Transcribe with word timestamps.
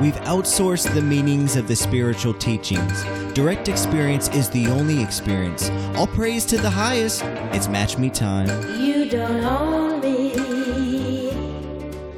We've 0.00 0.14
outsourced 0.26 0.92
the 0.92 1.00
meanings 1.00 1.56
of 1.56 1.68
the 1.68 1.76
spiritual 1.76 2.34
teachings. 2.34 3.04
Direct 3.32 3.68
experience 3.68 4.28
is 4.30 4.50
the 4.50 4.66
only 4.66 5.00
experience. 5.00 5.70
All 5.94 6.08
praise 6.08 6.44
to 6.46 6.58
the 6.58 6.68
highest. 6.68 7.22
It's 7.52 7.68
match 7.68 7.96
me 7.96 8.10
time. 8.10 8.48
You 8.78 9.08
don't 9.08 9.44
own 9.44 10.00
me. 10.00 11.30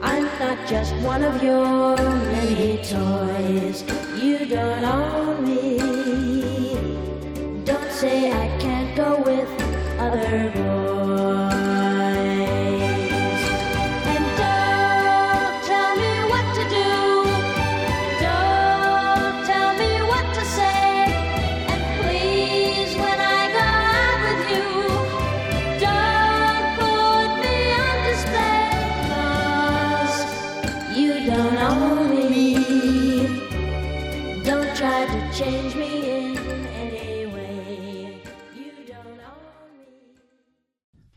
I'm 0.00 0.24
not 0.38 0.66
just 0.66 0.94
one 0.96 1.22
of 1.22 1.42
your 1.42 1.96
many 1.96 2.78
toys. 2.78 3.84
You 4.22 4.46
don't 4.46 4.84
own 4.84 5.44
me. 5.44 5.76
Don't 7.64 7.92
say 7.92 8.32
I 8.32 8.48
can't 8.58 8.96
go 8.96 9.22
with 9.22 9.48
other 10.00 10.50
boys. 10.54 10.65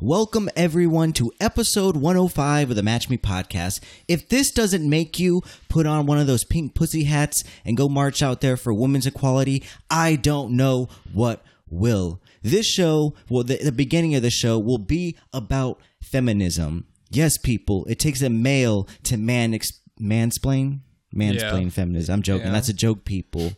Welcome 0.09 0.49
everyone 0.55 1.13
to 1.13 1.31
episode 1.39 1.95
105 1.95 2.71
of 2.71 2.75
the 2.75 2.81
Match 2.81 3.11
Me 3.11 3.17
podcast. 3.19 3.79
If 4.07 4.27
this 4.27 4.49
doesn't 4.49 4.89
make 4.89 5.19
you 5.19 5.43
put 5.67 5.85
on 5.85 6.07
one 6.07 6.17
of 6.17 6.25
those 6.25 6.43
pink 6.43 6.73
pussy 6.73 7.03
hats 7.03 7.43
and 7.63 7.77
go 7.77 7.87
march 7.87 8.23
out 8.23 8.41
there 8.41 8.57
for 8.57 8.73
women's 8.73 9.05
equality, 9.05 9.61
I 9.87 10.15
don't 10.15 10.53
know 10.53 10.89
what 11.13 11.45
will. 11.69 12.23
This 12.41 12.65
show, 12.65 13.13
well, 13.29 13.43
the, 13.43 13.57
the 13.57 13.71
beginning 13.71 14.15
of 14.15 14.23
the 14.23 14.31
show 14.31 14.57
will 14.57 14.79
be 14.79 15.15
about 15.31 15.79
feminism. 16.01 16.87
Yes, 17.11 17.37
people, 17.37 17.85
it 17.85 17.99
takes 17.99 18.23
a 18.23 18.31
male 18.31 18.87
to 19.03 19.15
man 19.15 19.53
ex- 19.53 19.79
mansplain, 20.01 20.79
mansplain 21.15 21.65
Yeah. 21.65 21.69
feminism. 21.69 22.13
I'm 22.13 22.21
joking. 22.23 22.47
Yeah. 22.47 22.53
That's 22.53 22.69
a 22.69 22.73
joke, 22.73 23.05
people. 23.05 23.51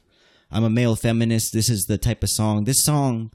I'm 0.52 0.66
a 0.66 0.70
male 0.70 0.98
feminist. 0.98 1.54
This 1.54 1.70
is 1.70 1.86
the 1.86 1.98
type 1.98 2.24
of 2.24 2.30
song. 2.30 2.66
This 2.66 2.84
song 2.84 3.32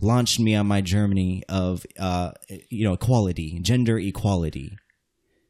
launched 0.00 0.40
me 0.40 0.54
on 0.54 0.66
my 0.66 0.80
journey 0.80 1.42
of 1.48 1.84
uh 1.98 2.32
you 2.68 2.84
know 2.84 2.94
equality 2.94 3.58
gender 3.60 3.98
equality. 3.98 4.76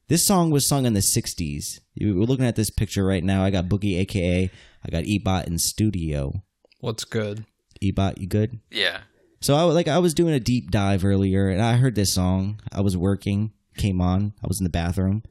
This 0.09 0.27
song 0.27 0.51
was 0.51 0.67
sung 0.69 0.87
in 0.87 0.95
the 0.95 1.01
60s 1.01 1.79
we're 2.01 2.25
looking 2.25 2.47
at 2.47 2.57
this 2.57 2.71
picture 2.71 3.05
right 3.05 3.23
now. 3.23 3.45
I 3.45 3.51
got 3.51 3.67
boogie 3.67 3.99
aka 3.99 4.51
i 4.85 4.91
got 4.91 5.05
ebot 5.05 5.47
in 5.47 5.59
studio. 5.59 6.43
What's 6.81 7.05
good? 7.05 7.45
ebot 7.83 8.19
you 8.19 8.27
good? 8.27 8.59
Yeah. 8.71 9.01
so 9.41 9.55
i 9.55 9.63
like 9.63 9.89
i 9.89 9.99
was 9.99 10.15
doing 10.15 10.35
a 10.35 10.41
deep 10.41 10.71
dive 10.71 11.05
earlier 11.05 11.49
and 11.49 11.63
i 11.63 11.77
heard 11.77 11.95
this 11.95 12.15
song. 12.15 12.61
I 12.73 12.81
was 12.81 12.97
working 12.97 13.53
came 13.77 14.01
on 14.01 14.35
i 14.43 14.47
was 14.47 14.61
in 14.61 14.65
the 14.65 14.71
bathroom 14.71 15.23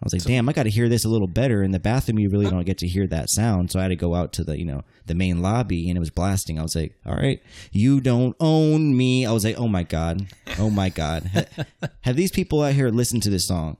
i 0.00 0.04
was 0.04 0.12
like 0.12 0.22
damn 0.22 0.48
i 0.48 0.52
gotta 0.52 0.68
hear 0.68 0.88
this 0.88 1.04
a 1.04 1.08
little 1.08 1.26
better 1.26 1.62
in 1.62 1.70
the 1.70 1.78
bathroom 1.78 2.18
you 2.18 2.28
really 2.28 2.48
don't 2.48 2.64
get 2.66 2.78
to 2.78 2.86
hear 2.86 3.06
that 3.06 3.30
sound 3.30 3.70
so 3.70 3.78
i 3.78 3.82
had 3.82 3.88
to 3.88 3.96
go 3.96 4.14
out 4.14 4.32
to 4.32 4.44
the 4.44 4.58
you 4.58 4.64
know 4.64 4.82
the 5.06 5.14
main 5.14 5.40
lobby 5.40 5.88
and 5.88 5.96
it 5.96 6.00
was 6.00 6.10
blasting 6.10 6.58
i 6.58 6.62
was 6.62 6.76
like 6.76 6.94
all 7.04 7.14
right 7.14 7.42
you 7.72 8.00
don't 8.00 8.36
own 8.40 8.96
me 8.96 9.24
i 9.26 9.32
was 9.32 9.44
like 9.44 9.58
oh 9.58 9.68
my 9.68 9.82
god 9.82 10.26
oh 10.58 10.70
my 10.70 10.88
god 10.88 11.24
Ha- 11.32 11.64
have 12.02 12.16
these 12.16 12.32
people 12.32 12.62
out 12.62 12.74
here 12.74 12.90
listened 12.90 13.22
to 13.24 13.30
this 13.30 13.46
song 13.46 13.76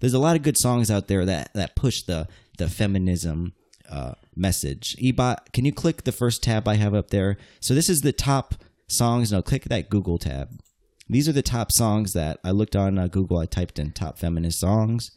there's 0.00 0.14
a 0.14 0.18
lot 0.18 0.36
of 0.36 0.42
good 0.42 0.56
songs 0.56 0.90
out 0.90 1.08
there 1.08 1.24
that 1.24 1.52
that 1.54 1.76
push 1.76 2.02
the 2.02 2.26
the 2.58 2.68
feminism 2.68 3.54
uh, 3.90 4.12
message. 4.36 4.96
Ebot, 4.96 5.52
can 5.52 5.64
you 5.64 5.72
click 5.72 6.04
the 6.04 6.12
first 6.12 6.42
tab 6.42 6.68
I 6.68 6.76
have 6.76 6.94
up 6.94 7.10
there? 7.10 7.36
So 7.60 7.74
this 7.74 7.88
is 7.88 8.02
the 8.02 8.12
top 8.12 8.54
songs. 8.86 9.32
No, 9.32 9.42
click 9.42 9.64
that 9.64 9.90
Google 9.90 10.18
tab. 10.18 10.60
These 11.08 11.28
are 11.28 11.32
the 11.32 11.42
top 11.42 11.72
songs 11.72 12.12
that 12.12 12.38
I 12.44 12.52
looked 12.52 12.76
on 12.76 12.98
uh, 12.98 13.08
Google. 13.08 13.38
I 13.38 13.46
typed 13.46 13.78
in 13.78 13.92
top 13.92 14.18
feminist 14.18 14.60
songs. 14.60 15.10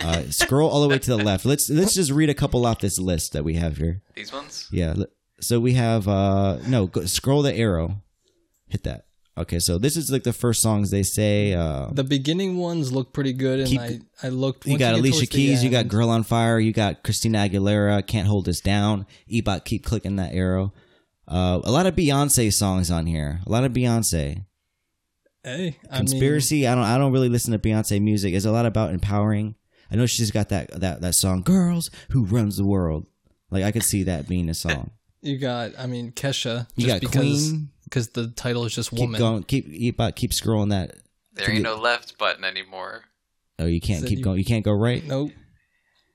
Uh, 0.00 0.22
scroll 0.30 0.68
all 0.70 0.82
the 0.82 0.88
way 0.88 0.98
to 0.98 1.10
the 1.16 1.22
left. 1.22 1.44
Let's 1.44 1.70
let's 1.70 1.94
just 1.94 2.10
read 2.10 2.30
a 2.30 2.34
couple 2.34 2.66
off 2.66 2.80
this 2.80 2.98
list 2.98 3.32
that 3.32 3.44
we 3.44 3.54
have 3.54 3.76
here. 3.76 4.02
These 4.14 4.32
ones? 4.32 4.68
Yeah. 4.72 4.94
So 5.40 5.60
we 5.60 5.74
have 5.74 6.08
uh 6.08 6.58
no, 6.66 6.86
go, 6.86 7.04
scroll 7.04 7.42
the 7.42 7.54
arrow. 7.54 8.02
Hit 8.68 8.82
that. 8.84 9.06
Okay, 9.36 9.58
so 9.58 9.78
this 9.78 9.96
is 9.96 10.12
like 10.12 10.22
the 10.22 10.32
first 10.32 10.62
songs 10.62 10.90
they 10.90 11.02
say. 11.02 11.54
Uh, 11.54 11.88
The 11.90 12.04
beginning 12.04 12.56
ones 12.56 12.92
look 12.92 13.12
pretty 13.12 13.32
good, 13.32 13.60
and 13.60 13.68
Keep- 13.68 13.80
I 13.80 14.00
I 14.22 14.28
looked. 14.28 14.64
You 14.64 14.78
got 14.78 14.90
get 14.92 15.00
Alicia 15.00 15.12
towards 15.16 15.20
the 15.30 15.36
Keys, 15.36 15.64
you 15.64 15.70
got 15.70 15.88
Girl 15.88 16.08
on 16.08 16.22
Fire, 16.22 16.58
you 16.60 16.72
got 16.72 17.02
Christina 17.02 17.38
Aguilera, 17.38 18.06
Can't 18.06 18.28
Hold 18.28 18.48
Us 18.48 18.60
Down. 18.60 19.06
Ebot, 19.30 19.64
keep 19.64 19.84
clicking 19.84 20.16
that 20.16 20.32
arrow. 20.34 20.72
Uh, 21.26 21.60
a 21.64 21.72
lot 21.72 21.86
of 21.86 21.96
Beyonce 21.96 22.52
songs 22.52 22.90
on 22.92 23.06
here. 23.06 23.40
A 23.46 23.50
lot 23.50 23.64
of 23.64 23.72
Beyonce. 23.72 24.44
Hey, 25.42 25.78
I 25.90 25.96
Conspiracy. 25.96 26.66
I 26.66 26.74
don't. 26.74 26.84
I 26.84 26.96
don't 26.96 27.12
really 27.12 27.28
listen 27.28 27.52
to 27.52 27.58
Beyonce 27.58 28.00
music. 28.00 28.34
It's 28.34 28.44
a 28.46 28.52
lot 28.52 28.66
about 28.66 28.92
empowering. 28.94 29.56
I 29.94 29.96
know 29.96 30.06
she's 30.06 30.32
got 30.32 30.48
that 30.48 30.72
that 30.80 31.02
that 31.02 31.14
song, 31.14 31.42
"Girls 31.42 31.88
Who 32.10 32.24
Runs 32.24 32.56
the 32.56 32.64
World." 32.64 33.06
Like 33.52 33.62
I 33.62 33.70
could 33.70 33.84
see 33.84 34.02
that 34.02 34.26
being 34.26 34.48
a 34.48 34.54
song. 34.54 34.90
you 35.22 35.38
got. 35.38 35.70
I 35.78 35.86
mean, 35.86 36.10
Kesha. 36.10 36.66
You 36.74 36.88
just 36.88 36.94
got 36.96 37.00
because 37.00 37.50
Queen. 37.50 37.68
because 37.84 38.08
the 38.08 38.26
title 38.26 38.64
is 38.64 38.74
just 38.74 38.90
Keep 38.90 38.98
woman. 38.98 39.20
going. 39.20 39.42
Keep 39.44 39.68
Ebot, 39.68 40.16
keep 40.16 40.32
scrolling 40.32 40.70
that. 40.70 40.96
There 41.34 41.48
ain't 41.48 41.62
no 41.62 41.76
left 41.76 42.18
button 42.18 42.42
anymore. 42.42 43.02
Oh, 43.60 43.66
you 43.66 43.80
can't 43.80 44.04
keep 44.04 44.18
you- 44.18 44.24
going. 44.24 44.38
You 44.38 44.44
can't 44.44 44.64
go 44.64 44.72
right. 44.72 45.04
Nope. 45.06 45.30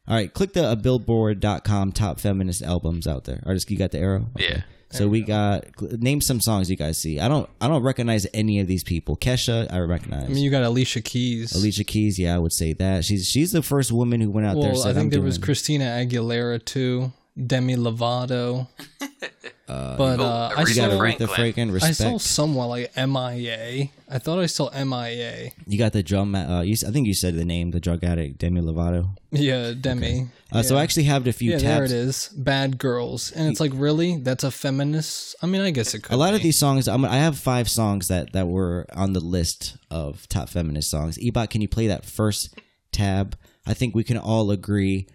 All 0.10 0.16
right, 0.16 0.34
click 0.34 0.52
the 0.52 0.66
uh, 0.66 0.76
billboard.com 0.76 1.94
top 1.94 2.20
feminist 2.20 2.62
albums 2.62 3.08
out 3.08 3.24
there. 3.24 3.42
Or 3.46 3.54
just 3.54 3.72
you 3.72 3.78
got 3.78 3.92
the 3.92 4.00
arrow? 4.00 4.28
Yeah. 4.38 4.64
So 4.92 5.08
we 5.08 5.22
got 5.22 5.66
name 5.82 6.20
some 6.20 6.42
songs 6.42 6.70
you 6.70 6.76
guys 6.76 6.98
see. 6.98 7.20
I 7.20 7.28
don't 7.28 7.48
I 7.62 7.68
don't 7.68 7.84
recognize 7.84 8.26
any 8.34 8.60
of 8.60 8.68
these 8.68 8.84
people. 8.84 9.16
Kesha, 9.16 9.72
I 9.72 9.80
recognize. 9.80 10.26
I 10.26 10.28
mean, 10.30 10.44
you 10.44 10.50
got 10.50 10.64
Alicia 10.64 11.02
Keys. 11.02 11.56
Alicia 11.56 11.84
Keys, 11.84 12.18
yeah, 12.18 12.36
I 12.36 12.40
would 12.40 12.54
say 12.54 12.74
that. 12.74 13.06
She's 13.06 13.28
she's 13.28 13.52
the 13.52 13.62
first 13.62 13.92
woman 13.92 14.20
who 14.20 14.32
went 14.32 14.48
out 14.48 14.60
there 14.60 14.72
well, 14.72 14.82
said 14.82 14.92
I 14.92 15.00
think 15.00 15.12
there 15.12 15.20
doing 15.20 15.28
was 15.28 15.38
Christina 15.38 15.86
Aguilera 15.86 16.64
too. 16.64 17.12
Demi 17.48 17.76
Lovato. 17.76 18.68
but 19.68 20.20
uh, 20.20 20.50
I 20.56 20.64
Aretha 20.64 20.70
you 20.70 20.76
got 20.76 20.92
saw 20.92 20.98
Franklin. 20.98 21.28
Aretha 21.30 21.36
Franklin, 21.36 21.76
I 21.82 21.92
saw 21.92 22.18
somewhat 22.18 22.68
like 22.68 22.96
MIA. 22.98 23.90
I 24.10 24.18
thought 24.18 24.40
I 24.40 24.48
saw 24.48 24.70
MIA. 24.72 25.52
you 25.68 25.78
got 25.78 25.94
the 25.94 26.02
drum 26.02 26.34
uh 26.34 26.62
you, 26.62 26.74
s- 26.74 26.84
I 26.84 26.92
think 26.92 27.08
you 27.08 27.14
said 27.14 27.36
the 27.36 27.46
name, 27.46 27.72
the 27.72 27.80
drug 27.80 28.04
addict 28.04 28.40
Demi 28.40 28.62
Lovato. 28.62 29.16
Yeah, 29.32 29.74
Demi. 29.80 30.28
Uh, 30.52 30.64
so 30.64 30.78
I 30.78 30.82
actually 30.84 31.04
have 31.04 31.28
a 31.28 31.34
few 31.34 31.52
Yeah, 31.52 31.58
there 31.60 31.84
it 31.84 31.92
is. 31.92 32.30
Bad 32.30 32.80
girls, 32.80 33.32
and 33.32 33.48
it's 33.48 33.60
like 33.60 33.72
really 33.76 34.18
that's 34.18 34.44
a 34.44 34.50
feminist. 34.50 35.36
I 35.44 35.46
mean, 35.46 35.62
I 35.62 35.70
guess 35.70 35.94
it 35.94 36.02
could. 36.04 36.14
A 36.16 36.18
lot 36.18 36.34
of 36.34 36.42
these 36.42 36.58
songs, 36.58 36.88
I'm, 36.88 37.06
I 37.06 37.18
have 37.18 37.38
five 37.38 37.70
songs 37.70 38.08
that, 38.08 38.34
that 38.34 38.48
were 38.48 38.88
on 38.94 39.14
the 39.14 39.20
list 39.20 39.78
of 39.92 40.28
top 40.30 40.50
feminist 40.50 40.90
songs. 40.90 41.20
Ebot, 41.20 41.52
can 41.52 41.62
you 41.62 41.68
play 41.68 41.86
that 41.88 42.04
first 42.06 42.60
tab? 42.92 43.38
I 43.68 43.76
think 43.76 43.94
we 43.94 44.04
can 44.04 44.18
all 44.18 44.50
agree. 44.50 45.06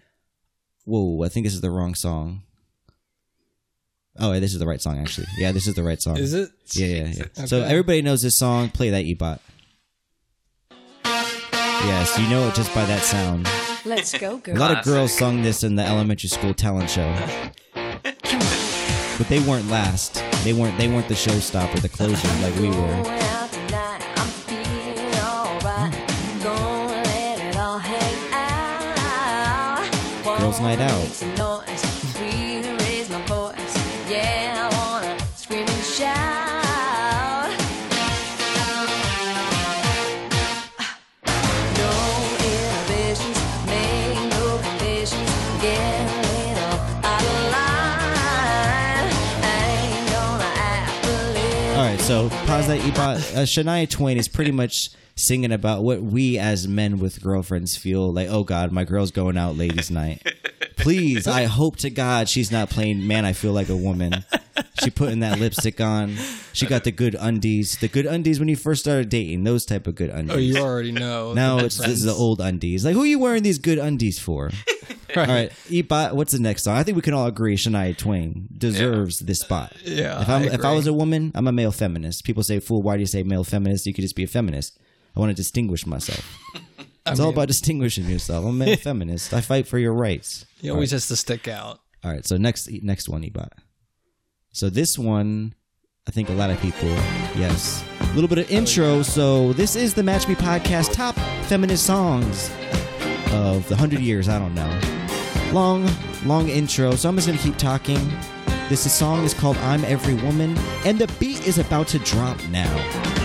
Whoa, 0.85 1.23
I 1.23 1.29
think 1.29 1.45
this 1.45 1.53
is 1.53 1.61
the 1.61 1.71
wrong 1.71 1.95
song. 1.95 2.43
Oh, 4.17 4.39
this 4.39 4.53
is 4.53 4.59
the 4.59 4.67
right 4.67 4.81
song, 4.81 4.99
actually. 4.99 5.27
Yeah, 5.37 5.51
this 5.51 5.67
is 5.67 5.73
the 5.73 5.83
right 5.83 6.01
song. 6.01 6.17
Is 6.17 6.33
it? 6.33 6.49
Yeah, 6.73 6.87
yeah, 6.87 7.25
yeah. 7.35 7.45
So 7.45 7.63
everybody 7.63 8.01
knows 8.01 8.21
this 8.21 8.37
song. 8.37 8.69
Play 8.69 8.91
that, 8.91 9.03
Ebot. 9.03 9.39
Yes, 11.03 12.17
you 12.17 12.27
know 12.29 12.47
it 12.47 12.55
just 12.55 12.73
by 12.73 12.85
that 12.85 13.03
sound. 13.03 13.47
Let's 13.85 14.17
go, 14.17 14.37
girl. 14.37 14.57
A 14.57 14.59
lot 14.59 14.77
of 14.77 14.85
girls 14.85 15.11
sung 15.11 15.41
this 15.41 15.63
in 15.63 15.75
the 15.75 15.83
elementary 15.83 16.29
school 16.29 16.53
talent 16.53 16.89
show, 16.89 17.13
but 17.73 19.27
they 19.27 19.39
weren't 19.41 19.69
last. 19.69 20.23
They 20.43 20.53
weren't. 20.53 20.77
They 20.77 20.87
weren't 20.87 21.07
the 21.07 21.13
showstopper, 21.13 21.81
the 21.81 21.89
closer, 21.89 22.27
like 22.41 22.55
we 22.55 22.69
were. 22.69 23.24
Girls' 30.45 30.59
night 30.59 30.79
out. 30.79 31.74
So. 52.05 52.27
Uh, 52.27 53.45
Shania 53.47 53.89
Twain 53.89 54.17
is 54.17 54.27
pretty 54.27 54.51
much 54.51 54.89
singing 55.15 55.51
about 55.51 55.81
what 55.81 56.03
we 56.03 56.37
as 56.37 56.67
men 56.67 56.99
with 56.99 57.23
girlfriends 57.23 57.77
feel 57.77 58.13
like. 58.13 58.27
Oh 58.29 58.43
God, 58.43 58.71
my 58.71 58.83
girl's 58.83 59.09
going 59.09 59.37
out 59.37 59.57
ladies' 59.57 59.89
night. 59.89 60.21
Please, 60.85 61.25
I 61.25 61.43
hope 61.45 61.77
to 61.77 61.89
God 61.89 62.29
she's 62.29 62.51
not 62.51 62.69
playing. 62.69 63.07
Man, 63.07 63.25
I 63.25 63.33
feel 63.33 63.53
like 63.53 63.69
a 63.69 63.75
woman. 63.75 64.23
She 64.83 64.91
putting 64.91 65.21
that 65.21 65.39
lipstick 65.41 65.81
on. 65.81 66.15
She 66.53 66.67
got 66.67 66.83
the 66.83 66.91
good 66.91 67.15
undies. 67.19 67.79
The 67.79 67.87
good 67.87 68.05
undies 68.05 68.39
when 68.39 68.49
you 68.49 68.55
first 68.55 68.81
started 68.81 69.09
dating. 69.09 69.45
Those 69.45 69.65
type 69.65 69.87
of 69.87 69.95
good 69.95 70.11
oh, 70.11 70.17
undies. 70.17 70.35
Oh, 70.35 70.37
you 70.37 70.57
already 70.59 70.91
know. 70.91 71.33
now 71.35 71.57
it's 71.57 71.79
this 71.79 71.87
is 71.87 72.03
the 72.03 72.13
old 72.13 72.39
undies. 72.39 72.85
Like 72.85 72.93
who 72.93 73.01
are 73.01 73.07
you 73.07 73.17
wearing 73.17 73.41
these 73.41 73.57
good 73.57 73.79
undies 73.79 74.19
for? 74.19 74.51
All 75.15 75.25
right, 75.25 75.49
Ebot, 75.69 76.13
what's 76.13 76.33
the 76.33 76.39
next 76.39 76.63
song? 76.63 76.77
I 76.77 76.83
think 76.83 76.97
we 76.97 77.01
can 77.01 77.15
all 77.15 77.25
agree 77.25 77.55
Shania 77.55 77.97
Twain 77.97 78.47
deserves 78.55 79.19
this 79.19 79.39
spot. 79.39 79.73
Yeah, 79.81 80.21
If, 80.21 80.29
I'm, 80.29 80.41
I 80.43 80.45
if 80.47 80.65
I 80.65 80.73
was 80.73 80.87
a 80.87 80.93
woman, 80.93 81.31
I'm 81.33 81.47
a 81.47 81.53
male 81.53 81.71
feminist. 81.71 82.25
People 82.25 82.43
say, 82.43 82.59
fool, 82.59 82.81
why 82.81 82.97
do 82.97 82.99
you 82.99 83.07
say 83.07 83.23
male 83.23 83.45
feminist? 83.45 83.87
You 83.87 83.93
could 83.93 84.01
just 84.01 84.15
be 84.15 84.23
a 84.23 84.27
feminist. 84.27 84.77
I 85.15 85.21
want 85.21 85.29
to 85.29 85.33
distinguish 85.33 85.85
myself. 85.87 86.37
It's 87.07 87.19
all 87.19 87.29
about 87.29 87.47
distinguishing 87.47 88.05
yourself. 88.05 88.45
I'm 88.45 88.61
a 88.61 88.75
feminist. 88.77 89.33
I 89.33 89.41
fight 89.41 89.67
for 89.67 89.77
your 89.77 89.93
rights. 89.93 90.45
He 90.59 90.69
always 90.69 90.91
has 90.91 91.07
to 91.09 91.15
stick 91.15 91.47
out. 91.47 91.79
All 92.03 92.11
right, 92.11 92.25
so 92.25 92.37
next 92.37 92.69
next 92.83 93.09
one, 93.09 93.21
Ebot. 93.21 93.49
So 94.51 94.69
this 94.69 94.97
one, 94.97 95.53
I 96.07 96.11
think 96.11 96.29
a 96.29 96.33
lot 96.33 96.49
of 96.49 96.59
people, 96.61 96.89
yes. 97.35 97.83
A 97.99 98.13
little 98.13 98.27
bit 98.27 98.37
of 98.37 98.49
oh, 98.49 98.53
intro. 98.53 99.01
So 99.01 99.53
this 99.53 99.75
is 99.75 99.93
the 99.93 100.03
Match 100.03 100.27
Me 100.27 100.35
podcast 100.35 100.93
top 100.93 101.15
feminist 101.47 101.85
songs 101.85 102.49
of 103.31 103.67
the 103.69 103.75
hundred 103.75 103.99
years. 103.99 104.29
I 104.29 104.39
don't 104.39 104.55
know. 104.55 104.79
Long, 105.51 105.89
long 106.25 106.49
intro. 106.49 106.95
So 106.95 107.09
I'm 107.09 107.15
just 107.15 107.27
gonna 107.27 107.39
keep 107.39 107.57
talking. 107.57 107.99
This 108.69 108.91
song 108.91 109.23
is 109.23 109.33
called 109.33 109.57
"I'm 109.57 109.83
Every 109.85 110.15
Woman," 110.15 110.57
and 110.85 110.97
the 110.97 111.07
beat 111.19 111.47
is 111.47 111.59
about 111.59 111.87
to 111.89 111.99
drop 111.99 112.37
now. 112.49 113.24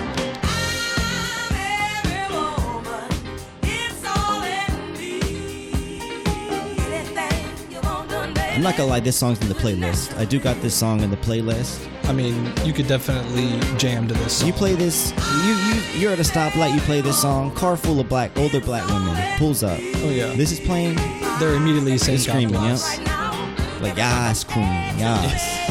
I'm 8.61 8.65
not 8.65 8.77
gonna 8.77 8.91
lie, 8.91 9.01
this 9.01 9.17
song's 9.17 9.41
in 9.41 9.49
the 9.49 9.55
playlist. 9.55 10.15
I 10.19 10.27
do 10.27 10.39
got 10.39 10.61
this 10.61 10.75
song 10.75 11.01
in 11.01 11.11
the 11.11 11.17
playlist. 11.17 11.89
I 12.05 12.13
mean, 12.13 12.53
you 12.63 12.75
could 12.75 12.87
definitely 12.87 13.59
jam 13.79 14.07
to 14.07 14.13
this. 14.13 14.35
Song. 14.37 14.49
You 14.49 14.53
play 14.53 14.75
this. 14.75 15.15
You 15.47 15.55
you 15.55 15.83
you're 15.99 16.13
at 16.13 16.19
a 16.19 16.23
stoplight. 16.23 16.75
You 16.75 16.81
play 16.83 17.01
this 17.01 17.19
song. 17.23 17.55
Car 17.55 17.75
full 17.79 17.99
of 18.01 18.11
black 18.11 18.37
older 18.37 18.61
black 18.61 18.87
women 18.89 19.17
pulls 19.39 19.63
up. 19.63 19.79
Oh 19.81 20.11
yeah, 20.11 20.35
This 20.35 20.53
is 20.53 20.61
playing. 20.61 20.97
they're 21.39 21.55
immediately 21.55 21.97
saying 21.97 22.19
screaming, 22.19 22.53
yeah. 22.53 23.79
Like 23.81 23.97
yes, 23.97 24.45
queen, 24.45 24.65
yes. 24.99 25.71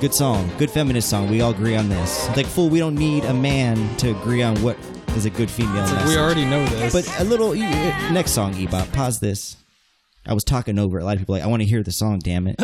Good 0.00 0.14
song, 0.14 0.48
good 0.58 0.70
feminist 0.70 1.10
song. 1.10 1.28
We 1.28 1.40
all 1.40 1.50
agree 1.50 1.74
on 1.74 1.88
this. 1.88 2.28
Like 2.36 2.46
fool, 2.46 2.68
we 2.68 2.78
don't 2.78 2.94
need 2.94 3.24
a 3.24 3.34
man 3.34 3.96
to 3.96 4.12
agree 4.12 4.42
on 4.44 4.62
what 4.62 4.76
is 5.16 5.24
a 5.24 5.30
good 5.30 5.50
female. 5.50 5.74
message. 5.74 6.06
We 6.06 6.16
already 6.18 6.44
know 6.44 6.64
this. 6.66 6.92
But 6.92 7.20
a 7.20 7.24
little 7.24 7.52
next 7.52 8.30
song, 8.30 8.54
Ebot. 8.54 8.92
Pause 8.92 9.18
this. 9.18 9.56
I 10.26 10.34
was 10.34 10.44
talking 10.44 10.78
over 10.78 10.98
it. 10.98 11.02
A 11.02 11.04
lot 11.04 11.14
of 11.14 11.18
people 11.18 11.34
like 11.34 11.44
I 11.44 11.46
want 11.46 11.62
to 11.62 11.68
hear 11.68 11.82
the 11.82 11.92
song. 11.92 12.18
Damn 12.18 12.46
it! 12.46 12.62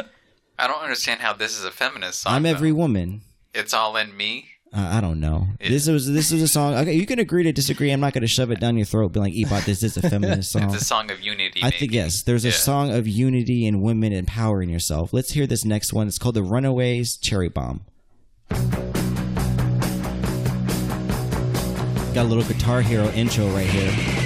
I 0.58 0.66
don't 0.66 0.82
understand 0.82 1.20
how 1.20 1.32
this 1.32 1.58
is 1.58 1.64
a 1.64 1.70
feminist 1.70 2.22
song. 2.22 2.34
I'm 2.34 2.42
though. 2.44 2.50
every 2.50 2.72
woman. 2.72 3.22
It's 3.54 3.74
all 3.74 3.96
in 3.96 4.16
me. 4.16 4.50
Uh, 4.72 4.80
I 4.80 5.00
don't 5.00 5.18
know. 5.18 5.46
This 5.60 5.88
was 5.88 6.10
this 6.12 6.30
was 6.30 6.42
a 6.42 6.48
song. 6.48 6.74
Okay, 6.74 6.92
you 6.92 7.06
can 7.06 7.18
agree 7.18 7.42
to 7.44 7.52
disagree. 7.52 7.90
I'm 7.90 8.00
not 8.00 8.12
going 8.12 8.22
to 8.22 8.28
shove 8.28 8.50
it 8.50 8.60
down 8.60 8.76
your 8.76 8.84
throat. 8.84 9.12
Be 9.12 9.20
like, 9.20 9.32
Ebot, 9.32 9.64
this 9.64 9.82
is 9.82 9.96
a 9.96 10.02
feminist 10.08 10.52
song. 10.52 10.64
It's 10.64 10.82
a 10.82 10.84
song 10.84 11.10
of 11.10 11.20
unity. 11.22 11.60
I 11.62 11.70
think 11.70 11.92
yes. 11.92 12.22
There's 12.22 12.44
a 12.44 12.52
song 12.52 12.92
of 12.92 13.08
unity 13.08 13.66
and 13.66 13.82
women 13.82 14.12
empowering 14.12 14.68
yourself. 14.68 15.12
Let's 15.12 15.32
hear 15.32 15.46
this 15.46 15.64
next 15.64 15.92
one. 15.92 16.06
It's 16.06 16.18
called 16.18 16.34
"The 16.34 16.42
Runaways 16.42 17.16
Cherry 17.16 17.48
Bomb." 17.48 17.86
Got 22.14 22.24
a 22.24 22.28
little 22.28 22.44
Guitar 22.44 22.82
Hero 22.82 23.08
intro 23.12 23.48
right 23.48 23.66
here. 23.66 24.18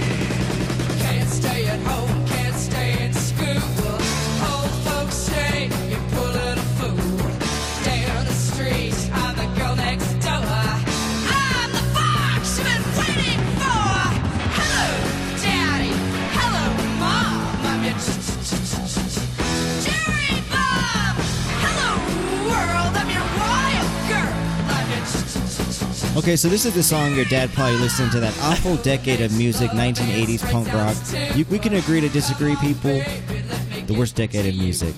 Okay, 26.22 26.36
so 26.36 26.48
this 26.48 26.64
is 26.64 26.72
the 26.72 26.84
song 26.84 27.16
your 27.16 27.24
dad 27.24 27.50
probably 27.52 27.78
listened 27.78 28.12
to 28.12 28.20
that 28.20 28.32
awful 28.42 28.76
decade 28.76 29.20
of 29.20 29.36
music, 29.36 29.72
1980s 29.72 30.48
punk 30.52 30.72
rock. 30.72 30.96
You, 31.36 31.44
we 31.46 31.58
can 31.58 31.74
agree 31.74 32.00
to 32.00 32.08
disagree, 32.08 32.54
people. 32.56 33.02
The 33.86 33.96
worst 33.98 34.14
decade 34.14 34.46
of 34.46 34.56
music. 34.56 34.94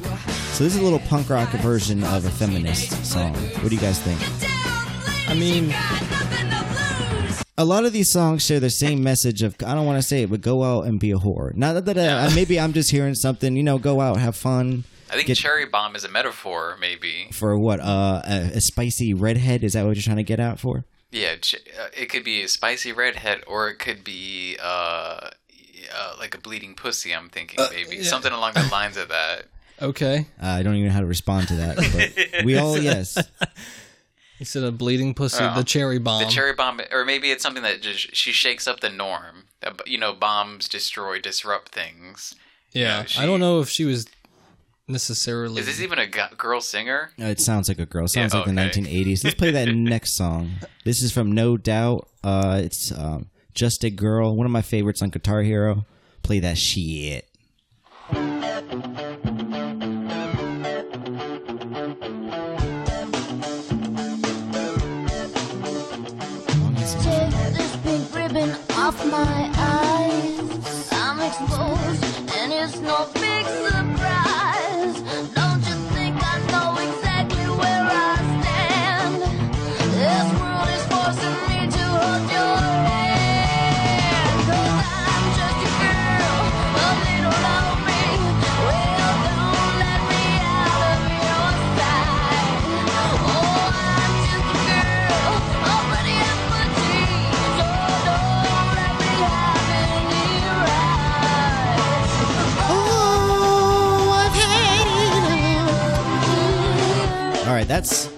So 0.52 0.64
this 0.64 0.74
is 0.74 0.76
a 0.76 0.82
little 0.82 0.98
punk 0.98 1.30
rock 1.30 1.48
version 1.62 2.04
of 2.04 2.26
a 2.26 2.30
feminist 2.30 3.06
song. 3.06 3.32
What 3.32 3.70
do 3.70 3.74
you 3.74 3.80
guys 3.80 3.98
think? 4.02 4.20
I 5.26 5.32
mean, 5.32 5.74
a 7.56 7.64
lot 7.64 7.86
of 7.86 7.94
these 7.94 8.12
songs 8.12 8.44
share 8.44 8.60
the 8.60 8.68
same 8.68 9.02
message 9.02 9.42
of 9.42 9.56
I 9.64 9.74
don't 9.74 9.86
want 9.86 9.96
to 9.96 10.06
say 10.06 10.24
it, 10.24 10.30
but 10.30 10.42
go 10.42 10.62
out 10.62 10.86
and 10.86 11.00
be 11.00 11.10
a 11.10 11.16
whore. 11.16 11.54
Not 11.54 11.86
that 11.86 11.96
uh, 11.96 12.30
maybe 12.34 12.60
I'm 12.60 12.74
just 12.74 12.90
hearing 12.90 13.14
something. 13.14 13.56
You 13.56 13.62
know, 13.62 13.78
go 13.78 14.02
out, 14.02 14.18
have 14.18 14.36
fun. 14.36 14.84
I 15.08 15.14
think 15.14 15.28
Get- 15.28 15.38
cherry 15.38 15.64
bomb 15.64 15.96
is 15.96 16.04
a 16.04 16.10
metaphor, 16.10 16.76
maybe. 16.78 17.28
For 17.32 17.58
what? 17.58 17.80
Uh, 17.80 18.20
a, 18.26 18.36
a 18.56 18.60
spicy 18.60 19.14
redhead? 19.14 19.64
Is 19.64 19.72
that 19.72 19.86
what 19.86 19.96
you're 19.96 20.02
trying 20.02 20.18
to 20.18 20.22
get 20.22 20.38
out 20.38 20.60
for? 20.60 20.84
Yeah, 21.14 21.36
uh, 21.78 21.86
it 21.96 22.08
could 22.08 22.24
be 22.24 22.42
a 22.42 22.48
spicy 22.48 22.90
redhead, 22.92 23.42
or 23.46 23.68
it 23.68 23.78
could 23.78 24.02
be 24.02 24.56
uh, 24.60 25.30
uh 25.94 26.16
like 26.18 26.34
a 26.34 26.38
bleeding 26.38 26.74
pussy. 26.74 27.14
I'm 27.14 27.28
thinking 27.28 27.64
maybe 27.70 28.02
something 28.02 28.32
along 28.32 28.54
the 28.54 28.68
lines 28.72 28.96
of 28.96 29.08
that. 29.10 29.44
okay. 29.80 30.26
Uh, 30.42 30.46
I 30.46 30.64
don't 30.64 30.74
even 30.74 30.88
know 30.88 30.92
how 30.94 31.00
to 31.00 31.06
respond 31.06 31.46
to 31.48 31.54
that. 31.54 31.76
But 32.34 32.44
we 32.44 32.56
all 32.58 32.76
yes. 32.76 33.16
He 34.40 34.44
said 34.44 34.64
a 34.64 34.72
bleeding 34.72 35.14
pussy, 35.14 35.44
Oh. 35.44 35.54
the 35.54 35.62
cherry 35.62 36.00
bomb. 36.00 36.24
The 36.24 36.28
cherry 36.28 36.52
bomb, 36.52 36.80
or 36.90 37.04
maybe 37.04 37.30
it's 37.30 37.44
something 37.44 37.62
that 37.62 37.80
just 37.80 38.16
she 38.16 38.32
shakes 38.32 38.66
up 38.66 38.80
the 38.80 38.90
norm. 38.90 39.44
You 39.86 39.98
know, 39.98 40.12
bombs 40.12 40.68
destroy, 40.68 41.20
disrupt 41.20 41.68
things. 41.68 42.34
yeah, 42.72 43.02
know, 43.02 43.06
she- 43.06 43.20
I 43.20 43.26
don't 43.26 43.38
know 43.38 43.60
if 43.60 43.68
she 43.68 43.84
was 43.84 44.06
necessarily. 44.88 45.60
Is 45.60 45.66
this 45.66 45.80
even 45.80 45.98
a 45.98 46.06
girl 46.06 46.60
singer? 46.60 47.10
Uh, 47.20 47.26
It 47.26 47.40
sounds 47.40 47.68
like 47.68 47.78
a 47.78 47.86
girl. 47.86 48.06
Sounds 48.08 48.32
Yeah, 48.34 48.40
like 48.40 48.54
the 48.54 48.60
okay. 48.60 48.80
1980s. 48.82 49.24
Let's 49.24 49.36
play 49.36 49.50
that 49.52 49.68
next 49.74 50.16
song. 50.16 50.50
This 50.84 51.02
is 51.02 51.12
from 51.12 51.32
No 51.32 51.56
Doubt. 51.56 52.08
Uh, 52.22 52.60
it's 52.64 52.92
um, 52.92 53.30
Just 53.54 53.84
a 53.84 53.90
Girl. 53.90 54.36
One 54.36 54.46
of 54.46 54.52
my 54.52 54.62
favorites 54.62 55.02
on 55.02 55.10
Guitar 55.10 55.42
Hero. 55.42 55.86
Play 56.22 56.40
that 56.40 56.58
shit. 56.58 57.28
Take 67.02 67.30
this 67.54 67.76
pink 67.82 68.14
ribbon 68.14 68.50
off 68.72 68.96
my 69.06 69.50
eyes. 69.56 70.88
I'm 70.92 71.20
exposed, 71.20 72.04
and 72.36 72.52
it's 72.52 72.78
no 72.80 73.08
big 73.14 73.46
surprise. 73.46 74.63
Don't 74.84 75.43
right, 107.64 107.68
that's 107.68 108.08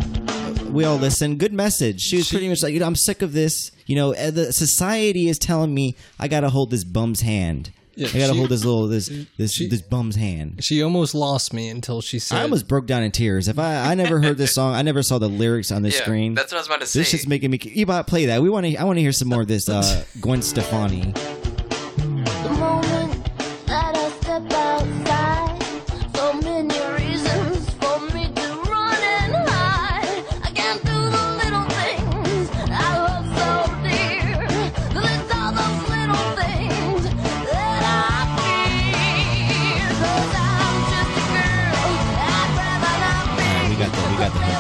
we 0.71 0.85
all 0.85 0.97
listen. 0.97 1.37
Good 1.37 1.53
message. 1.53 2.01
She 2.01 2.17
was 2.17 2.29
pretty 2.29 2.49
much 2.49 2.63
like, 2.63 2.75
you 2.75 2.81
know, 2.81 2.87
I'm 2.87 2.97
sick 2.97 3.23
of 3.23 3.33
this. 3.33 3.71
You 3.87 3.97
know, 3.97 4.15
uh, 4.15 4.31
the 4.31 4.53
society 4.53 5.29
is 5.29 5.39
telling 5.39 5.73
me 5.75 5.97
I 6.19 6.29
gotta 6.29 6.51
hold 6.51 6.71
this 6.71 6.85
bum's 6.85 7.21
hand. 7.23 7.71
Yeah, 7.95 8.09
I 8.09 8.19
gotta 8.19 8.33
she- 8.33 8.39
hold 8.39 8.51
this 8.51 8.65
little 8.65 8.89
this 8.89 9.11
this 9.39 9.53
she- 9.53 9.69
this 9.69 9.81
bum's 9.81 10.17
hand. 10.17 10.63
She 10.63 10.83
almost 10.83 11.15
lost 11.15 11.55
me 11.55 11.69
until 11.71 12.03
she 12.03 12.19
said. 12.19 12.39
I 12.39 12.43
almost 12.43 12.69
broke 12.69 12.87
down 12.87 13.03
in 13.03 13.11
tears. 13.11 13.49
If 13.49 13.59
I 13.59 13.93
I 13.93 13.95
never 13.95 14.21
heard 14.21 14.37
this 14.37 14.55
song, 14.55 14.75
I 14.75 14.83
never 14.83 15.03
saw 15.03 15.19
the 15.19 15.29
lyrics 15.29 15.71
on 15.73 15.83
the 15.83 15.91
Yeah, 15.91 16.03
screen. 16.03 16.35
that's 16.35 16.53
what 16.53 16.59
I 16.59 16.61
was 16.61 16.67
about 16.67 16.81
to 16.81 16.87
say. 16.87 17.01
This 17.01 17.15
is 17.15 17.27
making 17.27 17.51
me. 17.51 17.59
Ebot, 17.59 18.07
play 18.07 18.27
that. 18.27 18.43
We 18.43 18.51
want 18.51 18.67
to. 18.67 18.77
I 18.77 18.85
want 18.85 18.99
to 18.99 19.03
hear 19.03 19.13
some 19.13 19.29
more 19.29 19.43
of 19.43 19.49
this. 19.49 19.69
Uh, 19.69 20.05
Gwen 20.21 20.43
Stefani. 20.43 21.15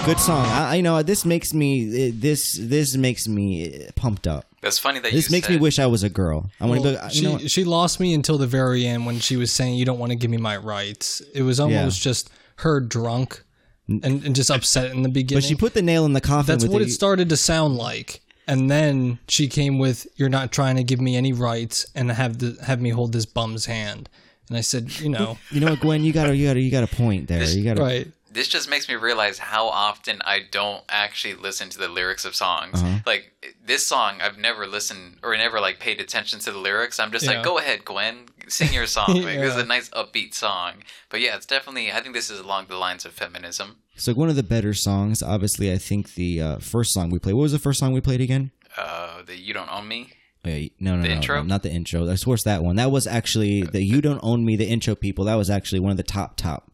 Good 0.07 0.21
song. 0.21 0.47
I, 0.47 0.77
I 0.77 0.81
know 0.81 1.03
this 1.03 1.25
makes 1.25 1.53
me 1.53 2.11
this 2.11 2.57
this 2.61 2.97
makes 2.97 3.27
me 3.27 3.89
pumped 3.97 4.29
up. 4.29 4.47
That's 4.63 4.79
funny 4.79 5.01
that 5.01 5.11
This 5.13 5.29
you 5.29 5.33
makes 5.35 5.49
said, 5.49 5.55
me 5.55 5.59
wish 5.61 5.81
I 5.81 5.87
was 5.87 6.05
a 6.05 6.09
girl. 6.09 6.49
I 6.61 6.67
want 6.67 6.83
to 6.83 6.93
Well, 6.95 7.09
be. 7.09 7.15
she 7.15 7.23
know, 7.25 7.39
she 7.39 7.65
lost 7.65 7.99
me 7.99 8.15
until 8.15 8.39
the 8.39 8.47
very 8.47 8.87
end 8.87 9.05
when 9.05 9.19
she 9.19 9.37
was 9.37 9.51
saying 9.51 9.75
you 9.75 9.85
don't 9.85 9.99
want 9.99 10.11
to 10.11 10.17
give 10.17 10.31
me 10.31 10.37
my 10.37 10.57
rights. 10.57 11.21
It 11.35 11.43
was 11.43 11.59
almost 11.59 12.01
just 12.01 12.31
her 12.57 12.79
drunk 12.81 13.43
and, 13.89 14.05
and 14.05 14.35
just 14.37 14.49
upset 14.51 14.93
in 14.93 15.03
the 15.03 15.09
beginning. 15.09 15.43
but 15.43 15.49
she 15.49 15.55
put 15.57 15.75
the 15.75 15.83
nail 15.83 16.05
in 16.05 16.13
the 16.13 16.21
coffin. 16.21 16.47
That's 16.53 16.63
with 16.65 16.73
what 16.73 16.79
the- 16.81 16.87
it 16.87 16.91
started 16.93 17.29
to 17.31 17.37
sound 17.37 17.77
like. 17.77 18.23
And 18.49 18.71
then 18.71 19.19
she 19.27 19.49
came 19.49 19.81
with, 19.81 20.07
"You're 20.15 20.29
not 20.29 20.53
trying 20.53 20.77
to 20.77 20.85
give 20.85 21.01
me 21.01 21.17
any 21.17 21.33
rights 21.33 21.85
and 21.97 22.13
have 22.13 22.39
the, 22.39 22.57
have 22.65 22.81
me 22.81 22.91
hold 22.91 23.13
this 23.13 23.27
bum's 23.27 23.67
hand." 23.67 24.09
And 24.49 24.57
I 24.57 24.61
said, 24.61 25.01
"You 25.01 25.09
know, 25.09 25.37
You 25.51 25.59
know 25.61 25.71
what, 25.71 25.81
Gwen? 25.81 26.05
You 26.05 26.13
got 26.13 26.27
to 26.29 26.37
you 26.37 26.47
got 26.47 26.55
to 26.55 26.61
you 26.61 26.71
got 26.71 26.85
a 26.85 26.95
point 26.95 27.27
there. 27.27 27.43
You 27.43 27.65
got 27.65 27.75
to 27.79 27.83
right? 27.83 28.07
This 28.37 28.49
just 28.49 28.69
makes 28.69 28.87
me 28.88 28.95
realize 28.97 29.38
how 29.38 29.66
often 29.69 30.21
I 30.23 30.40
don't 30.50 30.85
actually 30.90 31.35
listen 31.35 31.71
to 31.71 31.78
the 31.78 31.88
lyrics 31.88 32.25
of 32.26 32.35
songs. 32.35 32.83
Uh-huh. 32.83 32.99
Like 33.07 33.33
this 33.64 33.87
song, 33.87 34.21
I've 34.21 34.37
never 34.37 34.66
listened 34.66 35.19
or 35.23 35.35
never 35.37 35.59
like 35.59 35.78
paid 35.81 36.00
attention 36.00 36.38
to 36.40 36.52
the 36.52 36.59
lyrics. 36.59 37.00
I'm 37.00 37.11
just 37.12 37.25
Yeah. 37.25 37.33
like, 37.37 37.45
go 37.45 37.57
ahead, 37.59 37.85
Gwen, 37.87 38.26
sing 38.47 38.73
your 38.75 38.87
song. 38.87 39.07
Like, 39.25 39.38
This 39.40 39.55
is 39.57 39.62
a 39.62 39.64
nice 39.64 39.88
upbeat 39.90 40.35
song. 40.35 40.75
But 41.09 41.21
yeah, 41.23 41.35
it's 41.37 41.47
definitely. 41.47 41.90
I 41.90 42.00
think 42.02 42.14
this 42.14 42.28
is 42.31 42.38
along 42.38 42.66
the 42.69 42.76
lines 42.76 43.07
of 43.07 43.12
feminism. 43.12 43.76
So 43.97 44.12
one 44.12 44.28
of 44.28 44.37
the 44.37 44.43
better 44.43 44.75
songs, 44.75 45.23
obviously, 45.23 45.73
I 45.73 45.78
think 45.78 46.14
the 46.14 46.43
uh, 46.43 46.59
first 46.59 46.93
song 46.93 47.09
we 47.11 47.19
played. 47.19 47.33
What 47.35 47.43
was 47.43 47.52
the 47.52 47.59
first 47.59 47.81
song 47.81 47.93
we 47.95 48.02
played 48.02 48.21
again? 48.21 48.50
Uh, 48.76 49.23
the 49.23 49.37
"You 49.40 49.55
Don't 49.55 49.73
Own 49.73 49.88
Me." 49.88 50.11
Wait, 50.45 50.75
no, 50.78 50.95
no, 50.97 51.02
The 51.02 51.09
no, 51.09 51.14
intro? 51.14 51.37
no, 51.37 51.43
not 51.45 51.62
the 51.62 51.71
intro. 51.73 52.09
I 52.09 52.14
swear 52.16 52.35
it's 52.35 52.45
that 52.45 52.62
one. 52.62 52.76
That 52.76 52.90
was 52.90 53.07
actually 53.07 53.62
the 53.62 53.83
"You 53.83 54.02
Don't 54.02 54.21
Own 54.23 54.45
Me." 54.45 54.57
The 54.57 54.69
intro, 54.69 54.95
people. 54.95 55.25
That 55.25 55.37
was 55.37 55.49
actually 55.49 55.81
one 55.81 55.90
of 55.90 55.97
the 55.97 56.02
top 56.02 56.37
top 56.37 56.71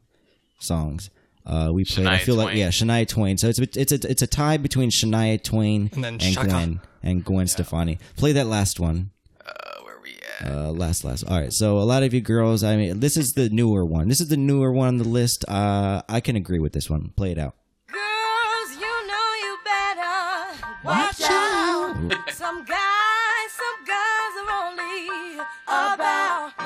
songs. 0.59 1.09
Uh, 1.45 1.71
we 1.73 1.85
played. 1.85 2.07
I 2.07 2.19
Shania 2.19 2.21
feel 2.21 2.35
like 2.37 2.57
yeah, 2.57 2.69
Shania 2.69 3.07
Twain. 3.09 3.37
So 3.39 3.49
it's 3.49 3.59
a, 3.59 3.69
it's 3.75 3.93
a 3.93 4.11
it's 4.11 4.23
a 4.23 4.27
tie 4.27 4.57
between 4.59 4.91
Shania 4.91 5.43
Twain 5.43 5.91
And 5.95 6.05
then 6.05 6.15
and 6.15 6.23
Shaka. 6.23 6.49
Gwen 6.49 6.81
and 7.03 7.25
Gwen 7.25 7.47
Stefani. 7.49 7.99
Play 8.17 8.33
that 8.33 8.47
last 8.47 8.79
one. 8.79 9.11
Uh, 9.45 9.53
where 9.83 9.97
we 10.03 10.15
at? 10.41 10.53
Uh, 10.53 10.71
last, 10.71 11.05
last. 11.05 11.25
All 11.25 11.41
right. 11.41 11.53
So 11.53 11.79
a 11.79 11.81
lot 11.81 12.03
of 12.05 12.15
you 12.15 12.21
girls. 12.21 12.63
I 12.63 12.77
mean, 12.77 13.01
this 13.01 13.17
is 13.17 13.33
the 13.33 13.49
newer 13.51 13.85
one. 13.85 14.09
This 14.09 14.21
is 14.21 14.29
the 14.29 14.37
newer 14.37 14.73
one 14.73 14.89
on 14.89 14.97
the 14.99 15.05
list. 15.09 15.45
Uh, 15.49 16.03
I 16.09 16.21
can 16.21 16.37
agree 16.37 16.61
with 16.61 16.73
this 16.73 16.89
one. 16.89 17.13
Play 17.17 17.33
it 17.33 17.39
out. 17.39 17.57
Girls, 17.89 18.77
you 18.77 19.07
know 19.09 19.35
you 19.43 19.59
better 19.65 20.59
watch 20.85 21.21
out. 21.23 21.97
Some 22.31 22.65
guys, 22.65 23.51
some 23.51 23.85
guys 23.85 24.33
are 24.39 24.69
only 24.69 25.35
about 25.67 25.99
that. 25.99 26.55
She's 26.59 26.62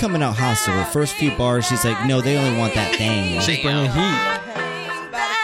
coming 0.00 0.22
out 0.22 0.34
hostile. 0.34 0.78
The 0.78 0.84
first 0.86 1.12
few 1.12 1.30
bars, 1.36 1.66
she's 1.68 1.84
like, 1.84 2.06
"No, 2.06 2.22
they 2.22 2.38
only 2.38 2.58
want 2.58 2.72
that 2.72 2.96
thing." 2.96 3.38
She's 3.42 3.60
bringing 3.60 3.84
heat." 3.84 3.92
That 3.92 4.40
thing, 4.46 5.12
that 5.12 5.36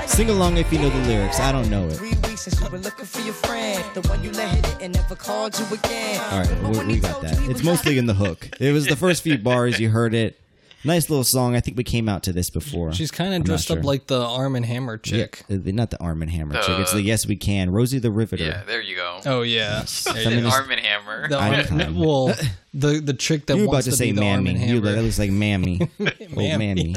thing. 0.00 0.08
Sing 0.08 0.30
along 0.30 0.56
if 0.56 0.72
you 0.72 0.80
know 0.80 0.88
the 0.90 1.06
lyrics. 1.06 1.38
I 1.38 1.52
don't 1.52 1.70
know 1.70 1.86
it. 1.86 1.92
Three 1.92 2.08
weeks 2.08 2.40
since 2.40 2.60
you 2.60 2.68
were 2.68 2.78
looking 2.78 3.04
for 3.04 3.20
your 3.20 3.34
friend, 3.34 3.84
the 3.94 4.00
one 4.08 4.24
you 4.24 4.32
let 4.32 4.48
hit 4.48 4.66
it 4.66 4.76
and 4.80 4.92
never 4.92 5.14
called 5.14 5.56
you 5.56 5.66
again. 5.72 6.20
All 6.32 6.40
right, 6.40 6.86
we, 6.86 6.94
we 6.94 6.98
got 6.98 7.22
that. 7.22 7.38
It's 7.48 7.62
mostly 7.62 7.96
in 7.96 8.06
the 8.06 8.14
hook. 8.14 8.48
It 8.58 8.72
was 8.72 8.86
the 8.86 8.96
first 8.96 9.22
few 9.22 9.38
bars. 9.38 9.78
You 9.78 9.90
heard 9.90 10.14
it. 10.14 10.40
Nice 10.86 11.10
little 11.10 11.24
song. 11.24 11.54
I 11.56 11.60
think 11.60 11.76
we 11.76 11.84
came 11.84 12.08
out 12.08 12.22
to 12.24 12.32
this 12.32 12.48
before. 12.50 12.92
She's 12.92 13.10
kind 13.10 13.34
of 13.34 13.44
dressed 13.44 13.68
sure. 13.68 13.78
up 13.78 13.84
like 13.84 14.06
the 14.06 14.20
Arm 14.20 14.54
and 14.56 14.64
Hammer 14.64 14.96
chick. 14.98 15.42
Yeah, 15.48 15.56
uh, 15.56 15.60
not 15.66 15.90
the 15.90 16.00
Arm 16.02 16.22
and 16.22 16.30
Hammer 16.30 16.54
chick. 16.62 16.78
It's 16.80 16.92
Uh, 16.92 16.96
the 16.96 17.02
Yes 17.02 17.26
We 17.26 17.36
Can. 17.36 17.70
Rosie 17.70 17.98
the 17.98 18.10
Riveter. 18.10 18.44
Yeah, 18.44 18.62
there 18.64 18.80
you 18.80 18.96
go. 18.96 19.20
Oh 19.26 19.42
yeah, 19.42 19.84
There 20.04 20.32
you. 20.32 20.46
Arm 20.46 20.70
and 20.70 20.80
Hammer. 20.80 21.28
The 21.28 21.38
Arm- 21.38 21.96
well, 21.96 22.34
the 22.74 23.00
the 23.00 23.14
chick 23.14 23.46
that 23.46 23.54
You 23.56 23.62
were 23.62 23.66
about 23.66 23.72
wants 23.74 23.84
to 23.86 23.90
to 23.90 23.96
say 23.96 24.12
be 24.12 24.20
the 24.20 24.26
Arm 24.26 24.44
mammy. 24.44 24.50
and 24.50 24.60
You 24.60 24.76
Hammer. 24.76 24.86
like, 24.86 24.94
that 24.96 25.02
looks 25.02 25.18
like 25.18 25.30
mammy. 25.30 25.80
oh, 26.00 26.04
Mammy. 26.36 26.74
mammy. 26.74 26.96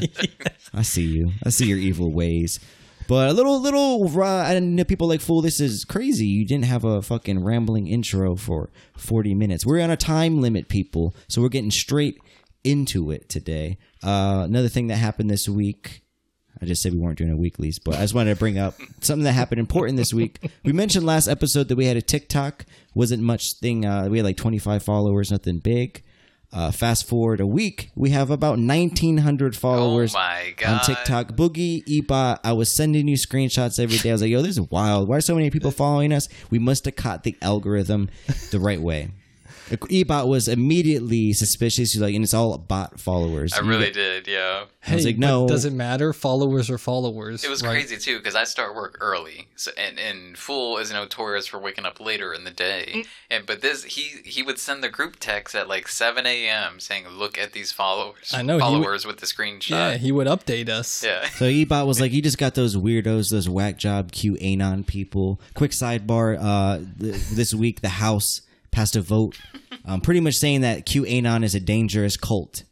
I 0.74 0.84
see 0.84 1.04
you. 1.06 1.32
I 1.46 1.50
see 1.50 1.66
your 1.68 1.78
evil 1.80 2.12
ways. 2.12 2.60
But 3.08 3.28
a 3.30 3.34
little, 3.34 3.60
little, 3.60 4.08
uh, 4.22 4.24
I 4.24 4.54
didn't 4.54 4.76
know 4.76 4.84
people 4.84 5.08
like, 5.08 5.20
fool, 5.20 5.42
this 5.42 5.60
is 5.60 5.84
crazy. 5.84 6.28
You 6.28 6.46
didn't 6.46 6.66
have 6.66 6.84
a 6.84 7.02
fucking 7.02 7.44
rambling 7.44 7.88
intro 7.88 8.36
for 8.36 8.70
40 8.98 9.34
minutes. 9.34 9.66
We're 9.66 9.82
on 9.82 9.90
a 9.90 9.98
time 9.98 10.42
limit, 10.42 10.68
people. 10.70 11.16
So 11.28 11.42
we're 11.42 11.50
getting 11.50 11.72
straight 11.72 12.20
into 12.64 13.12
it 13.12 13.30
today. 13.30 13.78
Uh, 14.04 14.44
another 14.46 14.70
thing 14.70 14.88
that 14.88 14.98
happened 14.98 15.30
this 15.30 15.48
week. 15.48 16.02
I 16.62 16.66
just 16.66 16.82
said 16.82 16.94
we 16.94 17.00
weren't 17.00 17.18
doing 17.18 17.32
a 17.32 17.38
weeklies, 17.38 17.80
but 17.80 17.96
I 17.96 18.02
just 18.02 18.14
wanted 18.14 18.34
to 18.34 18.40
bring 18.40 18.58
up 18.58 18.76
something 19.00 19.24
that 19.24 19.32
happened 19.32 19.60
important 19.60 19.96
this 19.98 20.14
week. 20.14 20.40
We 20.66 20.74
mentioned 20.74 21.06
last 21.06 21.30
episode 21.30 21.70
that 21.70 21.78
we 21.78 21.86
had 21.86 21.96
a 21.96 22.02
TikTok. 22.02 22.66
Wasn't 22.94 23.24
much 23.24 23.54
thing. 23.54 23.86
Uh, 23.86 24.10
we 24.10 24.18
had 24.18 24.26
like 24.26 24.36
25 24.36 24.84
followers, 24.84 25.32
nothing 25.32 25.60
big. 25.60 26.04
Uh, 26.52 26.72
fast 26.72 27.08
forward 27.08 27.40
a 27.40 27.46
week, 27.46 27.92
we 27.96 28.10
have 28.10 28.32
about 28.32 28.58
1,900 28.58 29.56
followers 29.56 30.16
Oh 30.16 30.18
my 30.18 30.54
on 30.68 30.80
TikTok. 30.82 31.34
Boogie, 31.34 31.84
Ebot, 31.86 32.40
I 32.44 32.54
was 32.54 32.76
sending 32.76 33.08
you 33.08 33.18
screenshots 33.18 33.80
every 33.80 34.00
day. 34.00 34.10
I 34.10 34.14
was 34.14 34.22
like, 34.24 34.32
yo, 34.32 34.42
this 34.42 34.58
is 34.58 34.62
wild. 34.72 35.08
Why 35.08 35.18
are 35.18 35.22
so 35.22 35.36
many 35.36 35.52
people 35.52 35.70
following 35.70 36.12
us? 36.12 36.28
We 36.50 36.58
must 36.58 36.86
have 36.86 36.96
caught 36.96 37.24
the 37.24 37.38
algorithm 37.44 38.10
the 38.50 38.60
right 38.60 38.82
way. 38.82 39.12
Ebot 39.70 40.28
was 40.28 40.48
immediately 40.48 41.34
suspicious. 41.34 41.94
He's 41.94 42.02
like, 42.02 42.16
and 42.16 42.24
it's 42.24 42.34
all 42.34 42.58
bot 42.58 43.00
followers. 43.00 43.54
I 43.54 43.60
really 43.60 43.86
get- 43.86 43.94
did. 43.94 44.28
Yeah. 44.28 44.66
I 44.88 44.96
was 44.96 45.04
Hey, 45.04 45.10
like, 45.12 45.18
no. 45.18 45.48
does 45.48 45.66
it 45.66 45.74
matter? 45.74 46.14
Followers 46.14 46.70
are 46.70 46.78
followers. 46.78 47.44
It 47.44 47.50
was 47.50 47.62
right? 47.62 47.72
crazy 47.72 47.98
too 47.98 48.18
because 48.18 48.34
I 48.36 48.46
start 48.46 48.76
work 48.76 48.98
early, 49.02 49.48
so, 49.56 49.72
and 49.78 50.00
and 50.00 50.38
Fool 50.38 50.78
is 50.78 50.92
notorious 50.92 51.48
for 51.48 51.60
waking 51.60 51.86
up 51.86 52.00
later 52.00 52.34
in 52.34 52.44
the 52.46 52.52
Mm. 52.52 52.56
day. 52.56 53.06
And 53.30 53.46
but 53.46 53.62
this 53.62 53.84
he 53.84 54.22
he 54.24 54.42
would 54.42 54.58
send 54.58 54.84
the 54.84 54.90
group 54.90 55.18
text 55.20 55.54
at 55.54 55.68
like 55.68 55.88
seven 55.88 56.26
a.m. 56.26 56.80
saying, 56.80 57.08
"Look 57.10 57.38
at 57.38 57.52
these 57.54 57.72
followers." 57.72 58.32
I 58.34 58.42
know, 58.42 58.54
he 58.58 58.64
would- 58.64 58.84
followers 58.84 59.06
with 59.06 59.18
the 59.18 59.26
screenshot. 59.26 59.70
Yeah, 59.70 59.98
he 59.98 60.12
would 60.12 60.28
update 60.28 60.70
us. 60.70 61.04
Yeah. 61.04 61.28
So 61.40 61.46
Ebot 61.46 61.86
was 61.88 62.00
like, 62.02 62.12
you 62.12 62.22
just 62.22 62.38
got 62.38 62.56
those 62.56 62.76
weirdos, 62.76 63.30
those 63.32 63.48
whack 63.50 63.78
job 63.78 64.12
QAnon 64.12 64.86
people. 64.88 65.40
Quick 65.54 65.72
sidebar: 65.72 66.38
uh, 66.40 66.80
th- 67.00 67.16
this 67.32 67.54
week 67.54 67.82
the 67.82 67.90
House 67.90 68.42
passed 68.72 68.96
a 68.96 69.02
vote, 69.02 69.40
um, 69.86 70.02
pretty 70.02 70.20
much 70.20 70.36
saying 70.36 70.62
that 70.62 70.86
QAnon 70.86 71.44
is 71.44 71.56
a 71.56 71.60
dangerous 71.60 72.18
cult. 72.18 72.64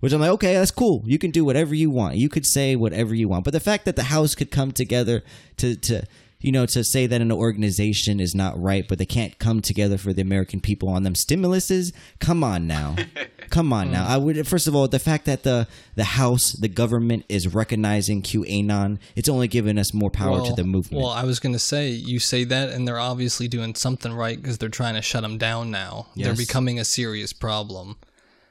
Which 0.00 0.12
I'm 0.12 0.20
like, 0.20 0.30
okay, 0.30 0.54
that's 0.54 0.72
cool. 0.72 1.04
You 1.06 1.16
can 1.16 1.30
do 1.30 1.44
whatever 1.44 1.76
you 1.76 1.88
want. 1.88 2.16
You 2.16 2.28
could 2.28 2.44
say 2.44 2.74
whatever 2.74 3.14
you 3.14 3.28
want. 3.28 3.44
But 3.44 3.52
the 3.52 3.60
fact 3.60 3.84
that 3.84 3.94
the 3.94 4.02
House 4.02 4.34
could 4.34 4.50
come 4.50 4.72
together 4.72 5.22
to 5.58 5.76
to 5.76 6.02
you 6.40 6.50
know 6.50 6.66
to 6.66 6.82
say 6.82 7.06
that 7.06 7.20
an 7.20 7.30
organization 7.30 8.18
is 8.18 8.34
not 8.34 8.60
right, 8.60 8.84
but 8.88 8.98
they 8.98 9.06
can't 9.06 9.38
come 9.38 9.62
together 9.62 9.96
for 9.96 10.12
the 10.12 10.20
American 10.20 10.60
people 10.60 10.88
on 10.88 11.04
them 11.04 11.14
stimuluses. 11.14 11.92
Come 12.18 12.42
on 12.42 12.66
now, 12.66 12.96
come 13.52 13.72
on 13.72 13.92
now. 13.92 14.06
I 14.06 14.16
would 14.16 14.48
first 14.48 14.66
of 14.66 14.74
all 14.74 14.88
the 14.88 14.98
fact 14.98 15.26
that 15.26 15.44
the 15.44 15.68
the 15.94 16.04
House, 16.04 16.52
the 16.52 16.68
government 16.68 17.24
is 17.28 17.54
recognizing 17.54 18.22
QAnon. 18.22 18.98
It's 19.14 19.28
only 19.28 19.46
giving 19.46 19.78
us 19.78 19.94
more 19.94 20.10
power 20.10 20.44
to 20.44 20.52
the 20.54 20.64
movement. 20.64 21.04
Well, 21.04 21.12
I 21.12 21.24
was 21.24 21.38
going 21.38 21.52
to 21.52 21.58
say, 21.60 21.90
you 21.90 22.18
say 22.18 22.44
that, 22.44 22.70
and 22.70 22.88
they're 22.88 22.98
obviously 22.98 23.46
doing 23.46 23.74
something 23.74 24.12
right 24.12 24.40
because 24.40 24.58
they're 24.58 24.68
trying 24.68 24.94
to 24.94 25.02
shut 25.02 25.22
them 25.22 25.38
down 25.38 25.70
now. 25.70 26.06
They're 26.16 26.34
becoming 26.34 26.80
a 26.80 26.84
serious 26.84 27.32
problem. 27.32 27.96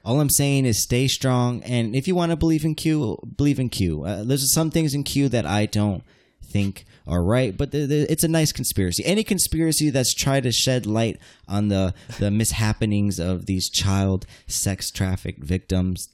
All 0.04 0.20
I'm 0.20 0.32
saying 0.32 0.66
is 0.66 0.82
stay 0.82 1.08
strong, 1.08 1.62
and 1.64 1.96
if 1.96 2.08
you 2.08 2.16
want 2.16 2.32
to 2.32 2.36
believe 2.36 2.66
in 2.66 2.74
Q, 2.74 3.20
believe 3.38 3.60
in 3.60 3.70
Q. 3.70 4.04
Uh, 4.04 4.24
there's 4.24 4.52
some 4.52 4.72
things 4.72 4.96
in 4.96 5.04
Q 5.04 5.30
that 5.30 5.46
I 5.46 5.68
don't 5.68 6.04
think 6.52 6.86
are 7.08 7.24
right, 7.24 7.58
but 7.58 7.72
the, 7.72 7.86
the, 7.86 8.12
it's 8.12 8.24
a 8.24 8.28
nice 8.28 8.52
conspiracy. 8.52 9.04
Any 9.06 9.24
conspiracy 9.24 9.90
that's 9.90 10.14
tried 10.14 10.44
to 10.44 10.52
shed 10.52 10.86
light 10.86 11.20
on 11.48 11.70
the 11.70 11.94
the 12.20 12.30
mishappenings 12.30 13.20
of 13.20 13.46
these 13.46 13.70
child 13.70 14.26
sex 14.48 14.92
trafficked 14.92 15.44
victims, 15.44 16.14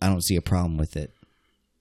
I 0.00 0.08
don't 0.08 0.22
see 0.22 0.36
a 0.36 0.42
problem 0.42 0.76
with 0.76 0.96
it. 0.96 1.14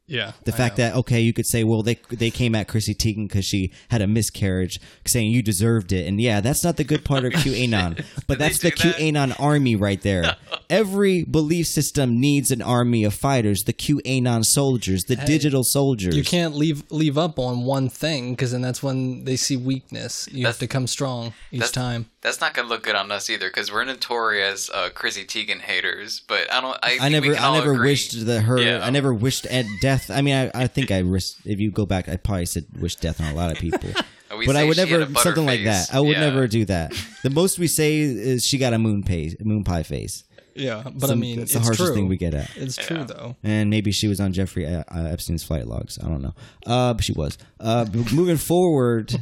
Yeah. 0.06 0.34
The 0.44 0.52
fact 0.52 0.76
that 0.78 0.96
okay, 0.96 1.22
you 1.22 1.32
could 1.34 1.46
say, 1.48 1.64
well, 1.64 1.82
they 1.82 1.98
they 2.10 2.30
came 2.30 2.56
at 2.56 2.68
Chrissy 2.68 2.94
Teigen 2.94 3.28
because 3.28 3.46
she 3.46 3.72
had 3.90 4.02
a 4.02 4.08
miscarriage, 4.08 4.80
saying 5.06 5.32
you 5.32 5.42
deserved 5.42 5.92
it, 5.94 6.06
and 6.08 6.20
yeah, 6.20 6.42
that's 6.42 6.64
not 6.64 6.76
the 6.78 6.84
good 6.84 7.06
part 7.06 7.24
of 7.26 7.32
QAnon, 7.44 8.04
but 8.28 8.38
that's 8.40 8.60
the 8.60 8.70
that? 8.70 8.78
QAnon 8.78 9.40
army 9.40 9.76
right 9.76 10.02
there. 10.02 10.36
Every 10.70 11.24
belief 11.24 11.68
system 11.68 12.20
needs 12.20 12.52
an 12.52 12.62
army 12.62 13.04
of 13.04 13.14
fighters, 13.14 13.64
the 13.64 13.74
QAnon 13.74 14.44
soldiers, 14.44 15.04
the 15.04 15.16
digital 15.16 15.64
soldiers. 15.64 16.16
you 16.18 16.24
can't 16.24 16.56
leave 16.56 16.84
leave 16.92 17.18
up 17.18 17.40
on 17.40 17.64
one 17.64 17.88
thing 17.90 18.32
because 18.34 18.52
then 18.52 18.62
that's 18.62 18.84
when 18.84 19.24
they 19.24 19.36
see 19.38 19.56
weakness. 19.56 20.28
You 20.32 20.44
That's- 20.44 20.56
have 20.56 20.60
to 20.60 20.68
come 20.68 20.88
strong 20.88 21.34
each 21.52 21.60
that's- 21.62 21.72
time. 21.72 22.08
That's 22.22 22.40
not 22.40 22.54
gonna 22.54 22.70
look 22.70 22.84
good 22.84 22.96
on 22.96 23.12
us 23.12 23.30
either 23.30 23.50
because 23.50 23.70
we're 23.70 23.84
notorious 23.84 24.70
uh, 24.70 24.90
Chrissy 24.96 25.26
Teigen 25.26 25.60
haters. 25.60 26.22
But 26.26 26.50
I 26.54 26.62
don't. 26.62 26.78
I, 26.82 26.98
I 27.02 27.10
never, 27.10 27.36
I 27.36 27.54
never 27.54 27.74
agree. 27.74 27.90
wished 27.92 28.26
the 28.26 28.40
her. 28.40 28.58
Yeah. 28.62 28.80
I 28.82 28.92
never 28.92 29.14
wished 29.14 29.46
at 29.48 29.66
death. 29.82 29.93
I 30.10 30.22
mean, 30.22 30.36
I, 30.36 30.64
I 30.64 30.68
think 30.68 30.92
I 30.92 31.00
risked. 31.00 31.46
If 31.46 31.60
you 31.60 31.72
go 31.72 31.86
back, 31.86 32.08
I 32.10 32.18
probably 32.18 32.46
said 32.46 32.66
wish 32.80 32.96
death 32.96 33.20
on 33.22 33.28
a 33.28 33.36
lot 33.36 33.52
of 33.52 33.58
people. 33.58 33.90
We 34.36 34.48
but 34.48 34.56
I 34.56 34.64
would 34.64 34.78
never 34.78 35.06
something 35.22 35.46
like 35.46 35.64
that. 35.66 35.94
I 35.94 36.00
would 36.00 36.14
Yeah. 36.14 36.22
never 36.22 36.48
do 36.48 36.66
that. 36.66 36.92
The 37.22 37.30
most 37.30 37.60
we 37.60 37.68
say 37.68 38.00
is 38.00 38.44
she 38.44 38.58
got 38.58 38.74
a 38.74 38.80
moon 38.80 39.04
face, 39.04 39.36
moon 39.40 39.64
pie 39.64 39.84
face. 39.84 40.24
Yeah, 40.56 40.84
but 40.94 41.10
I 41.10 41.16
mean, 41.16 41.40
it's 41.40 41.52
it's, 41.52 41.54
the 41.54 41.60
harshest 41.60 41.88
true. 41.88 41.96
thing 41.96 42.08
we 42.08 42.18
get 42.18 42.34
at. 42.34 42.56
It's 42.56 42.76
true 42.76 43.04
though. 43.04 43.36
And 43.44 43.70
maybe 43.70 43.92
she 43.92 44.08
was 44.08 44.20
on 44.20 44.34
Jeffrey 44.34 44.66
uh, 44.66 44.84
uh, 44.94 45.08
Epstein's 45.12 45.44
flight 45.44 45.68
logs. 45.68 45.98
I 46.00 46.08
don't 46.08 46.22
know. 46.22 46.36
Uh, 46.66 46.94
but 46.94 47.04
she 47.04 47.14
was. 47.14 47.38
Uh, 47.60 47.86
moving 48.14 48.38
forward, 48.38 49.16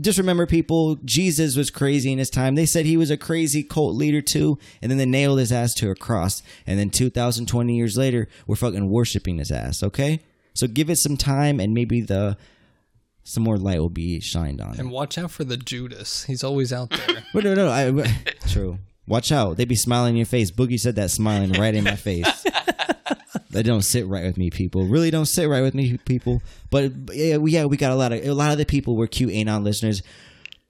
just 0.00 0.18
remember, 0.18 0.46
people, 0.46 0.96
Jesus 1.04 1.56
was 1.56 1.70
crazy 1.70 2.12
in 2.12 2.18
his 2.18 2.30
time. 2.30 2.54
They 2.54 2.66
said 2.66 2.86
he 2.86 2.96
was 2.96 3.10
a 3.10 3.16
crazy 3.16 3.62
cult 3.62 3.94
leader 3.94 4.22
too, 4.22 4.58
and 4.80 4.90
then 4.90 4.98
they 4.98 5.06
nailed 5.06 5.38
his 5.38 5.52
ass 5.52 5.74
to 5.74 5.90
a 5.90 5.94
cross. 5.94 6.42
And 6.66 6.78
then 6.78 6.90
2,020 6.90 7.76
years 7.76 7.96
later, 7.96 8.28
we're 8.46 8.56
fucking 8.56 8.88
worshiping 8.88 9.38
his 9.38 9.50
ass. 9.50 9.82
Okay, 9.82 10.20
so 10.54 10.66
give 10.66 10.90
it 10.90 10.96
some 10.96 11.16
time, 11.16 11.60
and 11.60 11.74
maybe 11.74 12.00
the 12.00 12.36
some 13.24 13.44
more 13.44 13.56
light 13.56 13.78
will 13.78 13.88
be 13.88 14.20
shined 14.20 14.60
on. 14.60 14.78
And 14.78 14.88
it. 14.88 14.92
watch 14.92 15.16
out 15.16 15.30
for 15.30 15.44
the 15.44 15.56
Judas. 15.56 16.24
He's 16.24 16.42
always 16.42 16.72
out 16.72 16.90
there. 16.90 17.24
But 17.32 17.44
no, 17.44 17.54
no, 17.54 17.70
I, 17.70 18.14
true. 18.48 18.78
Watch 19.06 19.32
out. 19.32 19.56
They 19.56 19.64
be 19.64 19.74
smiling 19.74 20.10
in 20.10 20.16
your 20.16 20.26
face. 20.26 20.50
Boogie 20.50 20.78
said 20.78 20.94
that 20.96 21.10
smiling 21.10 21.52
right 21.52 21.74
in 21.74 21.84
my 21.84 21.96
face. 21.96 22.46
That 23.50 23.64
don't 23.64 23.82
sit 23.82 24.06
right 24.06 24.24
with 24.24 24.38
me, 24.38 24.48
people. 24.48 24.86
Really 24.86 25.10
don't 25.10 25.26
sit 25.26 25.44
right 25.46 25.60
with 25.60 25.74
me, 25.74 25.98
people. 26.06 26.40
But 26.70 26.90
yeah, 27.12 27.36
we, 27.36 27.50
yeah, 27.52 27.66
we 27.66 27.76
got 27.76 27.92
a 27.92 27.94
lot 27.94 28.10
of 28.12 28.24
a 28.24 28.32
lot 28.32 28.50
of 28.50 28.56
the 28.56 28.64
people 28.64 28.96
were 28.96 29.06
QAnon 29.06 29.62
listeners, 29.62 30.02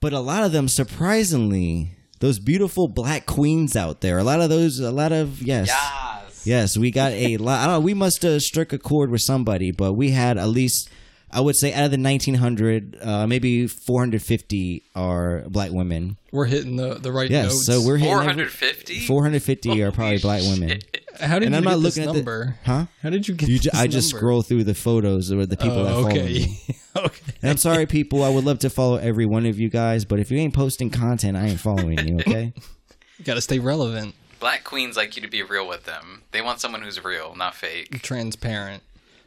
but 0.01 0.13
a 0.13 0.19
lot 0.19 0.43
of 0.43 0.51
them, 0.51 0.67
surprisingly, 0.67 1.93
those 2.19 2.41
beautiful 2.41 2.89
black 2.89 3.25
queens 3.27 3.77
out 3.77 4.01
there. 4.01 4.19
A 4.19 4.25
lot 4.25 4.41
of 4.41 4.51
those, 4.51 4.81
a 4.81 4.91
lot 4.91 5.13
of 5.13 5.41
yes, 5.43 5.69
Yes. 5.69 6.43
yes, 6.45 6.77
we 6.77 6.91
got 6.91 7.13
a 7.13 7.37
lot. 7.37 7.61
I 7.61 7.67
don't 7.67 7.75
know. 7.75 7.81
We 7.81 7.95
must 7.95 8.23
have 8.23 8.43
struck 8.43 8.73
a 8.73 8.79
chord 8.79 9.11
with 9.11 9.21
somebody, 9.23 9.71
but 9.71 9.93
we 9.93 10.11
had 10.11 10.37
at 10.37 10.49
least. 10.49 10.91
I 11.33 11.41
would 11.41 11.57
say 11.57 11.73
out 11.73 11.85
of 11.87 11.91
the 11.91 11.99
1900, 11.99 12.99
uh, 13.01 13.27
maybe 13.27 13.67
450 13.67 14.83
are 14.95 15.45
black 15.49 15.71
women. 15.71 16.17
We're 16.31 16.45
hitting 16.47 16.77
the 16.77 16.95
the 16.95 17.11
right 17.13 17.31
Yes, 17.31 17.53
notes. 17.53 17.67
so 17.67 17.81
we're 17.87 17.97
hitting 17.97 18.13
every- 18.13 18.25
450? 18.49 19.01
450 19.01 19.83
are 19.83 19.93
probably 19.93 20.19
black 20.19 20.43
women. 20.43 20.81
How 21.21 21.39
did 21.39 21.47
and 21.47 21.53
you 21.53 21.57
I'm 21.59 21.63
get 21.65 21.71
not 21.71 21.77
this 21.83 21.97
looking 21.97 22.03
at 22.03 22.13
the- 22.13 22.19
number? 22.19 22.57
Huh? 22.65 22.87
How 23.03 23.11
did 23.11 23.29
you 23.29 23.35
get? 23.35 23.49
You 23.49 23.59
ju- 23.59 23.71
this 23.71 23.81
I 23.81 23.87
just 23.87 24.13
number? 24.13 24.19
scroll 24.19 24.43
through 24.43 24.65
the 24.65 24.75
photos 24.75 25.31
of 25.31 25.49
the 25.49 25.57
people 25.57 25.85
that 25.85 25.93
Oh, 25.93 26.03
follow 26.03 26.11
okay. 26.11 26.23
me. 26.33 26.61
okay. 26.97 27.33
And 27.43 27.51
I'm 27.51 27.57
sorry, 27.57 27.87
people. 27.87 28.23
I 28.23 28.29
would 28.29 28.45
love 28.45 28.59
to 28.61 28.71
follow 28.71 28.97
every 28.97 29.27
one 29.27 29.47
of 29.47 29.59
you 29.59 29.69
guys, 29.69 30.05
but 30.05 30.19
if 30.21 30.31
you 30.31 30.39
ain't 30.39 30.55
posting 30.55 30.91
content, 30.91 31.37
I 31.37 31.47
ain't 31.47 31.61
following 31.61 31.99
you. 32.07 32.17
Okay? 32.21 32.53
You 33.19 33.25
got 33.27 33.35
to 33.35 33.41
stay 33.41 33.61
relevant, 33.61 34.17
Black 34.41 34.65
queens 34.65 34.97
like 34.97 35.15
you 35.15 35.23
to 35.23 35.29
be 35.29 35.45
real 35.45 35.69
with 35.69 35.85
them. 35.85 36.23
They 36.33 36.41
want 36.41 36.59
someone 36.61 36.83
who's 36.83 37.05
real, 37.05 37.37
not 37.37 37.55
fake. 37.55 38.03
transparent. 38.03 38.83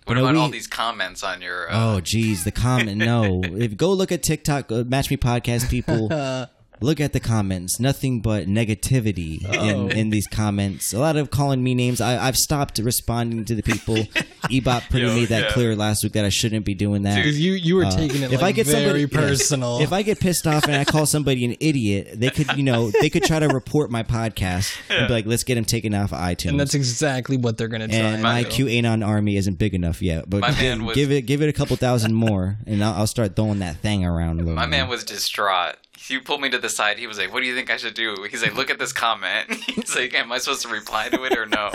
What 0.06 0.16
know, 0.16 0.22
about 0.22 0.36
we- 0.36 0.40
all 0.40 0.50
these 0.50 0.68
comments 0.68 1.24
on 1.24 1.42
your? 1.42 1.72
Uh, 1.72 1.96
oh, 1.96 2.00
geez, 2.02 2.44
the 2.44 2.52
comment. 2.52 2.98
No, 2.98 3.42
if 3.44 3.76
go 3.76 3.92
look 3.92 4.12
at 4.12 4.22
TikTok, 4.24 4.72
uh, 4.72 4.84
Match 4.84 5.10
Me 5.10 5.18
Podcast 5.18 5.70
people. 5.70 6.10
Look 6.82 7.00
at 7.00 7.14
the 7.14 7.20
comments. 7.20 7.80
Nothing 7.80 8.22
but 8.22 8.48
negativity 8.48 9.44
in, 9.54 9.92
in 9.92 10.10
these 10.10 10.28
comments. 10.28 10.94
A 10.94 11.00
lot 11.00 11.16
of 11.18 11.32
calling 11.32 11.64
me 11.64 11.74
names. 11.76 12.02
I, 12.02 12.26
I've 12.28 12.38
stopped 12.38 12.78
responding 12.80 13.46
to 13.46 13.56
the 13.56 13.64
people. 13.64 13.96
Ebot 14.46 14.90
put 14.90 15.02
Yo, 15.02 15.08
made 15.08 15.30
that 15.30 15.44
yeah. 15.46 15.52
clear 15.52 15.76
last 15.76 16.04
week 16.04 16.14
that 16.14 16.24
I 16.26 16.30
shouldn't 16.30 16.66
be 16.66 16.74
doing 16.76 17.02
that. 17.04 17.24
Dude, 17.24 17.36
you 17.36 17.54
you 17.54 17.76
were 17.76 17.86
taking 17.86 18.22
it 18.24 18.32
Uh, 18.32 18.36
if 18.36 18.42
like 18.42 18.50
I 18.50 18.52
get 18.52 18.68
very 18.68 18.84
somebody 18.84 19.02
yeah. 19.02 19.08
personal. 19.30 19.80
if 19.82 19.92
I 19.92 20.02
get 20.02 20.20
pissed 20.20 20.46
off 20.48 20.66
and 20.66 20.76
I 20.76 20.86
call 20.86 21.06
somebody 21.06 21.46
an 21.46 21.56
idiot, 21.60 22.10
they 22.20 22.30
could, 22.30 22.56
you 22.58 22.64
know, 22.64 22.92
they 22.92 23.10
could 23.10 23.24
try 23.24 23.40
to 23.40 23.48
report 23.48 23.90
my 23.92 24.04
podcast 24.04 24.76
and 24.90 25.08
be 25.08 25.14
like, 25.14 25.26
"Let's 25.26 25.44
get 25.44 25.58
him 25.58 25.66
taken 25.66 25.94
off 25.94 26.12
of 26.14 26.20
iTunes." 26.20 26.50
and 26.50 26.60
that's 26.60 26.74
exactly 26.76 27.38
what 27.38 27.58
they're 27.58 27.68
gonna 27.68 27.88
try. 27.88 27.98
and 27.98 28.24
my. 28.24 28.44
QAnon 28.56 29.06
army 29.06 29.36
isn't 29.38 29.56
big 29.58 29.74
enough 29.74 30.02
yet, 30.02 30.30
but 30.30 30.40
My 30.42 30.52
give, 30.60 30.82
was- 30.82 30.96
give 30.96 31.12
it 31.12 31.24
give 31.24 31.42
it 31.42 31.50
a 31.50 31.54
couple 31.54 31.76
thousand 31.76 32.14
more, 32.14 32.58
and 32.68 32.84
I'll, 32.84 32.94
I'll 32.94 33.08
start 33.08 33.36
throwing 33.36 33.60
that 33.60 33.78
thing 33.78 34.06
around. 34.06 34.40
A 34.40 34.44
little 34.44 34.56
my 34.56 34.66
man 34.68 34.88
was 34.88 35.04
distraught. 35.04 35.76
He 36.08 36.20
pulled 36.20 36.42
me 36.42 36.50
to 36.50 36.58
the 36.60 36.70
side. 36.70 36.98
He 37.00 37.08
was 37.08 37.18
like, 37.18 37.34
"What 37.34 37.42
do 37.42 37.48
you 37.48 37.56
think 37.56 37.70
I 37.72 37.78
should 37.78 37.94
do?" 37.96 38.16
He's 38.30 38.44
like, 38.44 38.56
"Look 38.56 38.70
at 38.70 38.80
this 38.80 38.94
comment." 38.94 39.52
He's 39.66 39.96
like, 39.96 40.14
"Am 40.14 40.32
I 40.32 40.38
supposed 40.38 40.62
to 40.64 40.68
reply 40.68 41.10
to 41.10 41.24
it 41.24 41.36
or 41.38 41.46
no?" 41.46 41.70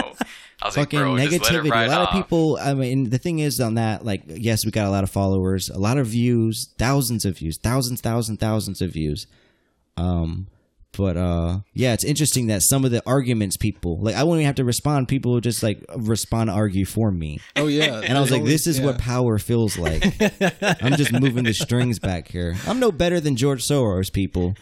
I 0.63 0.67
was 0.67 0.75
fucking 0.75 0.99
like, 1.01 1.07
"Bro, 1.07 1.19
just 1.19 1.33
let 1.45 1.55
it 1.55 1.63
negativity. 1.65 1.71
ride 1.71 1.87
A 1.87 1.91
lot 1.91 2.01
off." 2.03 2.15
of 2.15 2.23
people. 2.23 2.59
I 2.61 2.75
mean, 2.75 3.11
the 3.11 3.19
thing 3.19 3.39
is 3.41 3.61
on 3.61 3.75
that, 3.75 4.05
like, 4.05 4.23
yes, 4.27 4.65
we 4.65 4.71
got 4.71 4.87
a 4.87 4.91
lot 4.91 5.05
of 5.05 5.11
followers, 5.11 5.69
a 5.71 5.79
lot 5.79 5.99
of 5.99 6.07
views, 6.07 6.69
thousands 6.79 7.25
of 7.25 7.39
views, 7.39 7.57
thousands, 7.59 8.01
thousands, 8.01 8.39
thousands 8.39 8.81
of 8.83 8.93
views. 8.93 9.27
Um, 9.97 10.47
but 10.97 11.17
uh, 11.17 11.61
yeah, 11.73 11.93
it's 11.93 12.05
interesting 12.05 12.49
that 12.49 12.63
some 12.63 12.85
of 12.85 12.91
the 12.91 13.03
arguments 13.07 13.57
people 13.57 13.99
like, 14.01 14.15
I 14.17 14.25
won't 14.25 14.39
even 14.39 14.47
have 14.47 14.57
to 14.57 14.65
respond. 14.65 15.09
People 15.09 15.33
will 15.33 15.41
just 15.41 15.63
like 15.63 15.85
respond, 15.97 16.51
argue 16.51 16.85
for 16.85 17.11
me, 17.11 17.41
oh 17.57 17.67
yeah, 17.69 18.01
and 18.05 18.17
I 18.17 18.21
was 18.21 18.31
like, 18.31 18.45
this 18.45 18.67
is 18.67 18.81
what 18.81 18.99
power 18.99 19.39
feels 19.39 19.79
like. 19.79 20.05
I'm 20.83 20.97
just 20.97 21.13
moving 21.13 21.45
the 21.45 21.55
strings 21.55 21.99
back 21.99 22.29
here. 22.29 22.57
I'm 22.67 22.81
no 22.81 22.93
better 22.93 23.21
than 23.21 23.37
George 23.37 23.65
Soros, 23.67 24.13
people. 24.13 24.55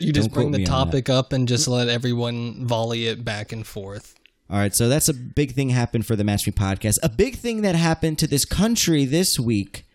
you 0.00 0.12
just 0.12 0.28
Don't 0.30 0.34
bring 0.34 0.50
the 0.52 0.58
me 0.58 0.66
on 0.66 0.70
that. 0.70 0.84
topic 0.92 1.08
up 1.10 1.32
and 1.32 1.46
just 1.48 1.68
let 1.68 1.88
everyone 1.88 2.66
volley 2.66 3.06
it 3.06 3.24
back 3.24 3.52
and 3.52 3.66
forth. 3.66 4.14
All 4.50 4.58
right, 4.58 4.74
so 4.74 4.88
that's 4.88 5.08
a 5.08 5.14
big 5.14 5.52
thing 5.54 5.70
happened 5.70 6.06
for 6.06 6.16
the 6.16 6.24
Match 6.24 6.46
Me 6.46 6.52
podcast. 6.52 6.98
A 7.02 7.08
big 7.08 7.36
thing 7.36 7.62
that 7.62 7.74
happened 7.74 8.18
to 8.18 8.26
this 8.26 8.44
country 8.44 9.04
this 9.04 9.40
week. 9.40 9.86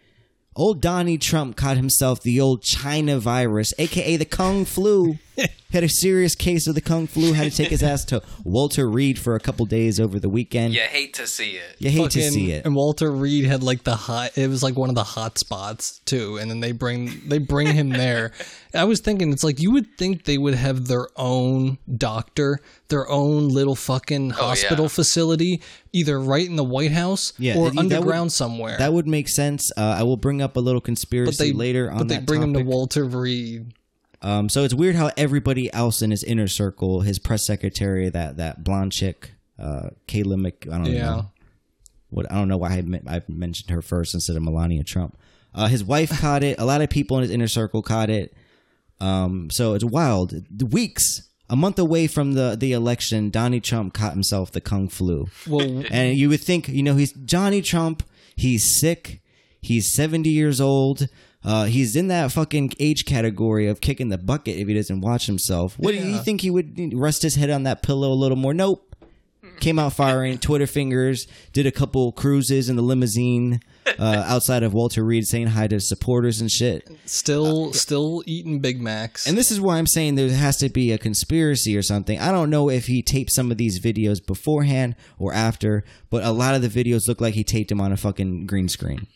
Old 0.56 0.82
Donnie 0.82 1.20
Trump 1.20 1.56
caught 1.56 1.78
himself 1.78 2.22
the 2.22 2.42
old 2.42 2.64
China 2.64 3.20
virus, 3.20 3.74
aka 3.78 4.18
the 4.18 4.26
Kung 4.26 4.66
flu. 4.66 5.20
had 5.72 5.84
a 5.84 5.90
serious 5.90 6.36
case 6.36 6.68
of 6.68 6.76
the 6.76 6.82
Kung 6.82 7.08
flu. 7.08 7.34
Had 7.34 7.52
to 7.52 7.56
take 7.56 7.70
his 7.70 7.84
ass 7.84 8.06
to 8.06 8.22
Walter 8.44 8.90
Reed 8.90 9.20
for 9.20 9.36
a 9.36 9.40
couple 9.40 9.66
days 9.66 10.00
over 10.00 10.20
the 10.20 10.30
weekend. 10.30 10.74
You 10.74 10.82
hate 10.82 11.14
to 11.16 11.28
see 11.28 11.52
it. 11.52 11.76
You 11.80 11.90
hate 11.90 12.12
to 12.12 12.22
see 12.32 12.52
it. 12.52 12.66
And 12.66 12.76
Walter 12.76 13.12
Reed 13.12 13.46
had 13.46 13.64
like 13.64 13.84
the 13.84 13.96
hot. 13.96 14.38
It 14.38 14.48
was 14.50 14.64
like 14.64 14.76
one 14.76 14.90
of 14.90 14.96
the 14.96 15.04
hot 15.04 15.38
spots 15.38 16.00
too. 16.06 16.38
And 16.38 16.50
then 16.50 16.60
they 16.60 16.72
bring 16.72 17.22
they 17.28 17.38
bring 17.38 17.68
him 17.68 17.90
there. 17.90 18.32
I 18.74 18.84
was 18.84 19.00
thinking 19.00 19.32
it's 19.32 19.44
like 19.44 19.60
you 19.60 19.72
would 19.72 19.98
think 19.98 20.26
they 20.26 20.38
would 20.38 20.54
have 20.56 20.88
their 20.88 21.08
own 21.16 21.78
doctor, 21.98 22.60
their 22.90 23.10
own 23.10 23.50
little 23.50 23.76
fucking 23.76 24.32
hospital 24.32 24.86
yeah. 24.86 24.90
facility, 24.90 25.62
either 25.92 26.20
right 26.20 26.48
in 26.48 26.56
the 26.56 26.64
White 26.64 26.92
House 26.92 27.34
Yeah, 27.40 27.58
or 27.58 27.70
that- 27.70 27.76
that 27.76 27.84
would- 27.84 27.94
underground 27.94 28.32
somewhere. 28.32 28.78
That 28.78 28.94
would 28.94 29.08
make 29.08 29.28
sense. 29.28 29.72
Uh, 29.76 29.82
I 30.00 30.04
will 30.04 30.18
bring 30.18 30.42
up 30.42 30.56
a 30.56 30.60
little 30.60 30.82
conspiracy 30.82 31.52
they 31.52 31.54
later 31.54 31.90
on 31.92 31.98
But 32.00 32.08
they 32.10 32.16
that 32.16 32.26
bring 32.26 32.42
him 32.44 32.54
to 32.54 32.62
Walter 32.62 33.06
Reed. 33.06 33.74
Um, 34.22 34.50
so 34.50 34.64
it's 34.64 34.74
weird 34.74 34.96
how 34.96 35.12
everybody 35.16 35.72
else 35.74 36.02
in 36.02 36.12
his 36.12 36.24
inner 36.24 36.48
circle, 36.48 37.02
his 37.02 37.20
press 37.20 37.46
secretary, 37.46 38.10
that 38.10 38.38
that 38.38 38.64
blonde 38.64 38.92
chick, 38.92 39.32
uh, 39.58 39.90
Kayla 40.08 40.38
Mc, 40.40 40.68
I 40.72 40.78
don't 40.78 40.86
Yeah. 40.88 41.06
know 41.06 41.32
what 42.10 42.30
I 42.32 42.36
don't 42.36 42.48
know 42.48 42.58
why 42.58 42.72
I, 42.72 42.84
I 43.16 43.22
mentioned 43.28 43.70
her 43.70 43.82
first 43.82 44.14
instead 44.14 44.36
of 44.36 44.44
Melania 44.44 44.84
Trump. 44.84 45.18
Uh, 45.56 45.68
his 45.68 45.84
wife 45.84 46.10
caught 46.22 46.44
it. 46.44 46.60
A 46.60 46.66
lot 46.66 46.82
of 46.82 46.90
people 46.90 47.18
in 47.18 47.24
his 47.24 47.32
inner 47.32 47.48
circle 47.48 47.82
caught 47.82 48.10
it. 48.10 48.34
Um, 49.00 49.50
so 49.50 49.74
it's 49.74 49.86
wild. 49.86 50.34
Weeks, 50.74 51.30
a 51.50 51.56
month 51.56 51.80
away 51.80 52.08
from 52.08 52.34
the 52.34 52.58
the 52.60 52.74
election, 52.74 53.30
Donnie 53.30 53.62
Trump 53.62 53.94
caught 53.94 54.14
himself 54.14 54.52
the 54.52 54.60
kung 54.62 54.90
flu. 54.90 55.28
Well, 55.48 55.84
And 55.92 56.18
you 56.18 56.28
would 56.30 56.42
think, 56.42 56.68
you 56.68 56.84
know, 56.84 56.96
he's 56.96 57.14
Johnny 57.14 57.62
Trump. 57.62 58.04
He's 58.36 58.80
sick. 58.80 59.22
He's 59.62 59.94
70 59.94 60.30
years 60.30 60.60
old. 60.62 61.08
Uh, 61.44 61.66
he's 61.66 61.96
in 61.96 62.10
that 62.10 62.32
fucking 62.32 62.74
age 62.80 63.06
category 63.06 63.68
of 63.68 63.80
kicking 63.82 64.10
the 64.10 64.18
bucket 64.18 64.58
if 64.58 64.68
he 64.68 64.74
doesn't 64.74 65.02
watch 65.02 65.26
himself. 65.26 65.80
What 65.80 65.92
do 65.92 65.98
you 65.98 66.16
Yeah. 66.16 66.22
think 66.24 66.42
he 66.42 66.50
would 66.50 66.94
rest 66.94 67.22
his 67.22 67.36
head 67.36 67.50
on 67.50 67.64
that 67.64 67.82
pillow 67.82 68.12
a 68.12 68.16
little 68.16 68.38
more? 68.38 68.54
Nope. 68.54 68.86
Came 69.62 69.80
out 69.80 69.94
firing, 69.94 70.38
Twitter 70.40 70.68
fingers, 70.68 71.28
did 71.54 71.66
a 71.66 71.72
couple 71.72 72.12
cruises 72.12 72.70
in 72.70 72.76
the 72.76 72.82
limousine 72.82 73.62
uh, 73.98 74.24
outside 74.28 74.64
of 74.64 74.74
Walter 74.74 75.04
Reed 75.04 75.26
saying 75.28 75.48
hi 75.48 75.68
to 75.68 75.80
supporters 75.80 76.42
and 76.42 76.52
shit. 76.52 76.88
still 77.06 77.72
still 77.74 78.22
eating 78.26 78.60
Big 78.60 78.82
Macs. 78.82 79.26
And 79.26 79.38
this 79.38 79.50
is 79.50 79.60
why 79.62 79.78
I'm 79.78 79.88
saying 79.88 80.16
there 80.16 80.30
has 80.30 80.58
to 80.58 80.70
be 80.70 80.92
a 80.92 80.98
conspiracy 80.98 81.76
or 81.78 81.82
something. 81.82 82.20
I 82.20 82.32
don't 82.32 82.50
know 82.50 82.70
if 82.70 82.88
he 82.88 83.02
taped 83.02 83.32
some 83.32 83.50
of 83.50 83.58
these 83.58 83.80
videos 83.80 84.26
beforehand 84.26 84.96
or 85.18 85.34
after, 85.34 85.84
but 86.10 86.24
a 86.24 86.32
lot 86.32 86.54
of 86.56 86.62
the 86.62 86.68
videos 86.70 87.08
look 87.08 87.22
like 87.22 87.34
he 87.34 87.44
taped 87.46 87.70
them 87.70 87.80
on 87.82 87.92
a 87.94 87.98
fucking 87.98 88.46
green 88.46 88.68
screen. 88.70 89.08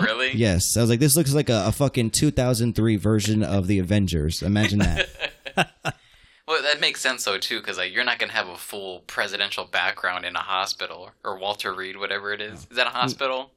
Really? 0.00 0.32
Yes, 0.36 0.76
I 0.76 0.80
was 0.80 0.90
like, 0.90 1.00
this 1.00 1.16
looks 1.16 1.32
like 1.34 1.48
a, 1.48 1.66
a 1.68 1.72
fucking 1.72 2.10
2003 2.10 2.96
version 2.96 3.42
of 3.42 3.66
the 3.66 3.78
Avengers. 3.78 4.42
Imagine 4.42 4.80
that. 4.80 5.08
Well, 6.48 6.62
that 6.62 6.80
makes 6.80 7.00
sense 7.00 7.24
though 7.24 7.38
too, 7.38 7.58
because 7.58 7.76
like 7.76 7.92
you're 7.92 8.04
not 8.04 8.20
gonna 8.20 8.30
have 8.32 8.46
a 8.46 8.56
full 8.56 9.00
presidential 9.08 9.64
background 9.64 10.24
in 10.24 10.36
a 10.36 10.40
hospital 10.40 11.10
or 11.24 11.36
Walter 11.38 11.74
Reed, 11.74 11.96
whatever 11.96 12.32
it 12.32 12.40
is. 12.40 12.60
Is 12.70 12.76
that 12.76 12.86
a 12.86 12.90
hospital? 12.90 13.50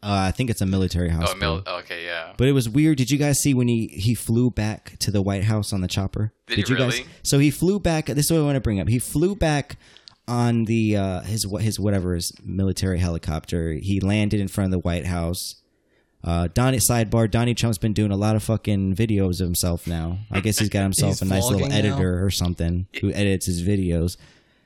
Uh, 0.00 0.26
I 0.28 0.30
think 0.30 0.48
it's 0.48 0.60
a 0.60 0.66
military 0.66 1.08
Oh, 1.10 1.14
hospital. 1.14 1.62
mil- 1.66 1.74
okay, 1.78 2.04
yeah. 2.04 2.34
But 2.36 2.46
it 2.46 2.52
was 2.52 2.68
weird. 2.68 2.96
Did 2.98 3.10
you 3.10 3.18
guys 3.18 3.40
see 3.40 3.54
when 3.54 3.66
he 3.66 3.88
he 3.88 4.14
flew 4.14 4.52
back 4.52 4.96
to 5.00 5.10
the 5.10 5.20
White 5.20 5.44
House 5.44 5.72
on 5.72 5.80
the 5.80 5.88
chopper? 5.88 6.32
Did 6.46 6.58
he 6.64 6.72
you 6.72 6.78
guys? 6.78 6.98
really? 7.00 7.06
So 7.24 7.40
he 7.40 7.50
flew 7.50 7.80
back. 7.80 8.06
This 8.06 8.26
is 8.26 8.30
what 8.30 8.38
I 8.38 8.44
want 8.44 8.54
to 8.54 8.60
bring 8.60 8.78
up. 8.78 8.86
He 8.88 9.00
flew 9.00 9.34
back 9.34 9.76
on 10.28 10.66
the 10.66 10.96
uh, 10.96 11.20
his 11.22 11.44
his 11.58 11.80
whatever 11.80 12.14
his 12.14 12.30
military 12.44 13.00
helicopter. 13.00 13.72
He 13.72 13.98
landed 13.98 14.38
in 14.38 14.46
front 14.46 14.66
of 14.66 14.70
the 14.70 14.78
White 14.86 15.06
House. 15.06 15.56
Uh, 16.24 16.48
Donnie 16.52 16.78
sidebar. 16.78 17.30
Donnie 17.30 17.54
Trump's 17.54 17.78
been 17.78 17.92
doing 17.92 18.10
a 18.10 18.16
lot 18.16 18.36
of 18.36 18.42
fucking 18.42 18.94
videos 18.96 19.40
of 19.40 19.46
himself 19.46 19.86
now. 19.86 20.18
I 20.30 20.40
guess 20.40 20.58
he's 20.58 20.68
got 20.68 20.82
himself 20.82 21.12
He's 21.20 21.22
a 21.22 21.26
nice 21.26 21.44
little 21.44 21.60
vlogging 21.66 21.70
now? 21.70 21.76
editor 21.76 22.24
or 22.24 22.30
something 22.30 22.86
who 23.00 23.12
edits 23.12 23.46
his 23.46 23.62
videos. 23.66 24.16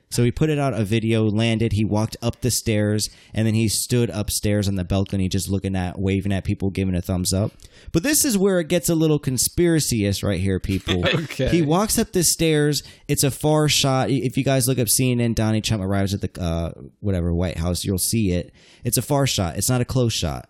So 0.09 0.23
he 0.23 0.31
put 0.31 0.51
it 0.51 0.59
out 0.59 0.75
a 0.75 0.83
video, 0.83 1.23
landed, 1.27 1.73
he 1.73 1.83
walked 1.83 2.17
up 2.21 2.41
the 2.41 2.51
stairs, 2.51 3.09
and 3.33 3.47
then 3.47 3.55
he 3.55 3.67
stood 3.67 4.11
upstairs 4.11 4.67
on 4.67 4.75
the 4.75 4.83
balcony 4.83 5.27
just 5.27 5.49
looking 5.49 5.75
at, 5.75 5.97
waving 5.97 6.31
at 6.31 6.43
people, 6.43 6.69
giving 6.69 6.93
a 6.93 7.01
thumbs 7.01 7.33
up. 7.33 7.51
But 7.91 8.03
this 8.03 8.23
is 8.23 8.37
where 8.37 8.59
it 8.59 8.67
gets 8.67 8.89
a 8.89 8.95
little 8.95 9.17
conspiracy-ish 9.17 10.21
right 10.21 10.39
here, 10.39 10.59
people. 10.59 11.03
Okay. 11.23 11.47
He 11.49 11.61
walks 11.63 11.97
up 11.97 12.11
the 12.11 12.23
stairs. 12.23 12.83
It's 13.07 13.23
a 13.23 13.31
far 13.31 13.67
shot. 13.67 14.11
If 14.11 14.37
you 14.37 14.43
guys 14.43 14.67
look 14.67 14.77
up 14.77 14.87
CNN, 14.87 15.33
Donnie 15.33 15.61
Trump 15.61 15.81
arrives 15.81 16.13
at 16.13 16.21
the 16.21 16.41
uh, 16.41 16.73
whatever 16.99 17.33
White 17.33 17.57
House, 17.57 17.83
you'll 17.83 17.97
see 17.97 18.31
it. 18.33 18.53
It's 18.83 18.97
a 18.97 19.01
far 19.01 19.25
shot. 19.25 19.57
It's 19.57 19.69
not 19.69 19.81
a 19.81 19.85
close 19.85 20.13
shot. 20.13 20.47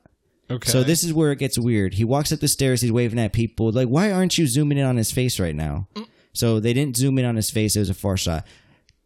Okay. 0.54 0.70
So 0.70 0.84
this 0.84 1.04
is 1.04 1.13
where 1.13 1.32
it 1.32 1.39
gets 1.39 1.58
weird. 1.58 1.94
He 1.96 2.04
walks 2.04 2.32
up 2.32 2.39
the 2.39 2.48
stairs. 2.48 2.82
He's 2.82 2.92
waving 2.92 3.20
at 3.20 3.34
people. 3.34 3.72
Like, 3.72 3.88
why 3.88 4.12
aren't 4.12 4.38
you 4.38 4.48
zooming 4.48 4.78
in 4.78 4.86
on 4.86 4.98
his 4.98 5.12
face 5.12 5.39
right 5.39 5.56
now? 5.56 5.88
So 6.34 6.60
they 6.60 6.74
didn't 6.74 6.98
zoom 6.98 7.18
in 7.20 7.26
on 7.26 7.36
his 7.36 7.50
face. 7.50 7.76
It 7.76 7.80
was 7.80 7.89
a 7.89 7.94
far 7.94 8.18
shot. 8.18 8.46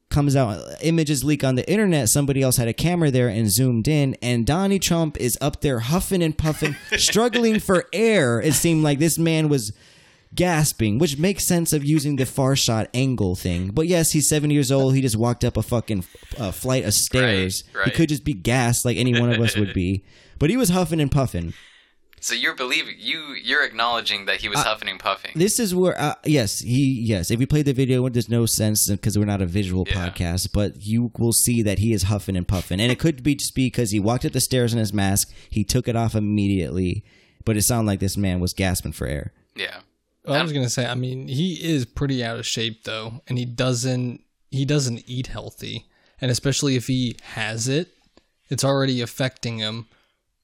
Comes 0.09 0.37
out, 0.37 0.63
images 0.81 1.25
leak 1.25 1.43
on 1.43 1.55
the 1.55 1.69
internet. 1.69 2.07
Somebody 2.07 2.41
else 2.41 2.55
had 2.55 2.69
a 2.69 2.73
camera 2.73 3.11
there 3.11 3.27
and 3.27 3.51
zoomed 3.51 3.89
in, 3.89 4.15
and 4.21 4.45
Donnie 4.45 4.79
Trump 4.79 5.17
is 5.17 5.37
up 5.41 5.59
there 5.59 5.79
huffing 5.79 6.23
and 6.23 6.37
puffing, 6.37 6.77
struggling 6.97 7.59
for 7.59 7.85
air. 7.91 8.39
It 8.39 8.53
seemed 8.53 8.83
like 8.85 8.99
this 8.99 9.19
man 9.19 9.49
was 9.49 9.73
gasping, 10.35 10.97
which 10.99 11.17
makes 11.17 11.45
sense 11.47 11.73
of 11.73 11.83
using 11.83 12.15
the 12.15 12.25
far 12.25 12.55
shot 12.55 12.89
angle 12.93 13.35
thing. 13.35 13.69
But 13.69 13.87
yes, 13.87 14.11
he's 14.11 14.29
seven 14.29 14.49
years 14.51 14.71
old. 14.71 14.95
He 14.95 15.01
just 15.01 15.15
walked 15.17 15.43
up 15.43 15.57
a 15.57 15.63
fucking 15.63 16.05
uh, 16.37 16.51
flight 16.51 16.85
of 16.85 16.93
stairs. 16.93 17.63
Right, 17.73 17.85
He 17.85 17.91
could 17.91 18.09
just 18.09 18.23
be 18.23 18.33
gassed 18.33 18.85
like 18.85 18.97
any 18.97 19.19
one 19.19 19.31
of 19.31 19.39
us 19.41 19.55
would 19.55 19.73
be. 19.73 20.03
But 20.39 20.51
he 20.51 20.57
was 20.57 20.69
huffing 20.69 21.01
and 21.01 21.11
puffing. 21.11 21.53
So 22.19 22.35
you're 22.35 22.53
believing 22.55 22.95
you 22.99 23.33
you're 23.43 23.63
acknowledging 23.63 24.25
that 24.25 24.37
he 24.41 24.49
was 24.49 24.59
huffing 24.59 24.87
and 24.87 24.99
puffing. 24.99 25.31
This 25.35 25.59
is 25.59 25.73
where, 25.73 25.99
uh, 25.99 26.13
yes, 26.25 26.59
he, 26.59 26.99
yes. 27.01 27.31
If 27.31 27.39
we 27.39 27.47
play 27.47 27.63
the 27.63 27.73
video, 27.73 28.07
there's 28.09 28.29
no 28.29 28.45
sense 28.45 28.87
because 28.87 29.17
we're 29.17 29.25
not 29.25 29.41
a 29.41 29.47
visual 29.47 29.85
Yeah. 29.87 30.09
podcast. 30.09 30.49
But 30.53 30.83
you 30.85 31.11
will 31.17 31.33
see 31.33 31.63
that 31.63 31.79
he 31.79 31.91
is 31.91 32.03
huffing 32.03 32.35
and 32.35 32.47
puffing, 32.47 32.79
and 32.79 32.91
it 32.91 32.99
could 32.99 33.23
be 33.23 33.33
just 33.33 33.55
because 33.55 33.89
he 33.89 33.99
walked 33.99 34.25
up 34.25 34.33
the 34.33 34.39
stairs 34.41 34.73
in 34.73 34.77
his 34.79 34.93
mask. 34.93 35.31
He 35.49 35.63
took 35.63 35.87
it 35.87 35.95
off 35.95 36.13
immediately, 36.13 37.03
but 37.45 37.57
it 37.57 37.63
sounded 37.63 37.87
like 37.89 37.99
this 37.99 38.15
man 38.17 38.39
was 38.39 38.53
gasping 38.53 38.91
for 38.91 39.07
air. 39.07 39.33
yeah. 39.55 39.79
Well, 40.27 40.39
I 40.39 40.43
was 40.43 40.53
gonna 40.53 40.69
say, 40.69 40.85
I 40.85 40.95
mean, 40.95 41.27
he 41.27 41.53
is 41.55 41.85
pretty 41.85 42.23
out 42.23 42.37
of 42.37 42.45
shape 42.45 42.83
though, 42.83 43.21
and 43.27 43.37
he 43.37 43.45
doesn't 43.45 44.21
he 44.51 44.65
doesn't 44.65 45.03
eat 45.07 45.27
healthy, 45.27 45.87
and 46.21 46.29
especially 46.31 46.75
if 46.75 46.87
he 46.87 47.15
has 47.33 47.67
it, 47.67 47.89
it's 48.49 48.63
already 48.63 49.01
affecting 49.01 49.57
him. 49.59 49.87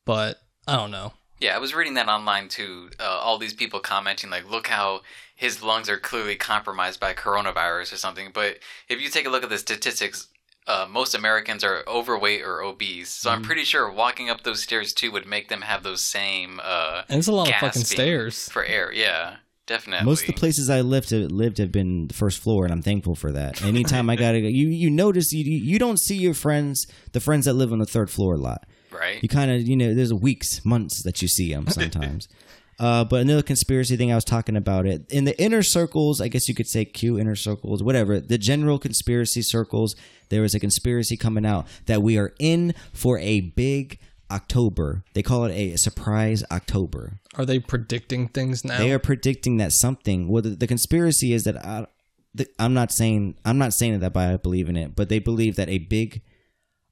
But 0.06 0.42
I 0.68 0.76
don't 0.76 0.92
know. 0.92 1.14
Yeah, 1.40 1.56
I 1.56 1.60
was 1.60 1.74
reading 1.76 1.96
that 1.96 2.08
online 2.08 2.48
too. 2.48 2.90
Uh, 3.00 3.04
all 3.04 3.38
these 3.38 3.54
people 3.54 3.80
commenting 3.80 4.30
like, 4.30 4.50
"Look 4.50 4.68
how 4.68 5.02
his 5.36 5.62
lungs 5.64 5.90
are 5.90 5.98
clearly 5.98 6.36
compromised 6.36 7.00
by 7.00 7.14
coronavirus 7.14 7.94
or 7.94 7.98
something." 7.98 8.32
But 8.34 8.60
if 8.88 9.02
you 9.02 9.10
take 9.10 9.26
a 9.26 9.30
look 9.30 9.44
at 9.44 9.50
the 9.50 9.58
statistics, 9.58 10.28
uh, 10.68 10.88
most 10.90 11.14
Americans 11.16 11.64
are 11.64 11.84
overweight 11.88 12.42
or 12.44 12.62
obese. 12.62 13.10
So 13.10 13.30
Mm-hmm. 13.30 13.38
I'm 13.40 13.44
pretty 13.44 13.64
sure 13.66 13.92
walking 13.92 14.30
up 14.30 14.44
those 14.44 14.64
stairs 14.64 14.94
too 14.94 15.12
would 15.12 15.26
make 15.28 15.50
them 15.50 15.62
have 15.64 15.84
those 15.84 16.02
same. 16.04 16.62
Uh, 16.64 17.04
And 17.10 17.20
it's 17.20 17.28
a 17.28 17.34
lot 17.34 17.50
of 17.50 17.56
fucking 17.56 17.84
stairs. 17.84 18.48
for 18.50 18.64
air. 18.64 18.92
Yeah, 18.94 19.38
definitely. 19.68 20.06
Most 20.06 20.22
of 20.22 20.28
the 20.28 20.34
places 20.34 20.70
I 20.70 20.82
lived 20.82 21.10
have, 21.12 21.32
lived 21.32 21.58
have 21.58 21.72
been 21.72 22.08
the 22.08 22.14
first 22.14 22.40
floor, 22.40 22.66
and 22.66 22.74
I'm 22.74 22.82
thankful 22.82 23.16
for 23.16 23.32
that. 23.32 23.64
Anytime 23.64 24.10
I 24.10 24.16
gotta 24.16 24.42
go, 24.42 24.48
you 24.48 24.68
you 24.68 24.90
notice 24.90 25.34
you 25.34 25.44
you 25.44 25.80
don't 25.80 26.00
see 26.00 26.16
your 26.16 26.34
friends, 26.34 26.88
the 27.12 27.20
friends 27.20 27.46
that 27.46 27.54
live 27.54 27.72
on 27.72 27.80
the 27.80 27.86
third 27.86 28.10
floor 28.10 28.36
a 28.36 28.38
lot. 28.38 28.66
right? 28.92 29.22
You 29.22 29.30
kind 29.30 29.52
of 29.52 29.68
you 29.68 29.76
know 29.76 29.94
there's 29.94 30.14
weeks, 30.14 30.64
months 30.66 31.04
that 31.04 31.22
you 31.22 31.28
see 31.28 31.54
them 31.54 31.68
sometimes. 31.68 32.28
uh, 32.80 33.04
but 33.04 33.22
another 33.22 33.44
conspiracy 33.44 33.96
thing 33.96 34.12
I 34.12 34.16
was 34.16 34.26
talking 34.26 34.56
about 34.56 34.86
it 34.86 35.12
in 35.12 35.26
the 35.26 35.40
inner 35.42 35.64
circles, 35.64 36.22
I 36.22 36.28
guess 36.28 36.48
you 36.48 36.56
could 36.56 36.68
say 36.68 36.86
Q 36.86 37.20
inner 37.20 37.36
circles, 37.36 37.84
whatever. 37.84 38.20
The 38.20 38.38
general 38.38 38.80
conspiracy 38.80 39.42
circles, 39.42 39.96
there 40.30 40.44
is 40.44 40.54
a 40.56 40.60
conspiracy 40.60 41.18
coming 41.18 41.46
out 41.46 41.68
that 41.86 42.02
we 42.02 42.18
are 42.18 42.34
in 42.40 42.74
for 42.94 43.20
a 43.20 43.42
big 43.42 44.00
October. 44.32 45.04
They 45.14 45.24
call 45.24 45.46
it 45.46 45.54
a 45.54 45.78
surprise 45.78 46.44
October. 46.52 47.20
Are 47.36 47.46
they 47.46 47.60
predicting 47.60 48.28
things 48.28 48.64
now? 48.64 48.78
They 48.78 48.92
are 48.92 49.00
predicting 49.00 49.58
that 49.58 49.72
something. 49.72 50.28
Well, 50.28 50.42
the, 50.42 50.50
the 50.52 50.68
conspiracy 50.68 51.34
is 51.34 51.44
that 51.44 51.64
I, 51.64 51.88
the, 52.34 52.48
I'm 52.60 52.74
not 52.74 52.92
saying 52.92 53.38
I'm 53.46 53.58
not 53.58 53.74
saying 53.74 54.00
that 54.00 54.14
by 54.14 54.34
I 54.34 54.38
believe 54.38 54.70
in 54.70 54.78
it, 54.78 54.96
but 54.96 55.10
they 55.10 55.20
believe 55.20 55.56
that 55.56 55.70
a 55.70 55.78
big 55.80 56.22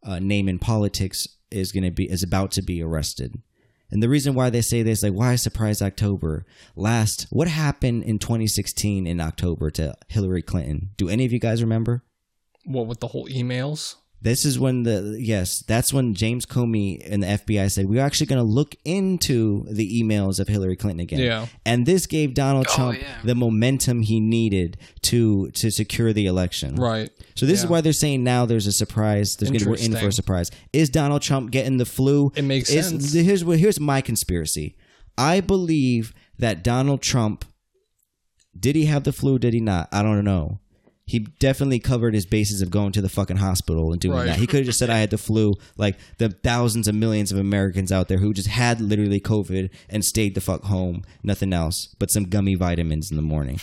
uh, 0.04 0.20
name 0.20 0.48
in 0.48 0.60
politics 0.60 1.28
is 1.50 1.72
going 1.72 1.84
to 1.84 1.92
be 1.92 2.10
is 2.10 2.24
about 2.24 2.52
to 2.52 2.62
be 2.62 2.82
arrested. 2.82 3.42
And 3.90 4.02
the 4.02 4.08
reason 4.08 4.36
why 4.36 4.50
they 4.50 4.62
say 4.62 4.84
this, 4.84 5.04
like, 5.04 5.12
why 5.12 5.36
surprise 5.36 5.82
October? 5.82 6.46
Last, 6.78 7.28
what 7.30 7.50
happened 7.50 8.04
in 8.04 8.20
2016 8.20 9.06
in 9.06 9.20
October 9.20 9.70
to 9.72 9.94
Hillary 10.08 10.42
Clinton? 10.42 10.92
Do 10.96 11.10
any 11.10 11.26
of 11.26 11.34
you 11.34 11.40
guys 11.40 11.62
remember? 11.62 12.04
what 12.66 12.88
with 12.88 13.00
the 13.00 13.08
whole 13.08 13.28
emails? 13.28 13.96
This 14.24 14.46
is 14.46 14.60
when 14.60 14.84
the 14.84 15.18
yes, 15.20 15.62
that's 15.64 15.92
when 15.92 16.14
James 16.14 16.46
Comey 16.46 17.02
and 17.04 17.24
the 17.24 17.28
FBI 17.28 17.72
said 17.72 17.88
we're 17.90 18.04
actually 18.04 18.28
going 18.28 18.38
to 18.40 18.44
look 18.48 18.76
into 18.86 19.66
the 19.68 20.00
emails 20.00 20.40
of 20.40 20.48
Hillary 20.48 20.76
Clinton 20.76 21.00
again. 21.00 21.20
Yeah. 21.22 21.48
and 21.66 21.88
this 21.88 22.06
gave 22.06 22.36
Donald 22.36 22.68
Oh, 22.70 22.76
Trump 22.76 23.02
yeah. 23.02 23.08
the 23.24 23.34
momentum 23.34 24.04
he 24.04 24.20
needed 24.20 24.78
to 25.04 25.50
to 25.52 25.72
secure 25.72 26.14
the 26.14 26.28
election. 26.28 26.76
Right. 26.76 27.10
So 27.36 27.48
this 27.48 27.64
is 27.64 27.68
why 27.68 27.82
they're 27.82 27.94
saying 27.94 28.24
now 28.24 28.46
there's 28.46 28.68
a 28.68 28.72
surprise. 28.72 29.38
There's 29.38 29.50
gonna, 29.50 29.68
we're 29.72 29.78
in 29.78 29.96
for 29.96 30.10
a 30.10 30.12
surprise. 30.14 30.52
Is 30.72 30.92
Donald 30.92 31.24
Trump 31.24 31.50
getting 31.50 31.78
the 31.78 31.86
flu? 31.86 32.32
It 32.36 32.44
makes 32.44 32.70
Is- 32.70 32.90
sense. 32.90 33.14
Here's 33.14 33.42
here's 33.42 33.80
my 33.80 34.02
conspiracy. 34.02 34.76
I 35.18 35.42
believe 35.42 36.14
that 36.38 36.64
Donald 36.64 37.02
Trump 37.02 37.44
did 38.60 38.76
he 38.76 38.86
have 38.86 39.04
the 39.04 39.14
flu? 39.14 39.40
Did 39.40 39.54
he 39.54 39.62
not? 39.62 39.90
I 39.92 40.04
don't 40.04 40.24
know. 40.24 40.60
He 41.06 41.20
definitely 41.20 41.80
covered 41.80 42.14
his 42.14 42.26
bases 42.26 42.62
of 42.62 42.70
going 42.70 42.94
to 42.94 43.02
the 43.02 43.10
fucking 43.10 43.38
hospital 43.38 43.92
and 43.92 44.00
doing 44.00 44.18
Right. 44.18 44.26
that. 44.28 44.38
He 44.38 44.48
could 44.48 44.58
have 44.58 44.66
just 44.66 44.80
said 44.80 44.90
I 44.90 45.00
had 45.00 45.10
the 45.10 45.18
flu, 45.18 45.56
like 45.78 45.98
the 46.20 46.30
thousands 46.30 46.88
of 46.88 46.96
millions 46.96 47.32
of 47.32 47.38
Americans 47.38 47.92
out 47.92 48.08
there 48.08 48.20
who 48.20 48.34
just 48.34 48.48
had 48.48 48.80
literally 48.80 49.20
COVID 49.20 49.70
and 49.90 50.06
stayed 50.06 50.36
the 50.36 50.42
fuck 50.42 50.64
home, 50.64 51.04
nothing 51.24 51.52
else 51.54 51.94
but 52.00 52.10
some 52.12 52.26
gummy 52.26 52.56
vitamins 52.56 53.10
in 53.12 53.18
the 53.18 53.24
morning. 53.24 53.60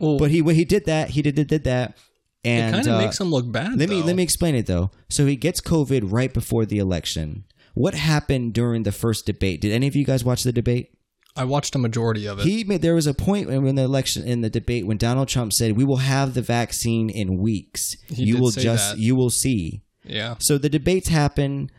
Well, 0.00 0.16
But 0.18 0.30
he 0.30 0.42
he 0.42 0.64
did 0.64 0.86
that, 0.86 1.10
he 1.10 1.22
did 1.22 1.34
did, 1.36 1.46
did 1.48 1.64
that, 1.64 1.96
And 2.44 2.68
it 2.74 2.78
kind 2.78 2.88
of 2.88 2.94
uh, 2.94 2.98
makes 3.04 3.20
him 3.20 3.30
look 3.30 3.50
bad. 3.52 3.78
let 3.78 3.88
me 3.88 4.02
let 4.02 4.16
me 4.16 4.22
explain 4.24 4.54
it 4.56 4.66
though. 4.66 4.90
So 5.08 5.26
he 5.26 5.36
gets 5.36 5.60
COVID 5.60 6.02
right 6.10 6.32
before 6.32 6.66
the 6.66 6.78
election. 6.78 7.44
What 7.74 7.94
happened 7.94 8.54
during 8.54 8.82
the 8.82 8.92
first 8.92 9.24
debate? 9.26 9.60
Did 9.60 9.70
any 9.72 9.86
of 9.86 9.94
you 9.94 10.04
guys 10.04 10.24
watch 10.24 10.42
the 10.42 10.52
debate? 10.52 10.90
I 11.38 11.44
watched 11.44 11.74
a 11.74 11.78
majority 11.78 12.26
of 12.26 12.38
it. 12.38 12.44
He 12.44 12.64
made 12.64 12.82
there 12.82 12.94
was 12.94 13.06
a 13.06 13.14
point 13.14 13.48
when 13.48 13.66
in 13.66 13.74
the 13.76 13.82
election 13.82 14.24
in 14.24 14.40
the 14.40 14.50
debate 14.50 14.86
when 14.86 14.96
Donald 14.96 15.28
Trump 15.28 15.52
said, 15.52 15.76
"We 15.76 15.84
will 15.84 15.98
have 15.98 16.34
the 16.34 16.42
vaccine 16.42 17.10
in 17.10 17.38
weeks. 17.38 17.96
He 18.08 18.24
you 18.24 18.38
will 18.38 18.50
just 18.50 18.96
that. 18.96 18.98
you 18.98 19.14
will 19.14 19.30
see." 19.30 19.82
yeah. 20.04 20.36
So 20.38 20.58
the 20.58 20.68
debates 20.68 21.08
happen. 21.08 21.70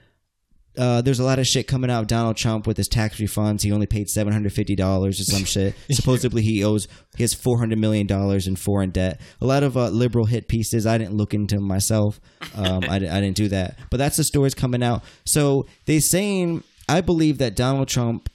Uh, 0.78 1.02
there's 1.02 1.20
a 1.20 1.26
lot 1.26 1.40
of 1.40 1.48
shit 1.48 1.68
coming 1.68 1.90
out 1.92 2.02
of 2.02 2.08
Donald 2.08 2.38
Trump 2.38 2.66
with 2.66 2.78
his 2.78 2.88
tax 2.88 3.18
refunds. 3.18 3.64
He 3.64 3.72
only 3.72 3.88
paid 3.88 4.10
seven 4.10 4.32
hundred 4.32 4.54
fifty 4.54 4.76
dollars 4.76 5.20
or 5.20 5.24
some 5.24 5.44
shit. 5.46 5.76
Supposedly 5.92 6.42
he 6.42 6.64
owes 6.64 6.88
he 7.18 7.24
has 7.24 7.34
four 7.34 7.58
hundred 7.58 7.80
million 7.80 8.08
dollars 8.08 8.48
in 8.48 8.56
foreign 8.56 8.92
debt. 8.92 9.20
A 9.42 9.46
lot 9.46 9.64
of 9.64 9.76
uh, 9.76 9.90
liberal 9.90 10.26
hit 10.26 10.48
pieces. 10.48 10.86
I 10.86 10.98
didn't 10.98 11.16
look 11.16 11.34
into 11.34 11.60
myself. 11.60 12.22
Um, 12.56 12.84
I, 12.84 12.96
I 12.96 13.00
didn't 13.00 13.36
do 13.36 13.50
that. 13.50 13.78
But 13.90 13.98
that's 13.98 14.18
the 14.18 14.24
stories 14.24 14.54
coming 14.54 14.84
out. 14.84 15.04
So 15.26 15.66
they 15.86 16.00
saying 16.00 16.64
I 16.88 17.02
believe 17.02 17.38
that 17.38 17.56
Donald 17.56 17.88
Trump 17.88 18.30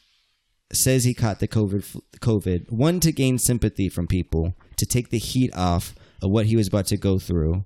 says 0.76 1.04
he 1.04 1.14
caught 1.14 1.40
the 1.40 1.48
COVID 1.48 2.00
COVID 2.20 2.70
one 2.70 3.00
to 3.00 3.12
gain 3.12 3.38
sympathy 3.38 3.88
from 3.88 4.06
people 4.06 4.54
to 4.76 4.86
take 4.86 5.10
the 5.10 5.18
heat 5.18 5.54
off 5.54 5.94
of 6.22 6.30
what 6.30 6.46
he 6.46 6.56
was 6.56 6.68
about 6.68 6.86
to 6.86 6.96
go 6.96 7.18
through, 7.18 7.64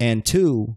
and 0.00 0.24
two 0.24 0.76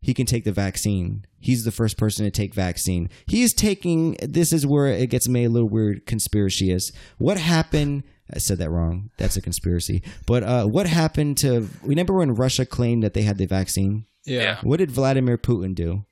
he 0.00 0.14
can 0.14 0.26
take 0.26 0.44
the 0.44 0.52
vaccine. 0.52 1.24
He's 1.40 1.64
the 1.64 1.72
first 1.72 1.96
person 1.96 2.24
to 2.24 2.30
take 2.30 2.54
vaccine. 2.54 3.10
He's 3.26 3.52
taking. 3.52 4.16
This 4.22 4.52
is 4.52 4.66
where 4.66 4.86
it 4.86 5.10
gets 5.10 5.28
made 5.28 5.46
a 5.46 5.50
little 5.50 5.68
weird, 5.68 6.06
conspiracious. 6.06 6.92
What 7.18 7.38
happened? 7.38 8.04
I 8.32 8.38
said 8.38 8.58
that 8.58 8.70
wrong. 8.70 9.10
That's 9.16 9.36
a 9.36 9.42
conspiracy. 9.42 10.02
But 10.26 10.42
uh, 10.42 10.66
what 10.66 10.86
happened 10.86 11.38
to? 11.38 11.68
Remember 11.82 12.14
when 12.14 12.34
Russia 12.34 12.66
claimed 12.66 13.02
that 13.02 13.14
they 13.14 13.22
had 13.22 13.38
the 13.38 13.46
vaccine? 13.46 14.06
yeah. 14.24 14.42
Yeah. 14.42 14.58
What 14.62 14.78
did 14.78 14.90
Vladimir 14.90 15.38
Putin 15.38 15.74
do? 15.74 16.04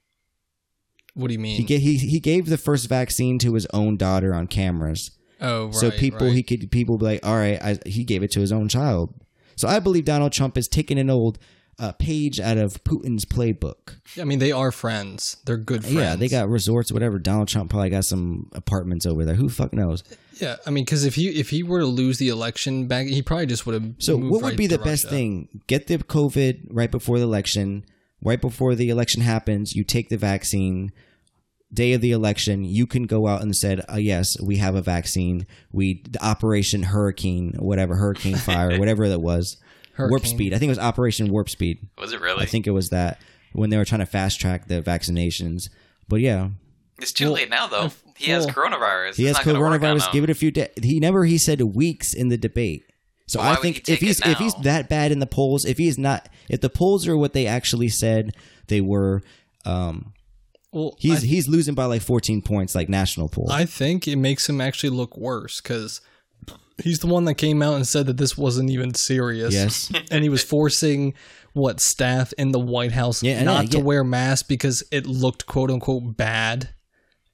What 1.17 1.29
do 1.29 1.33
you 1.33 1.39
mean? 1.39 1.57
He 1.57 1.65
gave, 1.65 1.81
he 1.81 1.97
he 1.97 2.21
gave 2.21 2.47
the 2.47 2.59
first 2.59 2.89
vaccine 2.89 3.39
to 3.39 3.55
his 3.55 3.67
own 3.73 3.97
daughter 3.97 4.35
on 4.35 4.47
cameras. 4.47 5.13
oh, 5.41 5.67
right. 5.67 5.75
so 5.75 5.91
people 5.91 6.27
right. 6.27 6.37
he 6.37 6.43
could 6.43 6.71
people 6.71 6.99
be 6.99 7.07
like, 7.07 7.27
all 7.27 7.37
right, 7.37 7.61
I, 7.61 7.79
he 7.87 8.05
gave 8.05 8.23
it 8.23 8.31
to 8.33 8.41
his 8.41 8.53
own 8.53 8.69
child. 8.69 9.15
So 9.57 9.67
I 9.67 9.81
believe 9.81 10.05
Donald 10.05 10.33
Trump 10.33 10.59
is 10.59 10.69
taking 10.69 10.99
an 10.99 11.09
old 11.09 11.39
uh, 11.79 11.93
page 11.93 12.39
out 12.39 12.59
of 12.59 12.83
Putin's 12.85 13.25
playbook. 13.25 13.97
I 14.21 14.25
mean, 14.25 14.39
they 14.39 14.53
are 14.53 14.71
friends. 14.71 15.39
They're 15.47 15.57
good 15.57 15.83
friends. 15.83 15.97
Yeah, 15.97 16.17
they 16.17 16.29
got 16.29 16.49
resorts, 16.49 16.93
whatever. 16.93 17.19
Donald 17.19 17.49
Trump 17.49 17.71
probably 17.71 17.91
got 17.91 18.05
some 18.05 18.51
apartments 18.53 19.07
over 19.07 19.25
there. 19.25 19.35
Who 19.35 19.49
fuck 19.49 19.73
knows? 19.73 20.05
Yeah, 20.35 20.57
I 20.67 20.71
mean, 20.71 20.85
because 20.85 21.05
if 21.05 21.15
he 21.15 21.29
if 21.29 21.49
he 21.49 21.63
were 21.63 21.81
to 21.81 21.87
lose 21.87 22.19
the 22.19 22.29
election 22.29 22.89
back, 22.89 23.07
he 23.07 23.23
probably 23.23 23.47
just 23.47 23.67
would 23.67 23.75
have. 23.75 23.95
So, 23.99 24.17
what 24.17 24.43
would 24.43 24.43
right 24.43 24.57
be 24.57 24.67
the 24.67 24.79
best 24.79 25.05
Russia. 25.05 25.17
thing? 25.17 25.49
Get 25.67 25.87
the 25.87 25.97
COVID 25.97 26.69
right 26.71 26.91
before 26.91 27.19
the 27.19 27.25
election. 27.25 27.85
Right 28.23 28.41
before 28.41 28.75
the 28.75 28.89
election 28.89 29.23
happens, 29.23 29.77
you 29.77 29.85
take 29.85 30.09
the 30.09 30.17
vaccine. 30.17 30.93
Day 31.73 31.93
of 31.95 32.01
the 32.01 32.13
election, 32.13 32.65
you 32.65 32.87
can 32.87 33.05
go 33.05 33.27
out 33.27 33.43
and 33.43 33.55
said, 33.57 33.85
uh, 33.93 33.97
"Yes, 33.97 34.41
we 34.41 34.57
have 34.57 34.75
a 34.77 34.83
vaccine. 34.83 35.47
We 35.73 36.03
the 36.09 36.25
Operation 36.25 36.85
Hurricane, 36.85 37.55
whatever 37.59 37.97
Hurricane 37.97 38.37
Fire, 38.37 38.79
whatever 38.79 39.09
that 39.09 39.21
was." 39.21 39.57
Warp 39.99 40.27
Speed. 40.27 40.53
I 40.53 40.59
think 40.59 40.69
it 40.69 40.73
was 40.73 40.79
Operation 40.79 41.33
Warp 41.33 41.49
Speed. 41.49 41.89
Was 41.99 42.13
it 42.13 42.21
really? 42.21 42.43
I 42.43 42.47
think 42.47 42.67
it 42.67 42.73
was 42.73 42.91
that 42.91 43.21
when 43.53 43.71
they 43.71 43.79
were 43.79 43.85
trying 43.85 44.01
to 44.01 44.07
fast 44.07 44.39
track 44.41 44.69
the 44.69 44.83
vaccinations. 44.83 45.71
But 46.07 46.21
yeah, 46.21 46.51
it's 46.99 47.13
too 47.13 47.31
late 47.31 47.51
now, 47.51 47.67
though. 47.67 47.91
He 48.17 48.31
has 48.31 48.47
coronavirus. 48.47 49.17
he 49.17 49.27
It's 49.27 49.39
has 49.39 49.47
not 49.47 49.53
gonna 49.53 49.61
work 49.61 49.83
on 49.83 49.97
coronavirus. 49.97 50.13
Give 50.13 50.25
it 50.25 50.31
a 50.31 50.35
few 50.35 50.51
days. 50.51 50.69
He 50.83 51.01
never 51.01 51.25
he 51.25 51.39
said 51.39 51.61
weeks 51.63 52.15
in 52.15 52.29
the 52.29 52.37
debate. 52.37 52.85
So 53.27 53.41
Why 53.41 53.53
I 53.53 53.57
think 53.57 53.87
he 53.87 53.93
if 53.95 54.01
he's 54.01 54.21
if 54.25 54.39
he's 54.39 54.55
that 54.63 54.89
bad 54.89 55.13
in 55.13 55.19
the 55.19 55.27
polls, 55.27 55.65
if 55.65 55.79
he's 55.79 55.99
not, 55.99 56.29
if 56.49 56.61
the 56.61 56.71
polls 56.71 57.09
are 57.09 57.17
what 57.17 57.33
they 57.33 57.47
actually 57.47 57.89
said 57.89 58.37
they 58.69 58.81
were, 58.81 59.23
um, 59.65 60.13
Well, 60.77 60.95
he's 60.99 61.25
I, 61.25 61.27
he's 61.27 61.49
losing 61.49 61.75
by 61.75 61.87
like 61.87 62.03
14 62.03 62.43
points, 62.43 62.75
like 62.75 62.91
national 62.91 63.31
polls. 63.31 63.51
I 63.51 63.65
think 63.65 64.07
it 64.07 64.17
makes 64.17 64.47
him 64.47 64.61
actually 64.61 64.91
look 64.91 65.17
worse 65.17 65.63
because 65.63 66.03
he's 66.85 66.99
the 66.99 67.07
one 67.07 67.25
that 67.25 67.35
came 67.35 67.63
out 67.63 67.77
and 67.77 67.89
said 67.89 68.05
that 68.07 68.19
this 68.19 68.37
wasn't 68.37 68.69
even 68.69 68.93
serious. 68.93 69.55
Yes. 69.55 69.91
and 70.11 70.23
he 70.23 70.29
was 70.29 70.45
forcing 70.45 71.15
what 71.55 71.81
staff 71.81 72.35
in 72.37 72.53
the 72.53 72.59
White 72.59 72.93
House 72.93 73.23
Yeah, 73.23 73.43
not 73.43 73.71
to 73.71 73.79
yeah. 73.79 73.85
wear 73.85 74.05
masks 74.05 74.47
because 74.47 74.83
it 74.93 75.07
looked 75.07 75.47
quote 75.47 75.71
unquote 75.71 76.15
bad. 76.15 76.69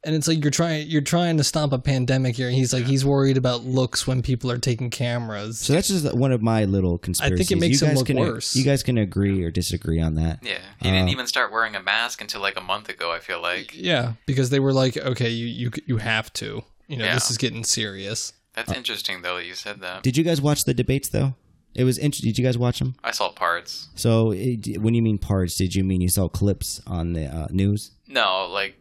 And 0.05 0.17
it's 0.17 0.27
like 0.27 0.43
you're 0.43 0.51
trying 0.51 0.89
you're 0.89 1.01
trying 1.01 1.37
to 1.37 1.45
stop 1.45 1.73
a 1.73 1.79
pandemic 1.79 2.35
here. 2.35 2.51
He's 2.51 2.73
like 2.73 2.85
he's 2.87 3.05
worried 3.05 3.37
about 3.37 3.63
looks 3.65 4.05
when 4.07 4.21
people 4.21 4.51
are 4.51 4.59
taking 4.59 4.91
cameras. 4.91 5.61
so 5.61 5.73
that's 5.75 5.87
just 5.89 6.13
one 6.15 6.33
of 6.33 6.43
my 6.43 6.65
little 6.65 6.99
conspiracies. 6.99 7.35
I 7.35 7.39
think 7.39 7.51
it 7.53 7.61
makes 7.61 7.81
you 7.81 7.87
him 7.87 7.95
look 7.97 8.07
can, 8.07 8.17
worse. 8.19 8.57
You 8.57 8.65
guys 8.65 8.83
can 8.83 8.99
agree 8.99 9.45
or 9.45 9.51
disagree 9.53 10.01
on 10.01 10.15
that. 10.17 10.41
Yeah, 10.43 10.59
he 10.81 10.91
didn't 10.91 11.09
Uh, 11.09 11.13
even 11.13 11.27
start 11.29 11.53
wearing 11.53 11.77
a 11.77 11.83
mask 11.83 12.21
until 12.21 12.41
like 12.41 12.57
a 12.57 12.61
month 12.61 12.89
ago. 12.89 13.13
I 13.13 13.21
feel 13.21 13.41
like 13.41 13.73
yeah, 13.77 14.15
because 14.27 14.51
they 14.51 14.59
were 14.59 14.73
like, 14.73 14.97
okay, 14.97 15.29
you 15.31 15.47
you 15.47 15.71
you 15.87 15.99
have 15.99 16.33
to. 16.35 16.65
You 16.89 16.97
know, 16.97 17.05
Yeah. 17.05 17.15
this 17.15 17.31
is 17.31 17.39
getting 17.39 17.63
serious. 17.63 18.33
that's 18.55 18.73
interesting 18.73 19.23
though. 19.23 19.39
You 19.39 19.55
said 19.55 19.81
that. 19.83 20.03
Did 20.03 20.17
you 20.17 20.25
guys 20.25 20.43
watch 20.43 20.65
the 20.65 20.75
debates 20.75 21.09
though? 21.11 21.37
It 21.75 21.85
was 21.85 21.97
interesting. 21.97 22.29
Did 22.31 22.39
you 22.39 22.45
guys 22.45 22.59
watch 22.59 22.81
them? 22.81 22.97
I 23.05 23.13
saw 23.13 23.31
parts. 23.31 23.89
So 23.95 24.33
it, 24.33 24.79
when 24.79 24.95
you 24.95 25.01
mean 25.01 25.17
parts, 25.19 25.57
did 25.57 25.75
you 25.77 25.85
mean 25.85 26.01
you 26.03 26.09
saw 26.11 26.29
clips 26.29 26.83
on 26.87 27.13
the 27.15 27.27
uh, 27.27 27.47
news? 27.51 27.93
No, 28.09 28.47
like 28.51 28.77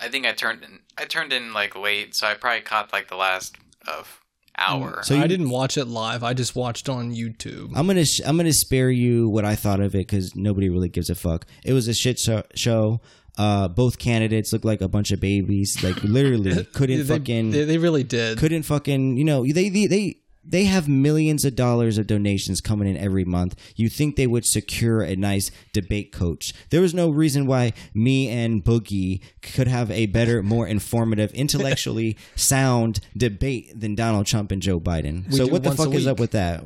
I, 0.00 0.06
I 0.06 0.08
think 0.08 0.26
I 0.26 0.32
turned 0.32 0.62
in, 0.62 0.80
I 0.98 1.04
turned 1.04 1.32
in 1.32 1.52
like 1.52 1.76
late, 1.76 2.14
so 2.14 2.26
I 2.26 2.34
probably 2.34 2.62
caught 2.62 2.92
like 2.92 3.08
the 3.08 3.16
last 3.16 3.56
of 3.86 4.20
hour. 4.58 5.02
So 5.02 5.14
you- 5.14 5.22
I 5.22 5.26
didn't 5.26 5.50
watch 5.50 5.76
it 5.78 5.86
live. 5.86 6.22
I 6.22 6.34
just 6.34 6.54
watched 6.56 6.88
on 6.88 7.12
YouTube. 7.14 7.72
I'm 7.74 7.86
gonna 7.86 8.04
sh- 8.04 8.20
I'm 8.26 8.36
gonna 8.36 8.52
spare 8.52 8.90
you 8.90 9.28
what 9.28 9.44
I 9.44 9.54
thought 9.56 9.80
of 9.80 9.94
it 9.94 9.98
because 10.06 10.34
nobody 10.36 10.68
really 10.68 10.88
gives 10.88 11.08
a 11.10 11.14
fuck. 11.14 11.46
It 11.64 11.72
was 11.72 11.88
a 11.88 11.94
shit 11.94 12.18
show. 12.18 12.42
show. 12.54 13.00
Uh, 13.38 13.68
both 13.68 13.98
candidates 13.98 14.52
looked 14.52 14.64
like 14.66 14.80
a 14.82 14.88
bunch 14.88 15.12
of 15.12 15.20
babies. 15.20 15.82
Like 15.82 16.02
literally 16.02 16.64
couldn't 16.74 17.06
they, 17.06 17.18
fucking 17.18 17.52
they, 17.52 17.64
they 17.64 17.78
really 17.78 18.02
did. 18.02 18.36
couldn't 18.38 18.64
fucking 18.64 19.16
you 19.16 19.24
know 19.24 19.44
they 19.46 19.68
they 19.70 19.86
they 19.86 20.16
they 20.44 20.64
have 20.64 20.88
millions 20.88 21.44
of 21.44 21.54
dollars 21.54 21.98
of 21.98 22.06
donations 22.06 22.60
coming 22.60 22.88
in 22.88 22.96
every 22.96 23.24
month. 23.24 23.54
You 23.76 23.88
think 23.88 24.16
they 24.16 24.26
would 24.26 24.46
secure 24.46 25.02
a 25.02 25.16
nice 25.16 25.50
debate 25.72 26.12
coach? 26.12 26.52
There 26.70 26.80
was 26.80 26.94
no 26.94 27.10
reason 27.10 27.46
why 27.46 27.72
me 27.94 28.28
and 28.28 28.64
Boogie 28.64 29.20
could 29.42 29.68
have 29.68 29.90
a 29.90 30.06
better, 30.06 30.42
more 30.42 30.66
informative, 30.66 31.30
intellectually 31.32 32.16
sound 32.36 33.00
debate 33.16 33.78
than 33.78 33.94
Donald 33.94 34.26
Trump 34.26 34.50
and 34.50 34.62
Joe 34.62 34.80
Biden. 34.80 35.30
We 35.30 35.36
so 35.36 35.46
what 35.46 35.62
the 35.62 35.72
fuck 35.72 35.92
is 35.94 36.06
up 36.06 36.18
with 36.18 36.32
that? 36.32 36.64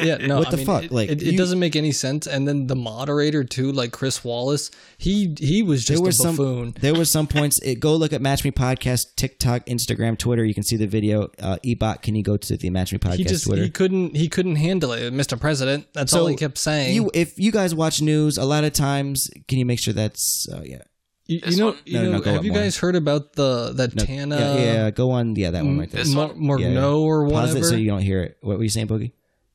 Yeah, 0.00 0.16
no. 0.16 0.38
What 0.38 0.48
I 0.48 0.50
the 0.52 0.56
mean, 0.58 0.66
fuck? 0.66 0.84
It, 0.84 0.90
Like, 0.92 1.10
it, 1.10 1.22
you- 1.22 1.32
it 1.32 1.36
doesn't 1.36 1.58
make 1.58 1.76
any 1.76 1.92
sense. 1.92 2.26
And 2.26 2.48
then 2.48 2.66
the 2.66 2.74
moderator 2.74 3.44
too, 3.44 3.70
like 3.72 3.92
Chris 3.92 4.24
Wallace, 4.24 4.70
he 4.98 5.34
he 5.38 5.62
was 5.62 5.84
just 5.84 5.98
there 5.98 6.04
a 6.04 6.06
was 6.06 6.16
some 6.16 6.36
buffoon. 6.36 6.74
there 6.80 6.94
was 6.94 7.10
some 7.10 7.26
points 7.26 7.58
it, 7.60 7.78
go 7.80 7.94
look 7.96 8.12
at 8.12 8.20
match 8.22 8.42
me 8.44 8.50
podcast 8.50 9.14
tiktok 9.16 9.64
instagram 9.66 10.16
twitter 10.16 10.44
you 10.44 10.54
can 10.54 10.62
see 10.62 10.76
the 10.76 10.86
video 10.86 11.28
uh 11.40 11.56
ebot 11.64 12.02
can 12.02 12.14
you 12.14 12.22
go 12.22 12.36
to 12.36 12.56
the 12.56 12.70
match 12.70 12.92
me 12.92 12.98
podcast 12.98 13.16
he 13.16 13.24
just 13.24 13.44
twitter 13.46 13.62
he 13.62 13.70
couldn't 13.70 14.16
he 14.16 14.28
couldn't 14.28 14.56
handle 14.56 14.92
it, 14.92 15.12
Mr. 15.12 15.38
President. 15.38 15.86
That's 15.92 16.12
all 16.14 16.26
he 16.26 16.36
kept 16.36 16.58
saying. 16.58 16.94
you 16.94 17.10
if 17.14 17.38
you 17.38 17.50
guys 17.52 17.74
watch 17.74 18.00
news 18.00 18.38
a 18.38 18.44
lot 18.44 18.64
of 18.64 18.72
times 18.72 19.28
can 19.48 19.58
you 19.58 19.66
make 19.66 19.78
sure 19.78 19.92
that's 19.94 20.48
uh, 20.52 20.62
yeah 20.64 20.82
You, 21.26 21.40
you 21.46 21.56
know, 21.56 21.66
one? 21.66 21.78
you 21.84 21.98
No, 21.98 22.04
no, 22.04 22.10
know 22.12 22.18
no, 22.18 22.32
have 22.32 22.44
you 22.44 22.52
more. 22.52 22.60
guys 22.62 22.76
heard 22.78 22.96
about 22.96 23.34
the 23.34 23.72
that 23.76 23.94
No, 23.94 24.04
Tana 24.04 24.36
yeah, 24.38 24.56
yeah 24.56 24.90
go 24.90 25.10
on 25.12 25.34
yeah 25.36 25.50
that 25.50 25.64
one 25.64 25.78
right 25.78 25.90
there 25.90 26.02
This 26.04 26.14
Mar- 26.14 26.28
one? 26.28 26.60
Morneau 26.60 26.74
Yeah. 26.74 26.86
or 26.86 27.24
pause 27.28 27.32
whatever? 27.54 27.58
it 27.58 27.64
so 27.64 27.76
you 27.76 27.88
don't 27.90 28.02
hear 28.02 28.22
it 28.22 28.38
what 28.40 28.56
were 28.58 28.64
you 28.64 28.70
saying 28.70 28.88
boogie 28.88 29.12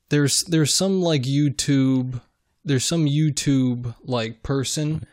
there's 0.10 0.44
there's 0.46 0.74
some 0.74 1.02
like 1.02 1.24
YouTube 1.24 2.22
there's 2.66 2.86
some 2.86 3.06
YouTube 3.06 3.96
like 4.04 4.44
person 4.44 5.06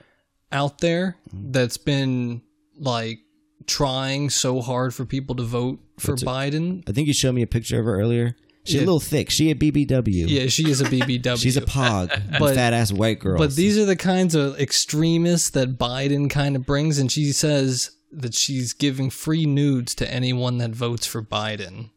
out 0.52 0.78
there 0.78 1.16
Mm-hmm. 1.30 1.52
that's 1.52 1.76
been 1.76 2.42
like 2.78 3.18
trying 3.66 4.30
so 4.30 4.60
hard 4.60 4.94
for 4.94 5.04
people 5.04 5.34
to 5.36 5.42
vote 5.42 5.80
for 5.98 6.12
What's 6.12 6.22
it? 6.22 6.26
Biden. 6.26 6.82
i 6.88 6.92
think 6.92 7.06
you 7.08 7.14
showed 7.14 7.34
me 7.34 7.42
a 7.42 7.46
picture 7.46 7.78
of 7.80 7.86
her 7.86 7.98
earlier 7.98 8.36
she's 8.64 8.74
Yeah. 8.74 8.80
a 8.82 8.86
little 8.86 9.00
thick 9.00 9.30
she 9.30 9.50
a 9.50 9.54
bbw 9.54 10.28
Yeah, 10.28 10.46
she 10.48 10.68
is 10.70 10.80
a 10.80 10.84
BBW. 10.84 11.40
she's 11.40 11.56
a 11.56 11.62
pog 11.62 12.10
But- 12.38 12.54
fat 12.56 12.72
ass 12.74 12.92
white 12.92 13.20
girl 13.20 13.38
But 13.38 13.54
these 13.56 13.78
are 13.78 13.84
the 13.86 13.96
kinds 13.96 14.34
of 14.34 14.60
extremists 14.60 15.50
that 15.50 15.78
Biden 15.78 16.28
kind 16.28 16.56
of 16.56 16.66
brings, 16.66 16.98
and 16.98 17.10
she 17.10 17.32
says 17.32 17.90
that 18.12 18.34
she's 18.34 18.72
giving 18.74 19.08
free 19.10 19.46
nudes 19.46 19.94
to 19.96 20.12
anyone 20.12 20.58
that 20.58 20.70
votes 20.72 21.06
for 21.06 21.22
Biden. 21.22 21.90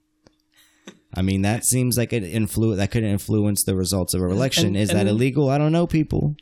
I 1.17 1.21
mean, 1.23 1.41
that 1.41 1.65
seems 1.65 1.97
like 1.97 2.13
it 2.13 2.23
influ- 2.23 2.77
that 2.77 2.91
could 2.91 3.03
influence 3.03 3.63
the 3.63 3.75
results 3.75 4.13
of 4.13 4.21
an 4.21 4.30
election. 4.32 4.67
And- 4.67 4.77
Is 4.77 4.89
that 4.89 5.08
illegal? 5.08 5.49
I 5.49 5.58
don't 5.58 5.71
know, 5.71 5.88
people. 5.88 6.36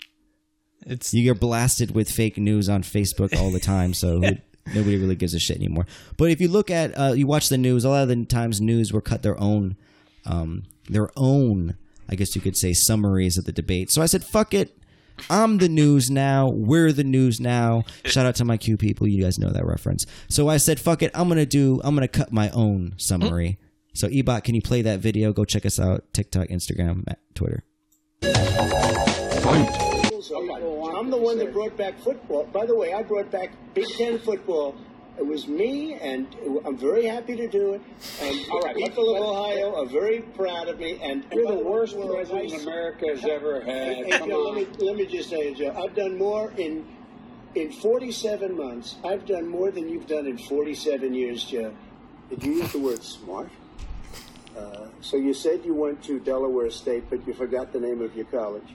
It's 0.86 1.14
You 1.14 1.24
get 1.24 1.40
blasted 1.40 1.92
with 1.96 2.10
fake 2.12 2.38
news 2.38 2.70
on 2.70 2.84
Facebook 2.84 3.36
all 3.40 3.52
the 3.52 3.60
time, 3.60 3.94
so 3.94 4.20
who, 4.22 4.32
nobody 4.74 4.98
really 4.98 5.16
gives 5.16 5.34
a 5.34 5.40
shit 5.40 5.58
anymore. 5.58 5.86
But 6.18 6.30
if 6.32 6.42
you 6.42 6.48
look 6.48 6.70
at, 6.70 6.92
uh, 7.00 7.14
you 7.14 7.26
watch 7.26 7.50
the 7.50 7.58
news. 7.58 7.86
A 7.86 7.90
lot 7.90 8.04
of 8.04 8.10
the 8.10 8.26
times, 8.26 8.62
news 8.62 8.92
will 8.94 9.02
cut 9.02 9.24
their 9.24 9.40
own, 9.40 9.78
um, 10.26 10.64
their 10.90 11.10
own, 11.16 11.76
I 12.10 12.16
guess 12.16 12.36
you 12.36 12.42
could 12.42 12.58
say, 12.58 12.74
summaries 12.74 13.38
of 13.38 13.46
the 13.46 13.52
debate. 13.52 13.90
So 13.92 14.02
I 14.02 14.06
said, 14.08 14.24
"Fuck 14.24 14.54
it." 14.54 14.78
I'm 15.30 15.60
the 15.60 15.70
news 15.70 16.12
now. 16.12 16.50
We're 16.50 16.92
the 16.92 17.06
news 17.06 17.40
now. 17.40 17.86
Shout 18.04 18.26
out 18.26 18.36
to 18.36 18.44
my 18.46 18.58
Q 18.58 18.76
people. 18.76 19.08
You 19.08 19.24
guys 19.24 19.40
know 19.40 19.50
that 19.50 19.66
reference. 19.66 20.06
So 20.28 20.50
I 20.50 20.58
said, 20.58 20.78
fuck 20.78 21.02
it. 21.02 21.10
I'm 21.16 21.30
going 21.30 21.38
to 21.38 21.46
do, 21.46 21.80
I'm 21.86 21.96
going 21.96 22.06
to 22.06 22.10
cut 22.20 22.34
my 22.34 22.50
own 22.50 22.96
summary. 22.98 23.58
So 23.96 24.10
Ebot, 24.10 24.44
can 24.44 24.56
you 24.56 24.62
play 24.62 24.82
that 24.82 25.00
video? 25.00 25.32
Go 25.32 25.46
check 25.46 25.66
us 25.66 25.80
out. 25.80 26.04
TikTok, 26.12 26.50
Instagram, 26.50 27.06
Twitter. 27.34 27.64
I'm 30.98 31.10
the 31.10 31.18
one 31.18 31.38
that 31.38 31.54
brought 31.54 31.78
back 31.78 31.98
football. 32.00 32.44
By 32.52 32.66
the 32.66 32.76
way, 32.76 32.94
I 32.94 33.04
brought 33.04 33.32
back 33.32 33.52
Big 33.74 33.88
Ten 33.96 34.20
football. 34.20 34.76
It 35.18 35.26
was 35.26 35.48
me, 35.48 35.94
and 35.94 36.28
I'm 36.66 36.76
very 36.76 37.06
happy 37.06 37.38
to 37.38 37.48
do 37.48 37.74
it. 37.76 37.82
And 38.22 38.38
the 38.38 38.74
people 38.76 39.16
of 39.16 39.22
Ohio 39.24 39.74
are 39.82 39.86
very 39.86 40.20
proud 40.20 40.68
of 40.68 40.78
me. 40.78 41.00
And 41.02 41.26
You're 41.32 41.48
the 41.56 41.64
worst 41.64 41.96
president 41.96 42.64
America 42.64 43.06
has 43.08 43.24
ever 43.24 43.62
had. 43.62 43.96
Hey, 43.96 44.10
Come 44.12 44.30
Joe, 44.30 44.50
on. 44.50 44.56
let 44.58 44.80
me 44.80 44.86
let 44.86 44.98
me 44.98 45.06
just 45.06 45.30
say, 45.30 45.54
Joe, 45.54 45.74
I've 45.82 45.96
done 45.96 46.18
more 46.18 46.52
in 46.58 46.86
in 47.56 47.72
47 47.72 48.58
months. 48.58 48.96
I've 49.06 49.26
done 49.26 49.48
more 49.48 49.72
than 49.72 49.88
you've 49.88 50.08
done 50.08 50.28
in 50.28 50.38
47 50.38 51.14
years, 51.14 51.46
Joe. 51.46 51.74
Did 52.30 52.44
you 52.44 52.56
use 52.56 52.74
the 52.74 52.80
word 52.80 53.02
smart? 53.02 53.50
Uh, 54.58 54.88
so 55.02 55.18
you 55.18 55.34
said 55.34 55.66
you 55.66 55.74
went 55.74 56.04
to 56.04 56.20
Delaware 56.20 56.70
State, 56.72 57.10
but 57.10 57.26
you 57.28 57.34
forgot 57.34 57.74
the 57.74 57.80
name 57.80 58.02
of 58.02 58.16
your 58.16 58.26
college. 58.26 58.68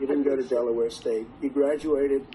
You 0.00 0.06
didn't 0.06 0.22
go 0.22 0.36
to 0.36 0.42
Delaware 0.56 0.90
State. 0.90 1.26
You 1.42 1.50
graduated 1.50 2.26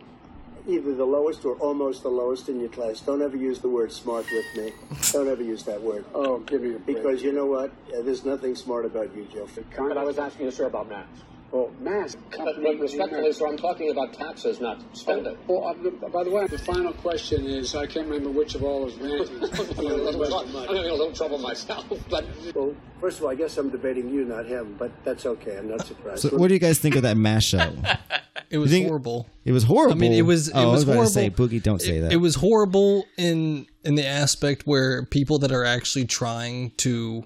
either 0.67 0.93
the 0.93 1.06
lowest 1.06 1.43
or 1.45 1.56
almost 1.56 2.04
the 2.04 2.10
lowest 2.10 2.49
in 2.49 2.60
your 2.60 2.69
class. 2.69 3.01
Don't 3.01 3.21
ever 3.21 3.38
use 3.38 3.60
the 3.60 3.69
word 3.69 3.91
smart 3.91 4.25
with 4.32 4.45
me. 4.56 4.73
Don't 5.12 5.27
ever 5.27 5.43
use 5.43 5.63
that 5.63 5.82
word. 5.82 6.06
Oh, 6.13 6.39
give 6.39 6.62
me 6.62 6.75
a 6.75 6.80
break. 6.80 6.97
Because 6.97 7.23
you 7.23 7.32
know 7.32 7.45
what? 7.45 7.71
Uh, 7.95 8.01
there's 8.01 8.25
nothing 8.25 8.56
smart 8.56 8.86
about 8.86 9.15
you, 9.15 9.27
Joe. 9.34 9.47
But 9.77 9.97
I 9.97 10.04
was 10.04 10.19
asking 10.19 10.45
you, 10.45 10.51
sir, 10.51 10.65
about 10.65 10.89
mass. 10.89 11.08
Oh, 11.54 11.70
mass. 11.82 12.16
But, 12.38 12.64
but 12.64 12.80
respectfully, 12.80 13.34
sir, 13.34 13.48
I'm 13.48 13.58
talking 13.58 13.92
about 13.92 14.14
taxes, 14.14 14.62
not 14.62 14.82
spending. 14.94 15.38
Well, 15.48 15.68
uh, 15.68 16.08
by 16.08 16.24
the 16.24 16.30
way, 16.30 16.48
the 16.48 16.58
final 16.58 16.94
question 16.94 17.46
is 17.46 17.76
I 17.76 17.86
can't 17.88 18.08
remember 18.08 18.30
which 18.30 18.56
of 18.56 18.64
all 18.64 18.88
is 18.88 18.96
ranting. 18.96 19.44
I'm 19.44 19.86
in 19.86 19.92
a 19.92 19.96
little 19.96 20.28
trouble- 20.28 20.58
I'm 20.70 20.76
in 20.76 20.86
a 20.86 20.94
little 20.94 21.12
trouble 21.12 21.38
myself, 21.40 21.86
but 22.10 22.26
Well, 22.56 22.74
first 23.02 23.18
of 23.18 23.26
all, 23.26 23.32
I 23.32 23.36
guess 23.36 23.58
I'm 23.58 23.70
debating 23.70 24.10
you, 24.10 24.24
not 24.24 24.46
him, 24.46 24.76
but 24.80 24.92
that's 25.04 25.26
okay. 25.26 25.58
I'm 25.58 25.70
not 25.70 25.86
surprised. 25.86 26.22
So 26.22 26.30
what 26.38 26.48
do 26.48 26.54
you 26.54 26.60
guys 26.60 26.80
think 26.80 26.96
of 26.96 27.02
that 27.02 27.18
mashup? 27.18 28.00
it 28.50 28.58
was 28.58 28.72
horrible. 28.72 29.28
It 29.44 29.52
was 29.52 29.64
horrible. 29.64 29.94
I 29.94 30.00
mean, 30.00 30.14
it 30.14 30.22
was. 30.22 30.48
It 30.48 30.56
oh, 30.56 30.60
was 30.60 30.66
I 30.68 30.72
was 30.72 30.84
about 30.84 30.94
horrible. 30.94 31.08
to 31.10 31.14
say, 31.14 31.30
Boogie, 31.30 31.62
don't 31.64 31.82
say 31.82 31.98
It- 31.98 32.02
that. 32.02 32.14
It 32.14 32.18
was 32.18 32.36
horrible 32.36 33.06
in 33.18 33.68
in 33.84 33.96
the 33.96 34.06
aspect 34.06 34.64
where 34.66 35.06
people 35.06 35.40
that 35.40 35.52
are 35.52 35.66
actually 35.66 36.06
trying 36.06 36.72
to 36.78 37.24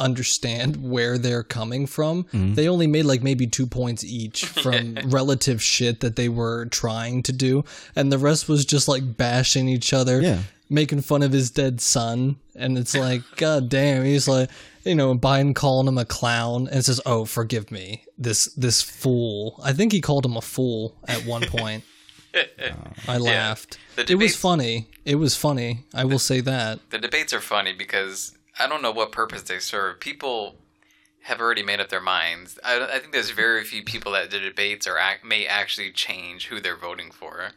understand 0.00 0.76
where 0.82 1.18
they're 1.18 1.42
coming 1.44 1.86
from, 1.86 2.24
Mm-hmm. 2.24 2.54
they 2.54 2.68
only 2.68 2.86
made 2.86 3.04
like 3.04 3.22
maybe 3.22 3.46
two 3.46 3.66
points 3.66 4.02
each 4.02 4.44
from 4.62 4.96
relative 5.04 5.62
shit 5.62 6.00
that 6.00 6.16
they 6.16 6.28
were 6.28 6.66
trying 6.66 7.22
to 7.24 7.32
do, 7.32 7.64
and 7.94 8.10
the 8.10 8.18
rest 8.18 8.48
was 8.48 8.64
just 8.64 8.88
like 8.88 9.16
bashing 9.16 9.68
each 9.68 9.92
other. 9.92 10.20
Yeah. 10.20 10.40
Making 10.72 11.00
fun 11.02 11.22
of 11.24 11.32
his 11.32 11.50
dead 11.50 11.80
son, 11.80 12.36
and 12.54 12.78
it's 12.78 12.94
like, 13.06 13.22
God 13.36 13.68
damn, 13.68 14.04
he's 14.04 14.28
like, 14.28 14.48
you 14.84 14.94
know, 14.94 15.16
Biden 15.16 15.52
calling 15.52 15.88
him 15.88 15.98
a 15.98 16.04
clown, 16.04 16.68
and 16.70 16.84
says, 16.84 17.00
"Oh, 17.04 17.24
forgive 17.24 17.72
me, 17.72 18.04
this 18.16 18.46
this 18.54 18.80
fool." 18.80 19.60
I 19.64 19.72
think 19.72 19.90
he 19.90 20.00
called 20.00 20.24
him 20.24 20.36
a 20.36 20.40
fool 20.40 20.94
at 21.08 21.26
one 21.26 21.42
point. 21.48 21.82
I 23.08 23.18
laughed. 23.18 23.78
The 23.96 24.12
it 24.12 24.14
was 24.14 24.36
funny. 24.36 24.86
It 25.04 25.16
was 25.16 25.36
funny. 25.36 25.80
I 25.92 26.04
will 26.04 26.20
say 26.20 26.40
that. 26.42 26.78
the 26.90 26.98
debates 26.98 27.32
are 27.32 27.40
funny 27.40 27.72
because 27.72 28.36
I 28.60 28.68
don't 28.68 28.82
know 28.82 28.92
what 28.92 29.10
purpose 29.10 29.42
they 29.42 29.58
serve. 29.58 30.00
People, 30.00 30.56
have 31.22 31.40
already 31.40 31.62
made 31.62 31.80
up 31.80 31.88
their 31.88 32.00
minds. 32.00 32.58
I, 32.64 32.80
I 32.94 32.98
think 32.98 33.12
there's 33.12 33.30
very 33.30 33.64
few 33.64 33.82
people 33.82 34.12
that 34.12 34.30
the 34.30 34.40
debates 34.40 34.86
are 34.86 34.98
act, 34.98 35.24
may 35.24 35.46
actually 35.46 35.92
change 35.92 36.46
who 36.46 36.60
they're 36.60 36.76
voting 36.76 37.10
for. 37.10 37.50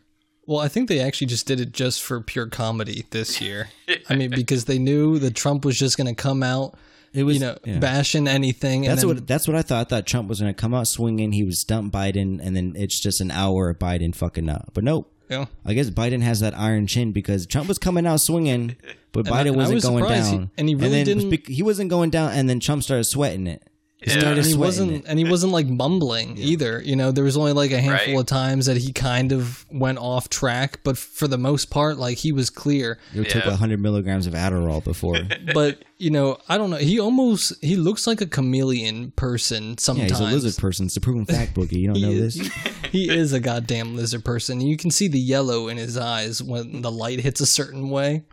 Well, 0.45 0.59
I 0.59 0.67
think 0.67 0.89
they 0.89 0.99
actually 0.99 1.27
just 1.27 1.47
did 1.47 1.61
it 1.61 1.71
just 1.71 2.03
for 2.03 2.19
pure 2.19 2.47
comedy 2.47 3.05
this 3.11 3.39
year. 3.39 3.69
I 4.09 4.15
mean, 4.15 4.29
because 4.29 4.65
they 4.65 4.77
knew 4.77 5.17
that 5.19 5.35
Trump 5.35 5.63
was 5.63 5.79
just 5.79 5.95
going 5.95 6.13
to 6.13 6.21
come 6.21 6.43
out, 6.43 6.75
It 7.13 7.23
was 7.23 7.35
you 7.35 7.41
know, 7.41 7.57
yeah. 7.63 7.79
bashing 7.79 8.27
anything. 8.27 8.81
That's 8.81 9.03
and 9.03 9.09
then, 9.09 9.17
what 9.17 9.27
that's 9.27 9.47
what 9.47 9.55
I 9.55 9.61
thought. 9.61 9.87
I 9.87 9.89
thought 9.89 10.05
Trump 10.05 10.27
was 10.27 10.41
going 10.41 10.53
to 10.53 10.61
come 10.61 10.73
out 10.73 10.87
swinging. 10.87 11.31
He 11.31 11.45
was 11.45 11.61
stump 11.61 11.93
Biden, 11.93 12.45
and 12.45 12.57
then 12.57 12.73
it's 12.75 12.99
just 12.99 13.21
an 13.21 13.31
hour 13.31 13.69
of 13.69 13.79
Biden 13.79 14.13
fucking 14.13 14.49
up. 14.49 14.71
But 14.73 14.83
nope. 14.83 15.12
Yeah. 15.39 15.45
I 15.65 15.73
guess 15.73 15.89
Biden 15.89 16.21
has 16.21 16.39
that 16.41 16.57
iron 16.57 16.87
chin 16.87 17.11
because 17.11 17.45
Trump 17.47 17.67
was 17.67 17.77
coming 17.79 18.05
out 18.05 18.21
swinging, 18.21 18.75
but 19.11 19.25
And 19.27 19.35
Biden 19.35 19.39
and 19.41 19.49
I 19.49 19.51
wasn't 19.51 19.75
was 19.75 19.83
going 19.85 20.03
surprised 20.03 20.31
he- 20.31 20.37
down. 20.37 20.51
and 20.57 20.69
he 20.69 20.75
really 20.75 21.03
then 21.03 21.05
didn't- 21.05 21.47
He 21.47 21.63
wasn't 21.63 21.89
going 21.89 22.09
down, 22.09 22.31
and 22.33 22.47
then 22.49 22.59
Trump 22.59 22.83
started 22.83 23.05
sweating 23.05 23.47
it. 23.47 23.63
He 24.05 24.11
Yeah. 24.11 24.31
and 24.33 24.45
he 24.45 24.53
wasn't 24.55 25.05
and 25.07 25.17
he 25.17 25.25
wasn't 25.25 25.53
like 25.53 25.67
mumbling 25.67 26.37
either 26.37 26.81
you 26.83 26.95
know 26.95 27.11
there 27.11 27.23
was 27.23 27.37
only 27.37 27.53
like 27.53 27.71
a 27.71 27.79
handful 27.79 28.13
Right. 28.15 28.19
of 28.19 28.25
times 28.25 28.65
that 28.65 28.77
he 28.77 28.91
kind 28.91 29.31
of 29.31 29.65
went 29.71 29.97
off 29.97 30.29
track 30.29 30.79
but 30.83 30.97
for 30.97 31.27
the 31.27 31.37
most 31.37 31.69
part 31.69 31.97
like 31.97 32.17
he 32.17 32.31
was 32.31 32.49
clear 32.49 32.99
You 33.13 33.23
took 33.23 33.43
Yeah. 33.45 33.51
100 33.51 33.79
milligrams 33.79 34.27
of 34.27 34.33
Adderall 34.33 34.83
before. 34.83 35.19
but 35.53 35.83
you 35.97 36.09
know 36.09 36.37
i 36.49 36.57
don't 36.57 36.69
know 36.69 36.75
he 36.77 36.99
almost 36.99 37.53
he 37.63 37.75
looks 37.77 38.05
like 38.05 38.19
a 38.19 38.25
chameleon 38.27 39.11
person 39.15 39.69
yeah, 39.69 39.75
sometimes 39.79 40.11
he's 40.11 40.19
a 40.19 40.23
lizard 40.23 40.57
person. 40.61 40.85
It's 40.87 40.97
a 40.97 41.01
proven 41.01 41.25
fact, 41.25 41.53
Boogie. 41.55 41.73
You 41.79 41.87
don't 41.93 42.01
know 42.01 42.09
He 42.11 42.19
this? 42.19 42.35
he 42.91 43.09
is 43.09 43.31
a 43.33 43.39
goddamn 43.39 43.95
lizard 43.95 44.25
person 44.25 44.59
you 44.59 44.75
can 44.77 44.91
see 44.91 45.07
the 45.07 45.19
yellow 45.19 45.67
in 45.69 45.77
his 45.77 45.97
eyes 45.97 46.43
when 46.43 46.81
the 46.81 46.91
light 46.91 47.19
hits 47.21 47.39
a 47.41 47.45
certain 47.45 47.89
way 47.89 48.23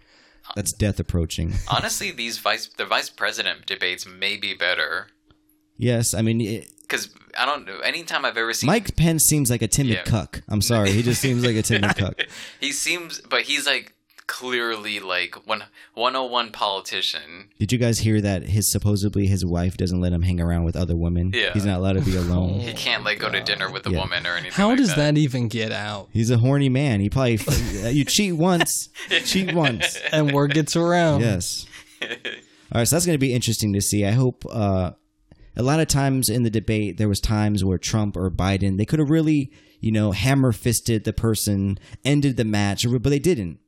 That's 0.56 0.72
death 0.72 0.98
approaching. 0.98 1.52
Honestly, 1.68 2.10
these 2.10 2.38
vice 2.38 2.66
the 2.76 2.84
vice 2.84 3.08
president 3.08 3.66
debates 3.66 4.04
may 4.04 4.36
be 4.36 4.52
better 4.52 5.06
Yes, 5.80 6.14
I 6.14 6.22
mean, 6.22 6.64
because 6.82 7.08
I 7.38 7.46
don't 7.46 7.66
know. 7.66 7.78
Anytime 7.78 8.24
I've 8.24 8.36
ever 8.36 8.52
seen 8.52 8.66
Mike 8.68 8.96
Pence 8.96 9.24
seems 9.24 9.50
like 9.50 9.62
a 9.62 9.68
timid 9.68 9.94
Yeah. 9.94 10.02
cuck. 10.02 10.42
I'm 10.48 10.60
sorry, 10.62 10.90
he 10.92 11.02
just 11.02 11.20
seems 11.20 11.44
like 11.44 11.56
a 11.56 11.62
timid 11.62 11.96
cuck. 11.96 12.20
he 12.60 12.70
seems, 12.72 13.20
but 13.20 13.42
he's 13.42 13.66
like 13.66 13.94
clearly 14.26 15.00
like 15.00 15.34
one 15.46 15.64
101 15.94 16.52
politician. 16.52 17.48
Did 17.58 17.72
you 17.72 17.78
guys 17.78 17.98
hear 18.00 18.20
that 18.20 18.44
his 18.44 18.70
supposedly 18.70 19.26
his 19.26 19.44
wife 19.44 19.76
doesn't 19.76 20.00
let 20.00 20.12
him 20.12 20.22
hang 20.22 20.40
around 20.40 20.64
with 20.64 20.76
other 20.76 20.94
women? 20.96 21.32
Yeah. 21.34 21.52
He's 21.52 21.64
not 21.64 21.78
allowed 21.78 21.94
to 21.94 22.02
be 22.02 22.14
alone. 22.24 22.60
He 22.60 22.72
can't 22.72 23.02
like 23.04 23.18
go 23.18 23.30
to 23.30 23.42
dinner 23.42 23.70
with 23.70 23.86
a 23.86 23.90
Yeah. 23.90 23.98
woman 24.00 24.26
or 24.26 24.34
anything. 24.36 24.52
how 24.52 24.68
like 24.68 24.76
does 24.78 24.94
that 24.94 25.16
even 25.18 25.48
get 25.48 25.72
out 25.72 26.08
He's 26.12 26.30
a 26.30 26.38
horny 26.38 26.68
man. 26.68 27.00
He 27.00 27.10
probably 27.10 27.38
you 27.90 28.04
cheat 28.04 28.34
once, 28.36 28.88
cheat 29.24 29.52
once. 29.54 29.96
and 30.12 30.30
word 30.32 30.54
gets 30.54 30.76
around 30.76 31.22
Yes. 31.22 31.66
All 32.02 32.78
right, 32.80 32.86
so 32.86 32.94
that's 32.96 33.04
going 33.06 33.14
to 33.14 33.18
be 33.18 33.34
interesting 33.34 33.72
to 33.72 33.80
see. 33.80 34.04
I 34.06 34.12
hope. 34.12 34.44
Uh, 34.48 34.92
a 35.56 35.62
lot 35.62 35.80
of 35.80 35.88
times 35.88 36.28
in 36.28 36.42
the 36.42 36.50
debate, 36.50 36.96
there 36.96 37.08
was 37.08 37.20
times 37.20 37.64
where 37.64 37.78
Trump 37.78 38.16
or 38.16 38.30
Biden 38.30 38.76
they 38.78 38.84
could 38.84 38.98
have 38.98 39.10
really, 39.10 39.50
you 39.80 39.92
know, 39.92 40.12
hammer 40.12 40.52
fisted 40.52 41.04
the 41.04 41.12
person, 41.12 41.78
ended 42.04 42.36
the 42.36 42.44
match, 42.44 42.86
but 42.88 43.02
they 43.04 43.18
didn't. 43.18 43.58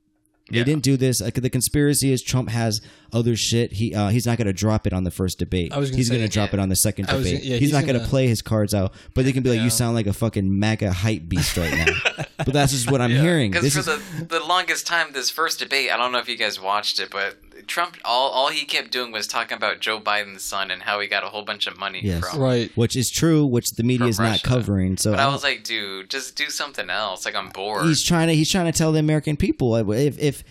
They 0.50 0.58
Yeah. 0.58 0.64
didn't 0.64 0.82
do 0.82 0.96
this. 0.96 1.20
Like 1.20 1.34
the 1.34 1.48
conspiracy 1.48 2.12
is 2.12 2.20
Trump 2.22 2.50
has 2.50 2.80
other 3.12 3.36
shit. 3.36 3.74
He 3.74 3.94
uh, 3.94 4.08
he's 4.08 4.26
not 4.26 4.36
going 4.38 4.48
to 4.48 4.52
drop 4.52 4.86
it 4.86 4.92
on 4.92 5.04
the 5.04 5.10
first 5.10 5.38
debate. 5.38 5.72
I 5.72 5.78
was 5.78 5.90
gonna 5.90 5.98
he's 5.98 6.10
going 6.10 6.20
to 6.20 6.28
drop 6.28 6.50
yeah. 6.50 6.58
it 6.58 6.60
on 6.60 6.68
the 6.68 6.76
second 6.76 7.08
I 7.08 7.14
was 7.14 7.24
debate. 7.24 7.40
gonna- 7.40 7.48
yeah, 7.50 7.56
he's, 7.58 7.68
he's 7.70 7.72
not 7.72 7.86
going 7.86 7.98
to 7.98 8.06
play 8.06 8.26
his 8.26 8.42
cards 8.42 8.74
out. 8.74 8.92
But 9.14 9.24
they 9.24 9.32
can 9.32 9.42
be 9.44 9.50
like, 9.50 9.58
Yeah. 9.58 9.64
"You 9.64 9.70
sound 9.70 9.94
like 9.94 10.06
a 10.08 10.12
fucking 10.12 10.58
MAGA 10.58 10.92
hype 10.92 11.28
beast 11.28 11.56
right 11.56 11.72
now." 11.72 12.24
but 12.38 12.52
that's 12.52 12.72
just 12.72 12.90
what 12.90 13.00
I'm 13.00 13.10
hearing. 13.26 13.52
Because 13.52 13.64
This 13.72 13.74
for 13.86 13.92
is, 13.92 14.18
the 14.18 14.24
the 14.24 14.40
longest 14.44 14.86
time, 14.86 15.12
this 15.12 15.30
first 15.30 15.60
debate, 15.60 15.90
I 15.90 15.96
don't 15.96 16.10
know 16.12 16.18
if 16.18 16.28
you 16.28 16.36
guys 16.36 16.60
watched 16.60 16.98
it, 16.98 17.10
but 17.10 17.38
Trump 17.66 17.96
all 18.04 18.30
all 18.30 18.48
he 18.48 18.64
kept 18.64 18.90
doing 18.90 19.12
was 19.12 19.26
talking 19.26 19.56
about 19.56 19.80
Joe 19.80 20.00
Biden's 20.00 20.42
son 20.42 20.70
and 20.70 20.82
how 20.82 21.00
he 21.00 21.06
got 21.08 21.24
a 21.24 21.28
whole 21.28 21.44
bunch 21.44 21.66
of 21.66 21.78
money 21.78 22.00
Yes. 22.02 22.28
from. 22.28 22.40
right 22.40 22.70
which 22.76 22.96
is 22.96 23.10
true, 23.10 23.44
which 23.46 23.70
the 23.72 23.82
media 23.82 24.06
is 24.06 24.18
not 24.18 24.42
covering. 24.42 24.96
So 24.96 25.10
But 25.12 25.20
I 25.20 25.28
was 25.28 25.42
like, 25.42 25.64
dude, 25.64 26.10
just 26.10 26.36
do 26.36 26.50
something 26.50 26.90
else. 26.90 27.24
Like 27.24 27.34
I'm 27.34 27.48
bored. 27.50 27.86
he's 27.86 28.02
trying 28.04 28.28
to 28.28 28.34
he's 28.34 28.50
trying 28.50 28.70
to 28.70 28.76
tell 28.76 28.92
the 28.92 28.98
American 28.98 29.36
people 29.36 29.76
if 29.76 30.18
if 30.18 30.44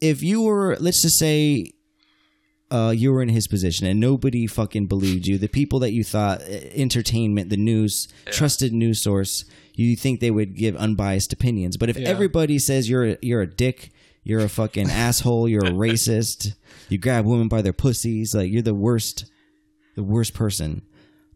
if 0.00 0.22
you 0.22 0.42
were 0.42 0.76
let's 0.80 1.02
just 1.02 1.18
say 1.18 1.72
uh, 2.70 2.92
you 2.94 3.10
were 3.10 3.22
in 3.22 3.30
his 3.30 3.46
position 3.48 3.86
and 3.86 3.98
nobody 3.98 4.46
fucking 4.46 4.86
believed 4.86 5.26
you, 5.26 5.38
the 5.38 5.48
people 5.48 5.78
that 5.78 5.92
you 5.92 6.04
thought 6.04 6.42
uh, 6.42 6.44
entertainment, 6.74 7.48
the 7.48 7.56
news, 7.56 8.08
trusted 8.26 8.74
news 8.74 9.02
source, 9.02 9.46
you 9.74 9.96
think 9.96 10.20
they 10.20 10.30
would 10.30 10.54
give 10.54 10.76
unbiased 10.76 11.32
opinions. 11.32 11.78
But 11.78 11.88
if 11.88 11.96
Yeah. 11.96 12.08
everybody 12.08 12.58
says 12.58 12.86
you're 12.90 13.06
a, 13.12 13.18
you're 13.22 13.40
a 13.40 13.46
dick, 13.46 13.90
you're 14.28 14.40
a 14.40 14.48
fucking 14.48 14.90
asshole, 14.90 15.48
you're 15.48 15.64
a 15.64 15.70
racist, 15.70 16.54
you 16.88 16.98
grab 16.98 17.24
women 17.24 17.48
by 17.48 17.62
their 17.62 17.72
pussies, 17.72 18.34
like 18.34 18.52
you're 18.52 18.62
the 18.62 18.74
worst, 18.74 19.24
the 19.96 20.02
worst 20.02 20.34
person. 20.34 20.82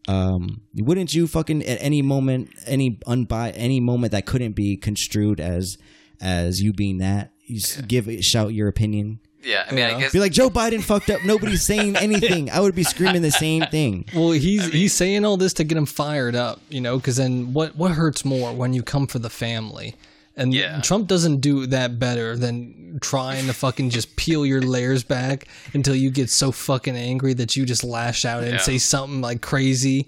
Um, 0.09 0.61
wouldn't 0.75 1.15
you 1.15 1.27
fucking 1.27 1.63
at 1.63 1.79
any 1.83 2.03
moment, 2.03 2.51
any 2.67 2.93
unbi, 3.07 3.53
any 3.55 3.81
moment 3.81 4.13
that 4.13 4.27
couldn't 4.27 4.53
be 4.53 4.77
construed 4.77 5.41
as 5.41 5.79
as 6.21 6.63
you 6.63 6.73
being 6.73 6.99
that, 6.99 7.33
you 7.47 7.57
s 7.59 7.81
give 7.83 8.09
shout 8.25 8.53
your 8.53 8.69
opinion. 8.69 9.21
yeah, 9.43 9.65
I 9.67 9.71
mean, 9.71 9.79
Yeah. 9.79 9.97
I 9.97 10.01
guess 10.01 10.13
Be 10.13 10.21
like 10.21 10.33
Joe 10.33 10.51
Biden 10.51 10.83
fucked 10.83 11.09
up. 11.11 11.25
Nobody's 11.25 11.63
saying 11.63 11.97
anything. 12.09 12.51
I 12.51 12.61
would 12.61 12.75
be 12.75 12.85
screaming 12.85 13.23
the 13.23 13.31
same 13.31 13.65
thing. 13.71 14.05
Well, 14.15 14.33
he's 14.33 14.67
he's 14.73 14.93
saying 14.93 15.25
all 15.25 15.37
this 15.37 15.55
to 15.55 15.65
get 15.65 15.79
him 15.79 15.87
fired 15.87 16.35
up, 16.37 16.61
you 16.69 16.81
know, 16.81 16.97
because 16.99 17.17
then 17.17 17.53
what 17.53 17.75
what 17.77 17.93
hurts 17.93 18.25
more 18.25 18.53
when 18.53 18.73
you 18.75 18.83
come 18.83 19.07
for 19.07 19.19
the 19.21 19.31
family? 19.31 19.95
And 20.37 20.55
Yeah. 20.55 20.81
Trump 20.81 21.09
doesn't 21.09 21.41
do 21.41 21.67
that 21.67 21.99
better 21.99 22.37
than 22.37 22.99
trying 23.03 23.47
to 23.47 23.53
fucking 23.53 23.91
just 23.91 24.17
peel 24.17 24.47
your 24.47 24.63
layers 24.63 25.03
back 25.03 25.47
until 25.75 25.95
you 25.95 26.11
get 26.11 26.31
so 26.31 26.53
fucking 26.53 26.97
angry 26.97 27.35
that 27.35 27.55
you 27.57 27.67
just 27.67 27.85
lash 27.85 28.25
out 28.25 28.43
and 28.43 28.53
Yeah. 28.55 28.59
say 28.61 28.79
something 28.79 29.21
like 29.21 29.41
crazy. 29.43 30.07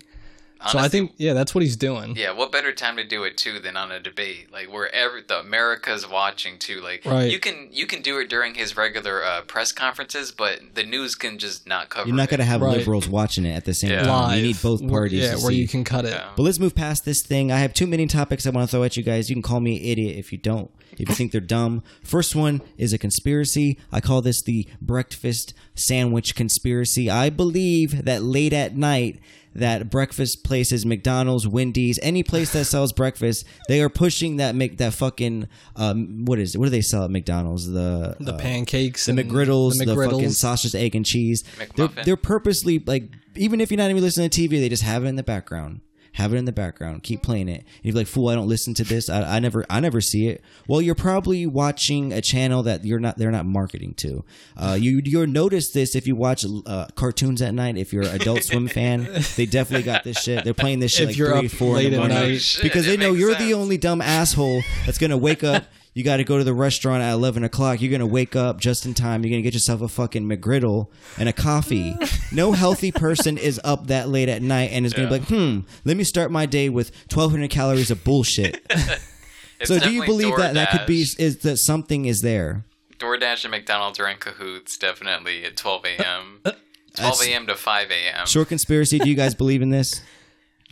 So 0.71 0.79
I 0.79 0.89
think 0.89 1.13
yeah, 1.17 1.33
that's 1.35 1.55
what 1.55 1.63
he's 1.63 1.77
doing. 1.77 2.17
Yeah, 2.17 2.33
what 2.33 2.53
better 2.53 2.73
time 2.73 2.97
to 2.97 3.05
do 3.05 3.25
it 3.25 3.37
too 3.37 3.59
than 3.61 3.77
on 3.77 3.93
a 3.93 4.01
debate, 4.01 4.53
like 4.53 4.73
where 4.73 4.93
every 4.95 5.23
the 5.27 5.41
America's 5.41 6.09
watching 6.09 6.59
too. 6.59 6.81
Like 6.81 7.05
Right. 7.05 7.31
you 7.31 7.39
can 7.39 7.69
you 7.73 7.87
can 7.87 8.03
do 8.03 8.19
it 8.19 8.29
during 8.29 8.55
his 8.55 8.77
regular 8.77 9.23
uh, 9.25 9.43
press 9.43 9.73
conferences, 9.73 10.33
but 10.33 10.61
the 10.75 10.83
news 10.85 11.15
can 11.15 11.39
just 11.39 11.67
not 11.67 11.89
cover. 11.89 12.07
You're 12.09 12.17
not 12.17 12.29
going 12.29 12.39
to 12.41 12.45
have 12.47 12.61
Right. 12.61 12.79
liberals 12.79 13.09
watching 13.09 13.45
it 13.47 13.53
at 13.55 13.65
the 13.65 13.75
same 13.75 13.91
Yeah. 13.91 14.03
time. 14.05 14.29
Live. 14.29 14.39
You 14.39 14.43
need 14.49 14.63
both 14.63 14.87
parties. 14.89 15.21
Yeah, 15.23 15.31
to 15.35 15.39
where 15.39 15.53
see. 15.53 15.57
you 15.57 15.69
can 15.69 15.85
cut 15.85 16.05
it. 16.05 16.13
Yeah. 16.13 16.31
But 16.37 16.43
let's 16.43 16.59
move 16.59 16.75
past 16.75 17.05
this 17.05 17.23
thing. 17.23 17.51
I 17.53 17.59
have 17.59 17.75
too 17.75 17.87
many 17.87 18.07
topics 18.07 18.47
I 18.47 18.51
want 18.51 18.69
to 18.69 18.71
throw 18.77 18.83
at 18.85 18.97
you 18.97 19.03
guys. 19.03 19.29
You 19.29 19.35
can 19.37 19.43
call 19.43 19.61
me 19.61 19.91
idiot 19.91 20.17
if 20.17 20.33
you 20.33 20.39
don't. 20.39 20.71
If 20.97 21.09
you 21.09 21.15
think 21.15 21.33
they're 21.33 21.41
dumb. 21.41 21.83
First 22.05 22.37
one 22.37 22.63
is 22.79 22.93
a 22.93 22.99
conspiracy. 22.99 23.79
I 23.91 24.01
call 24.01 24.23
this 24.23 24.41
the 24.43 24.69
breakfast 24.81 25.53
sandwich 25.75 26.37
conspiracy. 26.37 27.11
I 27.11 27.31
believe 27.31 28.05
that 28.05 28.23
late 28.23 28.53
at 28.53 28.77
night 28.77 29.19
that 29.55 29.91
breakfast 29.91 30.45
places, 30.45 30.85
McDonald's, 30.85 31.47
Wendy's, 31.47 31.99
any 32.03 32.23
place 32.23 32.53
that 32.53 32.65
sells 32.65 32.93
breakfast, 32.93 33.45
they 33.69 33.81
are 33.81 33.89
pushing 33.89 34.37
that 34.39 34.55
make 34.55 34.79
that 34.79 34.93
fucking 34.95 35.49
um 35.77 36.25
what 36.25 36.39
is 36.39 36.55
it? 36.55 36.59
What 36.59 36.67
do 36.67 36.71
they 36.71 36.81
sell 36.81 37.05
at 37.05 37.11
McDonald's? 37.11 37.71
The 37.71 38.17
The 38.21 38.35
uh, 38.35 38.39
pancakes, 38.39 39.07
the 39.07 39.13
McGriddles, 39.13 39.79
the, 39.79 39.85
McGriddles. 39.87 40.11
fucking 40.11 40.31
sausage, 40.31 40.75
egg, 40.75 40.95
and 40.95 41.07
cheese. 41.07 41.45
They're, 41.77 41.89
they're 42.05 42.17
purposely 42.17 42.79
like, 42.85 43.05
even 43.37 43.61
if 43.61 43.71
you're 43.71 43.79
not 43.79 43.91
even 43.91 44.03
listening 44.03 44.31
to 44.31 44.41
TV, 44.49 44.61
they 44.61 44.69
just 44.69 44.83
have 44.83 45.05
it 45.05 45.09
in 45.09 45.17
the 45.17 45.23
background. 45.23 45.81
Have 46.15 46.33
it 46.33 46.37
in 46.37 46.45
the 46.45 46.53
background. 46.53 47.03
Keep 47.03 47.23
playing 47.23 47.49
it. 47.49 47.61
And 47.61 47.67
you're 47.83 47.95
like, 47.95 48.07
fool, 48.07 48.29
I 48.29 48.35
don't 48.35 48.49
listen 48.49 48.73
to 48.75 48.85
this. 48.85 49.09
I, 49.09 49.37
I 49.37 49.39
never, 49.41 49.65
I 49.69 49.81
never 49.81 50.01
see 50.01 50.29
it. 50.29 50.43
Well, 50.69 50.81
you're 50.81 50.95
probably 50.95 51.47
watching 51.47 52.13
a 52.13 52.21
channel 52.21 52.63
that 52.63 52.85
you're 52.85 53.01
not, 53.01 53.19
they're 53.19 53.31
not 53.31 53.47
marketing 53.47 53.95
to. 53.99 54.25
Uh, 54.57 54.77
you, 54.81 55.01
you'll 55.05 55.27
notice 55.27 55.71
this 55.73 55.95
if 55.95 56.07
you 56.07 56.15
watch 56.17 56.45
uh, 56.67 56.87
cartoons 56.95 57.43
at 57.43 57.53
night. 57.53 57.77
If 57.77 57.93
you're 57.93 58.05
an 58.05 58.21
Adult 58.21 58.43
Swim 58.45 58.69
fan, 58.69 59.09
they 59.37 59.47
definitely 59.47 59.85
got 59.85 60.05
this 60.05 60.19
shit. 60.19 60.45
They're 60.45 60.55
playing 60.55 60.79
this 60.79 60.93
shit 60.93 61.03
If 61.03 61.09
like 61.11 61.17
you're 61.19 61.37
three, 61.39 61.47
up 61.47 61.53
four 61.53 61.75
late 61.77 61.87
in 61.87 61.93
the 61.93 61.99
morning 61.99 62.17
night. 62.17 62.59
Because 62.63 62.87
they 62.87 62.97
know 62.97 63.13
you're 63.13 63.33
sense. 63.33 63.45
the 63.45 63.55
only 63.55 63.77
dumb 63.77 64.01
asshole 64.01 64.63
that's 64.87 64.99
gonna 64.99 65.19
wake 65.19 65.43
up. 65.45 65.65
You 65.95 66.03
got 66.03 66.17
to 66.17 66.25
go 66.25 66.39
to 66.39 66.45
the 66.45 66.53
restaurant 66.53 67.03
at 67.03 67.13
eleven 67.13 67.45
o'clock. 67.45 67.81
You're 67.81 67.93
gonna 67.93 68.05
wake 68.05 68.35
up 68.35 68.61
just 68.61 68.85
in 68.85 68.95
time. 68.95 69.23
You're 69.23 69.31
gonna 69.31 69.43
get 69.43 69.55
yourself 69.55 69.81
a 69.81 69.89
fucking 69.89 70.25
McGriddle 70.25 70.89
and 71.19 71.29
a 71.29 71.33
coffee. 71.33 71.97
No 72.33 72.51
healthy 72.51 72.91
person 72.91 73.39
is 73.39 73.61
up 73.63 73.87
that 73.87 74.09
late 74.09 74.29
at 74.29 74.43
night 74.43 74.71
and 74.73 74.85
is 74.85 74.93
gonna 74.93 75.07
be 75.07 75.19
like, 75.21 75.29
hmm, 75.29 75.61
let 75.85 75.97
me 75.97 76.03
start 76.03 76.33
my 76.33 76.47
day 76.47 76.69
with 76.69 76.91
1,200 77.13 77.49
calories 77.49 77.93
of 77.93 78.03
bullshit. 78.03 78.61
So 79.63 79.79
do 79.79 79.93
you 79.93 80.05
believe 80.05 80.37
that 80.37 80.55
that 80.55 80.71
could 80.71 80.87
be 80.87 81.03
is 81.03 81.39
that 81.39 81.59
something 81.59 82.07
is 82.07 82.21
there? 82.23 82.65
DoorDash 82.99 83.45
and 83.45 83.53
McDonald's 83.53 84.01
are 84.01 84.09
in 84.09 84.19
cahoots 84.19 84.77
definitely 84.77 85.45
at 85.45 85.57
12 85.57 85.85
a.m. 85.85 86.41
12 86.97 87.23
a.m. 87.23 87.47
to 87.47 87.55
5 87.55 87.91
a.m. 87.91 88.27
Short 88.27 88.49
conspiracy. 88.49 88.99
Do 88.99 89.09
you 89.09 89.15
guys 89.15 89.35
believe 89.35 89.63
in 89.63 89.71
this? 89.71 90.03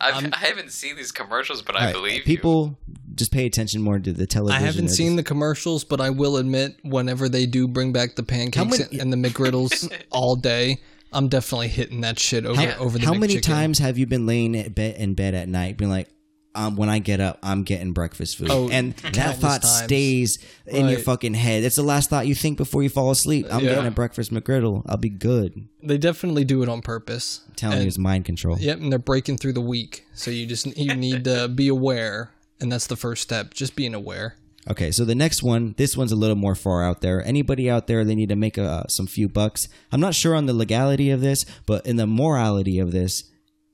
I've, 0.03 0.25
um, 0.25 0.31
I 0.33 0.39
haven't 0.39 0.73
seen 0.73 0.97
these 0.97 1.13
commercials, 1.13 1.63
but 1.63 1.77
All 1.77 1.83
I 1.83 1.87
right, 1.87 1.95
believe 1.95 2.15
you. 2.19 2.23
people 2.25 2.79
just 3.15 3.33
pay 3.33 3.47
attention 3.47 3.83
more 3.83 3.99
to 3.99 4.13
the 4.13 4.27
television. 4.27 4.63
I 4.63 4.67
haven't 4.67 4.89
seen 4.89 5.17
the 5.17 5.23
the 5.23 5.27
commercials, 5.29 5.85
but 5.85 6.01
I 6.01 6.11
will 6.11 6.37
admit, 6.37 6.77
whenever 6.83 7.29
they 7.29 7.47
do 7.47 7.69
bring 7.69 7.93
back 7.93 8.17
the 8.17 8.23
pancakes 8.23 8.79
many- 8.79 8.99
and 9.01 9.13
the 9.13 9.17
McGriddles 9.17 9.93
all 10.11 10.35
day, 10.37 10.81
I'm 11.13 11.29
definitely 11.29 11.69
hitting 11.69 12.01
that 12.01 12.19
shit 12.19 12.45
over 12.47 12.61
How, 12.61 12.79
over 12.79 12.99
the 12.99 13.05
how 13.05 13.15
many 13.15 13.39
times 13.41 13.79
have 13.79 13.99
you 13.99 14.07
been 14.07 14.27
laying 14.27 14.55
in 14.55 14.73
bed, 14.73 14.97
in 14.97 15.15
bed 15.15 15.35
at 15.35 15.49
night, 15.49 15.77
being 15.77 15.91
like, 15.91 16.09
um, 16.55 16.77
when 16.77 16.89
I 16.89 16.99
get 16.99 17.21
up, 17.21 17.39
I'm 17.43 17.63
getting 17.63 17.93
breakfast 17.93 18.37
food, 18.39 18.49
Oh, 18.51 18.69
and 18.69 18.95
that 19.13 19.37
thought 19.39 19.63
times. 19.63 19.85
stays 19.85 20.39
in 20.67 20.89
your 20.89 20.99
fucking 20.99 21.35
head. 21.35 21.65
It's 21.65 21.77
the 21.77 21.83
last 21.83 22.11
thought 22.11 22.27
you 22.27 22.35
think 22.35 22.59
before 22.59 22.83
you 22.83 22.89
fall 22.89 23.11
asleep. 23.11 23.47
I'm 23.51 23.65
Yeah. 23.65 23.71
getting 23.71 23.87
a 23.87 23.91
breakfast 23.91 24.33
McGriddle. 24.33 24.83
I'll 24.87 24.97
be 24.99 25.09
good. 25.09 25.69
They 25.83 25.99
definitely 25.99 26.45
do 26.45 26.63
it 26.63 26.69
on 26.69 26.83
purpose. 26.83 27.41
I'm 27.49 27.55
telling 27.55 27.81
you, 27.83 27.87
it's 27.87 27.99
mind 27.99 28.25
control. 28.27 28.59
Yep, 28.59 28.81
and 28.81 28.93
they're 28.93 28.99
breaking 28.99 29.39
through 29.39 29.55
the 29.55 29.61
week. 29.63 30.05
So 30.15 30.31
you 30.31 30.47
just 30.47 30.67
you 30.77 30.95
need 30.95 31.25
to 31.25 31.49
be 31.49 31.69
aware, 31.69 32.31
and 32.61 32.71
that's 32.71 32.87
the 32.87 32.97
first 32.97 33.23
step. 33.23 33.55
Just 33.55 33.75
being 33.75 33.95
aware. 33.95 34.37
Okay, 34.71 34.93
so 34.93 35.05
the 35.05 35.17
next 35.17 35.43
one, 35.43 35.75
this 35.77 35.97
one's 35.97 36.13
a 36.13 36.17
little 36.17 36.37
more 36.37 36.55
far 36.55 36.85
out 36.85 37.01
there. 37.01 37.21
Anybody 37.27 37.69
out 37.69 37.89
there, 37.89 38.05
they 38.05 38.15
need 38.15 38.29
to 38.29 38.37
make 38.37 38.57
uh, 38.59 38.85
some 38.87 39.09
few 39.09 39.29
bucks. 39.29 39.67
I'm 39.91 39.99
not 40.01 40.15
sure 40.15 40.37
on 40.37 40.47
the 40.47 40.53
legality 40.53 41.11
of 41.11 41.21
this, 41.21 41.45
but 41.67 41.85
in 41.85 41.97
the 41.97 42.07
morality 42.07 42.79
of 42.79 42.93
this 42.93 43.25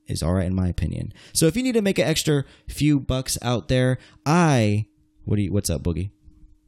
is 0.09 0.23
all 0.23 0.35
right 0.35 0.47
in 0.47 0.55
my 0.55 0.69
opinion. 0.69 1.13
So 1.33 1.47
if 1.47 1.57
you 1.57 1.63
need 1.63 1.75
to 1.75 1.83
make 1.83 1.99
an 1.99 2.07
extra 2.07 2.45
few 2.69 2.99
bucks 2.99 3.39
out 3.43 3.69
there, 3.69 3.99
I 4.27 4.87
what 5.25 5.37
do 5.37 5.43
you 5.43 5.53
what's 5.53 5.71
up, 5.71 5.83
Boogie? 5.83 6.11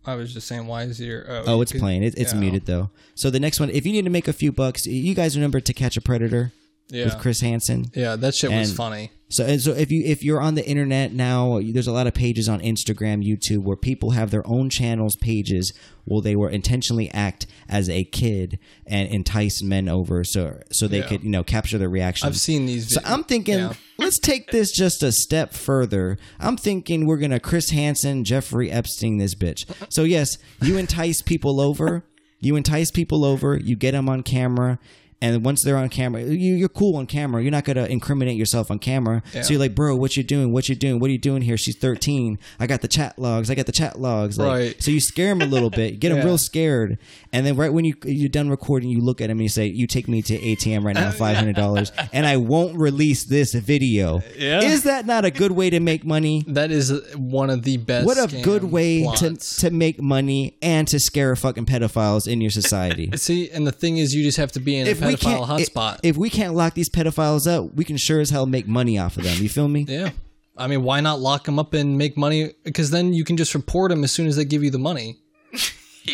I 0.05 0.15
was 0.15 0.33
just 0.33 0.49
saying, 0.49 0.67
why 0.67 0.85
is 0.85 0.99
your 1.01 1.25
oh, 1.29 1.45
Oh, 1.47 1.61
it's 1.61 1.73
playing. 1.73 2.03
It, 2.03 2.15
it's 2.17 2.33
yeah. 2.33 2.41
muted 2.41 2.67
though. 2.67 2.91
So 3.15 3.29
the 3.31 3.41
next 3.41 3.61
one, 3.61 3.69
if 3.71 3.85
you 3.85 3.93
need 3.93 4.05
to 4.05 4.11
make 4.11 4.29
a 4.29 4.33
few 4.33 4.51
bucks, 4.53 4.87
you 4.87 5.15
guys 5.15 5.37
remember 5.37 5.61
To 5.61 5.73
Catch 5.75 5.97
a 5.97 6.01
Predator 6.01 6.53
Yeah, 6.89 7.05
with 7.05 7.19
Chris 7.19 7.41
Hansen? 7.41 7.87
yeah, 7.95 8.17
that 8.17 8.35
shit 8.35 8.51
was 8.51 8.73
funny. 8.75 9.11
So, 9.31 9.45
and 9.47 9.61
so 9.61 9.73
if 9.73 9.91
you 9.93 10.03
if 10.05 10.23
you're 10.25 10.41
on 10.41 10.57
the 10.57 10.67
internet 10.67 11.13
now, 11.13 11.61
there's 11.63 11.87
a 11.87 11.93
lot 11.93 12.07
of 12.07 12.15
pages 12.15 12.49
on 12.49 12.61
Instagram, 12.61 13.25
YouTube, 13.25 13.63
where 13.63 13.77
people 13.77 14.11
have 14.11 14.31
their 14.31 14.47
own 14.47 14.71
channels, 14.71 15.15
pages, 15.17 15.73
where 16.05 16.21
they 16.21 16.35
will 16.35 16.49
intentionally 16.49 17.11
act 17.13 17.47
as 17.69 17.89
a 17.89 18.03
kid 18.05 18.59
and 18.87 19.09
entice 19.09 19.63
men 19.63 19.89
over, 19.89 20.25
so 20.25 20.59
so 20.73 20.89
they 20.89 20.99
Yeah. 20.99 21.07
could 21.07 21.23
you 21.23 21.31
know 21.31 21.45
capture 21.45 21.79
their 21.79 21.89
reaction. 21.89 22.27
I've 22.27 22.37
seen 22.39 22.67
these. 22.67 22.87
Videos. 22.89 22.91
So 22.95 23.01
I'm 23.05 23.23
thinking, 23.25 23.59
yeah. 23.59 23.73
let's 23.99 24.19
take 24.19 24.51
this 24.51 24.73
just 24.73 25.03
a 25.03 25.13
step 25.13 25.53
further. 25.55 26.19
I'm 26.41 26.57
thinking 26.57 27.07
we're 27.07 27.19
gonna 27.19 27.39
Chris 27.41 27.71
Hansen, 27.71 28.25
Jeffrey 28.25 28.71
Epstein 28.71 29.19
this 29.19 29.35
bitch. 29.37 29.65
So 29.91 30.03
yes, 30.03 30.39
you 30.61 30.77
entice 30.77 31.23
people 31.23 31.61
over. 31.61 32.05
You 32.43 32.57
entice 32.57 32.91
people 32.91 33.25
over. 33.25 33.59
You 33.63 33.77
get 33.77 33.93
them 33.93 34.09
on 34.09 34.23
camera. 34.23 34.79
And 35.23 35.45
once 35.45 35.63
they're 35.63 35.77
on 35.77 35.89
camera, 35.91 36.23
you, 36.23 36.55
you're 36.55 36.69
cool 36.71 36.97
on 36.97 37.07
camera. 37.07 37.43
You're 37.43 37.51
not 37.51 37.65
gonna 37.65 37.85
incriminate 37.85 38.37
yourself 38.39 38.71
on 38.71 38.79
camera. 38.79 39.23
Yeah. 39.35 39.43
So 39.43 39.53
you're 39.53 39.61
like, 39.61 39.75
bro, 39.75 39.95
what 39.95 40.17
you 40.17 40.23
doing? 40.23 40.53
What 40.53 40.69
you 40.69 40.75
doing? 40.75 40.99
What 40.99 41.09
are 41.09 41.13
you 41.13 41.19
doing 41.19 41.43
here? 41.43 41.57
She's 41.59 41.77
13. 41.77 42.39
I 42.59 42.67
got 42.67 42.81
the 42.81 42.89
chat 42.89 43.19
logs. 43.19 43.51
I 43.51 43.55
got 43.55 43.67
the 43.67 43.73
chat 43.73 44.01
logs. 44.01 44.39
Like, 44.39 44.49
Right. 44.49 44.83
So 44.83 44.91
you 44.91 45.01
scare 45.01 45.29
them 45.29 45.43
a 45.43 45.47
little 45.47 45.69
bit. 45.71 46.01
Get 46.01 46.11
them 46.11 46.25
real 46.25 46.39
scared. 46.39 46.99
And 47.33 47.45
then 47.47 47.57
right 47.57 47.73
when 47.73 47.85
you 47.85 47.95
you're 48.05 48.29
done 48.31 48.49
recording, 48.49 48.89
you 48.89 49.01
look 49.01 49.21
at 49.21 49.29
him 49.31 49.39
and 49.39 49.43
you 49.43 49.49
say, 49.49 49.67
"You 49.67 49.87
take 49.87 50.09
me 50.09 50.23
to 50.23 50.39
ATM 50.39 50.85
right 50.85 50.95
now, 50.95 51.11
five 51.11 51.37
hundred 51.37 51.57
dollars, 51.57 51.93
and 52.13 52.27
I 52.27 52.39
won't 52.39 52.77
release 52.79 53.25
this 53.25 53.53
video." 53.55 54.23
Yeah. 54.37 54.63
Is 54.63 54.85
that 54.85 55.07
not 55.07 55.25
a 55.25 55.31
good 55.31 55.53
way 55.53 55.71
to 55.71 55.81
make 55.81 56.05
money? 56.05 56.45
That 56.49 56.71
is 56.71 56.93
one 57.15 57.51
of 57.51 57.63
the 57.63 57.77
best. 57.77 58.07
What 58.07 58.17
a 58.19 58.43
good 58.43 58.65
way 58.65 59.03
to 59.17 59.29
plots. 59.31 59.57
to 59.57 59.71
make 59.71 60.01
money 60.01 60.57
and 60.63 60.89
to 60.89 60.99
scare 60.99 61.37
fucking 61.37 61.67
pedophiles 61.67 62.27
in 62.27 62.41
your 62.41 62.51
society. 62.51 63.11
See, 63.17 63.51
and 63.51 63.67
the 63.67 63.73
thing 63.73 63.99
is, 63.99 64.15
you 64.15 64.23
just 64.25 64.39
have 64.39 64.53
to 64.53 64.61
be 64.61 64.77
in 64.77 64.87
if 64.87 65.01
we 65.01 65.10
pedophile 65.17 65.47
can't, 65.47 65.61
hotspot. 65.71 65.95
if, 66.03 66.11
if 66.11 66.17
we 66.17 66.31
can't 66.31 66.55
lock 66.55 66.75
these 66.75 66.89
pedophiles 66.89 67.47
up, 67.51 67.75
we 67.75 67.85
can 67.85 67.97
sure 67.97 68.21
as 68.21 68.31
hell 68.31 68.47
make 68.47 68.67
money 68.69 68.99
off 68.99 69.17
of 69.17 69.25
them. 69.25 69.43
You 69.43 69.49
feel 69.49 69.69
me? 69.69 69.87
yeah, 69.89 70.11
I 70.57 70.67
mean, 70.67 70.83
why 70.83 71.01
not 71.01 71.21
lock 71.21 71.45
them 71.45 71.59
up 71.59 71.75
and 71.75 71.97
make 71.99 72.17
money? 72.17 72.53
Because 72.65 72.91
then 72.91 73.13
you 73.13 73.25
can 73.25 73.37
just 73.37 73.55
report 73.55 73.91
them 73.91 74.05
as 74.05 74.13
soon 74.13 74.27
as 74.27 74.37
they 74.37 74.45
give 74.45 74.63
you 74.65 74.71
the 74.71 74.79
money. 74.79 75.19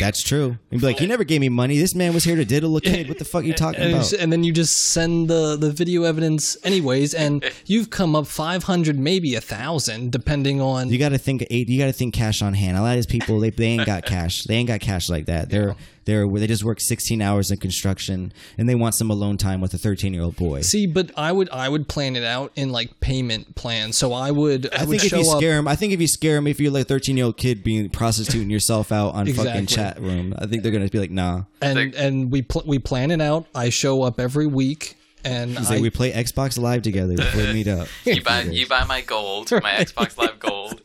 That's 0.01 0.21
true. 0.23 0.59
You'd 0.71 0.81
be 0.81 0.87
like, 0.87 1.01
"You 1.01 1.07
never 1.07 1.23
gave 1.23 1.41
me 1.41 1.49
money. 1.49 1.79
This 1.79 1.95
man 1.95 2.13
was 2.13 2.25
here 2.25 2.35
to 2.37 2.45
diddle 2.45 2.77
a 2.77 2.81
kid. 2.81 3.09
What 3.09 3.19
the 3.19 3.25
fuck 3.25 3.45
are 3.45 3.47
you 3.47 3.55
talking 3.65 3.81
And, 3.81 3.93
about?" 3.95 4.13
and 4.15 4.33
then 4.33 4.43
you 4.43 4.53
just 4.53 4.77
send 4.93 5.29
the, 5.31 5.57
the 5.57 5.71
video 5.71 6.03
evidence 6.03 6.57
anyways, 6.65 7.15
and 7.15 7.45
you've 7.67 7.89
come 7.89 8.17
up 8.17 8.27
500, 8.27 8.99
maybe 8.99 9.37
a 9.37 9.41
thousand, 9.41 10.11
depending 10.11 10.61
on. 10.61 10.91
You 10.91 10.99
got 10.99 11.11
to 11.11 11.19
think. 11.19 11.47
eight. 11.51 11.69
You 11.69 11.79
got 11.79 11.87
to 11.87 11.93
think 11.93 12.15
cash 12.15 12.43
on 12.43 12.53
hand. 12.53 12.77
A 12.77 12.83
lot 12.83 12.91
of 12.91 12.97
these 12.97 13.07
people, 13.07 13.39
they, 13.39 13.51
they 13.51 13.67
ain't 13.67 13.87
got 13.87 14.05
cash. 14.05 14.43
They 14.45 14.57
ain't 14.57 14.69
got 14.69 14.81
cash 14.81 15.09
like 15.09 15.27
that. 15.27 15.51
They're 15.51 15.77
they're 16.07 16.27
they 16.27 16.47
just 16.47 16.65
work 16.65 16.81
16 16.81 17.21
hours 17.21 17.51
in 17.51 17.59
construction 17.59 18.33
and 18.57 18.69
they 18.69 18.75
want 18.75 18.95
some 18.95 19.11
alone 19.11 19.37
time 19.37 19.61
with 19.61 19.75
a 19.75 19.79
13 19.79 20.15
year 20.15 20.23
old 20.23 20.37
boy. 20.37 20.63
See, 20.63 20.87
but 20.87 21.11
I 21.17 21.33
would 21.33 21.51
I 21.51 21.69
would 21.69 21.89
plan 21.89 22.17
it 22.17 22.25
out 22.25 22.53
in 22.57 22.71
like 22.71 22.99
payment 23.01 23.55
plans. 23.55 23.99
So 23.99 24.13
I 24.13 24.31
would 24.31 24.73
I, 24.73 24.83
I 24.83 24.85
would 24.85 25.01
think 25.01 25.05
if 25.05 25.11
show 25.11 25.21
you 25.21 25.31
up. 25.31 25.39
scare 25.39 25.57
them, 25.57 25.69
I 25.69 25.77
think 25.77 25.93
if 25.93 26.01
you 26.01 26.09
scare 26.09 26.37
them, 26.37 26.47
if 26.47 26.61
you're 26.61 26.71
like 26.71 26.83
a 26.83 26.89
13 26.89 27.17
year 27.17 27.27
old 27.27 27.37
kid 27.37 27.63
being 27.63 27.91
prostituting 27.91 28.51
yourself 28.51 28.93
out 28.93 29.15
on 29.15 29.27
fucking 29.27 29.67
chat 29.67 30.01
room, 30.01 30.35
I 30.39 30.47
think 30.47 30.63
they're 30.63 30.73
gonna 30.73 30.89
be 30.89 31.01
like, 31.01 31.11
nah. 31.11 31.43
and 31.61 31.95
and 31.95 32.31
we 32.31 32.43
pl- 32.43 32.65
we 32.67 32.79
plan 32.79 33.11
it 33.11 33.21
out. 33.21 33.47
I 33.55 33.71
show 33.71 34.03
up 34.03 34.21
every 34.21 34.47
week, 34.47 34.96
and 35.27 35.59
He's 35.59 35.71
I, 35.71 35.75
like, 35.75 35.83
we 35.83 35.91
play 35.91 36.13
Xbox 36.13 36.59
Live 36.59 36.83
together 36.83 37.15
we 37.35 37.53
meet 37.53 37.69
up. 37.69 37.89
You 38.05 38.23
buy 38.23 38.43
you 38.43 38.67
buy 38.67 38.85
my 38.85 39.01
gold, 39.03 39.51
my 39.51 39.73
Xbox 39.73 40.17
Live 40.17 40.39
Gold. 40.39 40.81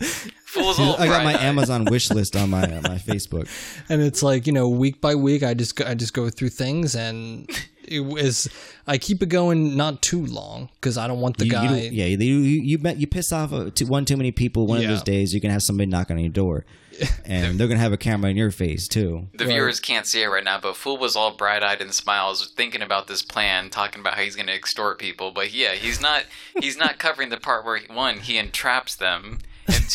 Fools 0.45 0.79
all 0.79 0.95
I 0.95 1.07
got 1.07 1.23
my 1.23 1.31
bright-eyed. 1.31 1.45
Amazon 1.45 1.85
wish 1.85 2.09
list 2.19 2.35
on 2.35 2.49
my 2.49 2.65
my 2.67 2.97
Facebook. 2.97 3.47
and 3.89 4.01
it's 4.01 4.21
like 4.21 4.47
you 4.47 4.53
know 4.53 4.67
week 4.67 4.99
by 4.99 5.15
week. 5.15 5.43
I 5.43 5.53
just 5.53 5.75
go, 5.77 5.85
I 5.85 5.93
just 5.93 6.13
go 6.13 6.29
through 6.29 6.49
things, 6.49 6.93
and 6.95 7.49
it 7.87 8.01
was 8.01 8.49
I 8.87 8.97
keep 8.97 9.21
it 9.23 9.29
going 9.29 9.77
not 9.77 10.01
too 10.01 10.25
long 10.25 10.69
because 10.75 10.97
I 10.97 11.07
don't 11.07 11.21
want 11.21 11.37
the 11.37 11.45
You- 11.45 11.51
you 11.51 11.57
guy. 11.57 11.67
don't- 11.67 11.93
yeah, 11.93 12.05
you 12.05 12.17
you 12.17 12.61
you, 12.61 12.77
bet- 12.79 12.97
you 12.97 13.07
piss 13.07 13.31
off 13.31 13.53
uh, 13.53 13.69
to 13.69 13.85
one 13.85 14.03
too 14.05 14.17
many 14.17 14.31
people. 14.31 14.67
One 14.67 14.79
Yeah. 14.81 14.85
of 14.89 14.89
those 14.95 15.03
days, 15.03 15.33
you're 15.33 15.39
gonna 15.41 15.53
have 15.53 15.63
somebody 15.63 15.89
knock 15.89 16.11
on 16.11 16.19
your 16.19 16.29
door, 16.29 16.65
and 17.25 17.59
they're 17.59 17.67
gonna 17.67 17.79
have 17.79 17.93
a 17.93 17.97
camera 17.97 18.29
in 18.29 18.37
your 18.37 18.51
face 18.51 18.87
too. 18.87 19.27
The 19.33 19.45
viewers 19.45 19.79
can't 19.79 20.05
see 20.05 20.21
it 20.21 20.27
right 20.27 20.43
now, 20.43 20.59
but 20.59 20.75
Fool 20.75 20.97
was 20.97 21.15
all 21.15 21.31
bright 21.31 21.63
eyed 21.63 21.81
and 21.81 21.93
smiles, 21.93 22.51
thinking 22.55 22.81
about 22.81 23.07
this 23.07 23.21
plan, 23.21 23.69
talking 23.69 23.99
about 24.01 24.15
how 24.15 24.21
he's 24.21 24.35
going 24.35 24.47
to 24.47 24.53
extort 24.53 24.99
people. 24.99 25.31
But 25.31 25.53
yeah, 25.53 25.73
he's 25.73 26.01
not. 26.01 26.25
He's 26.59 26.77
not 26.77 26.97
covering 26.99 27.29
the 27.29 27.37
part 27.37 27.65
where 27.65 27.79
one 27.87 28.19
he 28.19 28.37
entraps 28.37 28.95
them, 28.95 29.39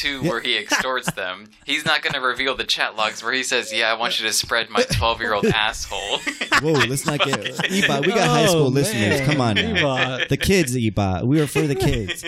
and 0.04 0.22
two 0.22 0.28
where 0.28 0.40
he 0.40 0.56
extorts 0.58 1.10
them. 1.14 1.48
He's 1.64 1.84
not 1.84 2.02
going 2.02 2.12
to 2.14 2.20
reveal 2.20 2.54
the 2.56 2.64
chat 2.64 2.96
logs 2.96 3.22
where 3.22 3.32
he 3.32 3.42
says, 3.42 3.72
"Yeah, 3.72 3.90
I 3.92 3.94
want 3.98 4.20
you 4.20 4.26
to 4.26 4.32
spread 4.32 4.70
my 4.70 4.82
twelve 4.82 5.20
year 5.20 5.32
old 5.34 5.46
asshole." 5.54 6.18
Whoa, 6.62 6.72
let's 6.72 7.06
not 7.06 7.18
get 7.20 7.38
Ebot. 7.40 8.06
We 8.06 8.12
got 8.12 8.28
high 8.28 8.46
school 8.46 8.66
Oh, 8.66 8.68
listeners. 8.68 9.20
Come 9.22 9.40
on, 9.40 9.56
now. 9.56 9.74
Ebot. 9.74 10.28
the 10.28 10.36
kids, 10.36 10.76
Ebot. 10.76 11.24
We 11.24 11.40
are 11.40 11.46
for 11.46 11.62
the 11.62 11.74
kids. 11.74 12.24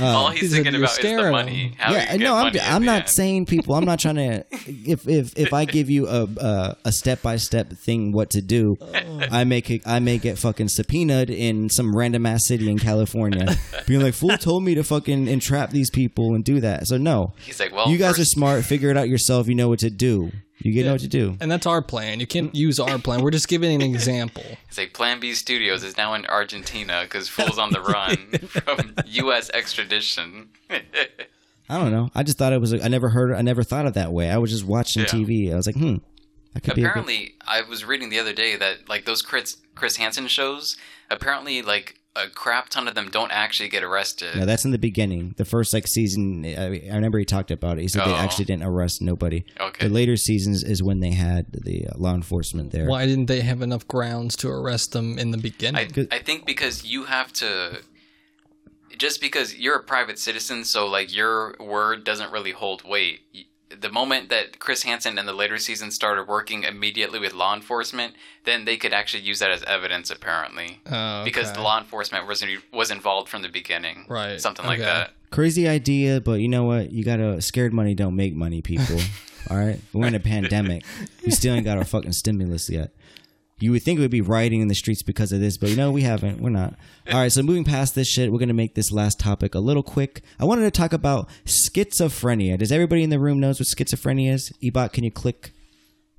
all 0.00 0.26
um, 0.26 0.32
he's 0.32 0.50
He 0.50 0.56
thinking 0.56 0.72
you're 0.74 0.82
about 0.82 0.90
is 0.92 0.96
the 0.96 1.02
scaring 1.02 1.32
money. 1.32 1.74
How 1.78 1.92
yeah, 1.92 2.16
no, 2.16 2.34
I'm, 2.34 2.44
money 2.44 2.60
I'm 2.60 2.84
not 2.84 3.00
end. 3.02 3.08
saying 3.08 3.46
people. 3.46 3.74
I'm 3.74 3.84
not 3.84 3.98
trying 3.98 4.16
to. 4.16 4.44
If 4.50 5.06
if 5.08 5.36
if 5.38 5.52
I 5.52 5.64
give 5.64 5.90
you 5.90 6.06
a 6.08 6.24
a, 6.24 6.76
a 6.86 6.92
step 6.92 7.22
by 7.22 7.36
step 7.36 7.70
thing 7.72 8.12
what 8.12 8.30
to 8.30 8.42
do, 8.42 8.76
I 9.30 9.44
make 9.44 9.70
it. 9.70 9.82
I 9.86 9.98
may 9.98 10.18
get 10.18 10.38
fucking 10.38 10.68
subpoenaed 10.68 11.30
in 11.30 11.68
some 11.70 11.94
random 11.96 12.26
ass 12.26 12.46
city 12.46 12.70
in 12.70 12.78
California, 12.78 13.56
being 13.86 14.00
like, 14.00 14.14
"Fool 14.14 14.36
told 14.38 14.64
me 14.64 14.74
to 14.74 14.82
fucking 14.84 15.28
entrap 15.28 15.70
these 15.70 15.90
people 15.90 16.34
and 16.34 16.44
do 16.44 16.60
that." 16.60 16.86
So 16.86 16.96
no, 17.02 17.32
He's 17.44 17.58
like, 17.60 17.72
well, 17.72 17.88
you 17.90 17.98
guys 17.98 18.18
are 18.18 18.24
smart. 18.24 18.64
Figure 18.64 18.90
it 18.90 18.96
out 18.96 19.08
yourself. 19.08 19.48
You 19.48 19.54
know 19.54 19.68
what 19.68 19.80
to 19.80 19.90
do. 19.90 20.30
You 20.62 20.72
get 20.72 20.84
know 20.84 20.92
what 20.92 21.00
to 21.00 21.08
do. 21.08 21.38
And 21.40 21.50
that's 21.50 21.64
our 21.66 21.80
plan. 21.80 22.20
You 22.20 22.26
can't 22.26 22.54
use 22.54 22.78
our 22.78 22.98
plan. 22.98 23.22
We're 23.22 23.30
just 23.30 23.48
giving 23.48 23.74
an 23.74 23.80
example. 23.80 24.42
He's 24.68 24.76
like, 24.76 24.92
Plan 24.92 25.18
B 25.18 25.32
Studios 25.32 25.82
is 25.82 25.96
now 25.96 26.12
in 26.12 26.26
Argentina 26.26 27.00
because 27.04 27.28
Fool's 27.28 27.58
on 27.58 27.70
the 27.72 27.80
run 27.80 28.16
from 28.48 28.94
U.S. 29.06 29.48
extradition. 29.54 30.50
I 30.70 31.78
don't 31.78 31.92
know. 31.92 32.10
I 32.14 32.22
just 32.24 32.36
thought 32.36 32.52
it 32.52 32.60
was. 32.60 32.74
I 32.74 32.88
never 32.88 33.08
heard. 33.08 33.32
I 33.32 33.40
never 33.42 33.62
thought 33.62 33.86
of 33.86 33.94
that 33.94 34.12
way. 34.12 34.28
I 34.30 34.36
was 34.38 34.50
just 34.50 34.64
watching 34.64 35.02
Yeah. 35.02 35.08
TV. 35.08 35.52
I 35.52 35.56
was 35.56 35.66
like, 35.66 35.76
hmm. 35.76 35.96
That 36.52 36.64
could 36.64 36.74
be 36.74 36.82
a 36.82 36.84
good- 36.86 36.90
apparently 36.90 37.34
i 37.46 37.62
was 37.62 37.84
reading 37.84 38.08
the 38.08 38.18
other 38.18 38.32
day 38.32 38.56
that 38.56 38.88
like 38.88 39.04
those 39.04 39.22
chris 39.22 39.58
chris 39.76 39.94
hansen 39.98 40.26
shows 40.26 40.76
apparently 41.08 41.62
like 41.62 41.99
a 42.16 42.28
crap 42.28 42.68
ton 42.68 42.88
of 42.88 42.94
them 42.96 43.08
don't 43.08 43.30
actually 43.30 43.68
get 43.68 43.84
arrested 43.84 44.34
No, 44.34 44.44
that's 44.44 44.64
in 44.64 44.72
the 44.72 44.78
beginning. 44.78 45.34
The 45.36 45.44
first 45.44 45.72
like 45.72 45.86
season, 45.86 46.44
I, 46.44 46.88
I 46.90 46.94
remember 46.94 47.18
he 47.18 47.24
talked 47.24 47.50
about 47.52 47.78
it. 47.78 47.82
He 47.82 47.88
said 47.88 48.04
they 48.04 48.10
Oh. 48.12 48.16
actually 48.16 48.46
didn't 48.46 48.64
arrest 48.64 49.00
nobody. 49.00 49.44
Okay. 49.60 49.86
The 49.86 49.92
later 49.94 50.16
seasons 50.16 50.64
is 50.64 50.82
when 50.82 50.98
they 51.00 51.12
had 51.12 51.46
the 51.52 51.86
uh, 51.86 51.92
law 51.96 52.14
enforcement 52.14 52.72
there. 52.72 52.86
Why 52.88 53.06
didn't 53.06 53.26
they 53.26 53.42
have 53.42 53.62
enough 53.62 53.86
grounds 53.86 54.34
to 54.38 54.48
arrest 54.50 54.92
them 54.92 55.18
in 55.18 55.30
the 55.30 55.38
beginning? 55.38 56.08
I 56.10 56.18
think 56.18 56.46
because 56.46 56.84
you 56.84 57.04
have 57.04 57.32
to 57.34 57.82
just 58.98 59.20
because 59.20 59.56
you're 59.56 59.76
a 59.76 59.82
private 59.82 60.18
citizen 60.18 60.64
so 60.64 60.86
like 60.86 61.14
your 61.14 61.54
word 61.60 62.04
doesn't 62.04 62.32
really 62.32 62.50
hold 62.50 62.82
weight 62.86 63.20
Y- 63.32 63.44
the 63.78 63.90
moment 63.90 64.28
that 64.30 64.58
chris 64.58 64.82
hansen 64.82 65.18
and 65.18 65.28
the 65.28 65.32
later 65.32 65.58
season 65.58 65.90
started 65.90 66.26
working 66.26 66.64
immediately 66.64 67.18
with 67.18 67.32
law 67.32 67.54
enforcement 67.54 68.14
then 68.44 68.64
they 68.64 68.76
could 68.76 68.92
actually 68.92 69.22
use 69.22 69.38
that 69.38 69.50
as 69.50 69.62
evidence 69.64 70.10
apparently 70.10 70.80
Oh, 70.90 71.22
because 71.24 71.52
the 71.52 71.60
law 71.60 71.78
enforcement 71.78 72.26
was 72.26 72.44
was 72.72 72.90
involved 72.90 73.28
from 73.28 73.42
the 73.42 73.48
beginning 73.48 74.06
Right, 74.08 74.40
something 74.40 74.66
like 74.66 74.80
that 74.80 75.12
Crazy 75.30 75.68
idea, 75.68 76.20
but 76.20 76.40
you 76.40 76.48
know 76.48 76.64
what? 76.64 76.90
You 76.90 77.04
gotta 77.04 77.40
scared 77.40 77.72
money 77.72 77.94
don't 77.94 78.16
make 78.16 78.34
money, 78.34 78.62
people. 78.62 78.98
All 79.48 79.56
right, 79.56 79.80
we're 79.92 80.08
in 80.08 80.16
a 80.16 80.20
pandemic. 80.20 80.84
We 81.24 81.30
still 81.30 81.54
ain't 81.54 81.64
got 81.64 81.78
our 81.78 81.84
fucking 81.84 82.14
stimulus 82.14 82.68
yet. 82.68 82.90
You 83.60 83.72
would 83.72 83.82
think 83.82 84.00
we'd 84.00 84.10
be 84.10 84.20
rioting 84.20 84.60
in 84.60 84.68
the 84.68 84.74
streets 84.74 85.02
because 85.02 85.32
of 85.32 85.40
this, 85.40 85.56
but 85.56 85.68
you 85.68 85.76
know 85.76 85.90
we 85.90 86.02
haven't. 86.02 86.40
We're 86.40 86.50
not. 86.50 86.74
All 87.10 87.20
right, 87.20 87.30
so 87.30 87.42
moving 87.42 87.64
past 87.64 87.94
this 87.94 88.08
shit, 88.08 88.32
we're 88.32 88.38
gonna 88.38 88.54
make 88.54 88.74
this 88.74 88.90
last 88.90 89.20
topic 89.20 89.54
a 89.54 89.60
little 89.60 89.82
quick. 89.82 90.22
I 90.38 90.44
wanted 90.44 90.62
to 90.62 90.70
talk 90.70 90.92
about 90.92 91.28
schizophrenia. 91.44 92.58
Does 92.58 92.72
everybody 92.72 93.02
in 93.02 93.10
the 93.10 93.18
room 93.18 93.38
knows 93.38 93.60
what 93.60 93.68
schizophrenia 93.68 94.32
is? 94.32 94.52
Ebot, 94.62 94.92
can 94.92 95.04
you 95.04 95.10
click 95.10 95.52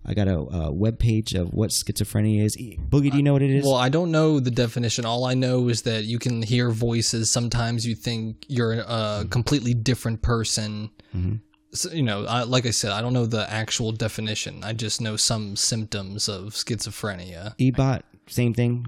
I 0.05 0.13
got 0.13 0.27
a, 0.27 0.39
uh 0.39 0.71
web 0.71 0.97
page 0.99 1.33
of 1.33 1.53
what 1.53 1.69
schizophrenia 1.69 2.43
is. 2.43 2.57
Boogie, 2.57 3.11
do 3.11 3.17
you 3.17 3.23
know 3.23 3.33
what 3.33 3.41
it 3.41 3.51
is? 3.51 3.63
Well, 3.63 3.75
I 3.75 3.89
don't 3.89 4.11
know 4.11 4.39
the 4.39 4.51
definition. 4.51 5.05
All 5.05 5.25
I 5.25 5.33
know 5.35 5.69
is 5.69 5.83
that 5.83 6.05
you 6.05 6.17
can 6.17 6.41
hear 6.41 6.71
voices. 6.71 7.31
Sometimes 7.31 7.85
you 7.85 7.95
think 7.95 8.45
you're 8.47 8.73
a 8.73 9.25
completely 9.29 9.73
different 9.73 10.21
person. 10.21 10.89
So, 11.73 11.89
you 11.91 12.03
know, 12.03 12.25
I, 12.25 12.43
like 12.43 12.65
I 12.65 12.71
said, 12.71 12.91
I 12.91 12.99
don't 13.01 13.13
know 13.13 13.25
the 13.25 13.49
actual 13.49 13.91
definition. 13.93 14.63
I 14.63 14.73
just 14.73 14.99
know 14.99 15.15
some 15.15 15.55
symptoms 15.55 16.27
of 16.27 16.53
schizophrenia. 16.53 17.55
Ebot, 17.57 18.01
same 18.27 18.53
thing. 18.53 18.87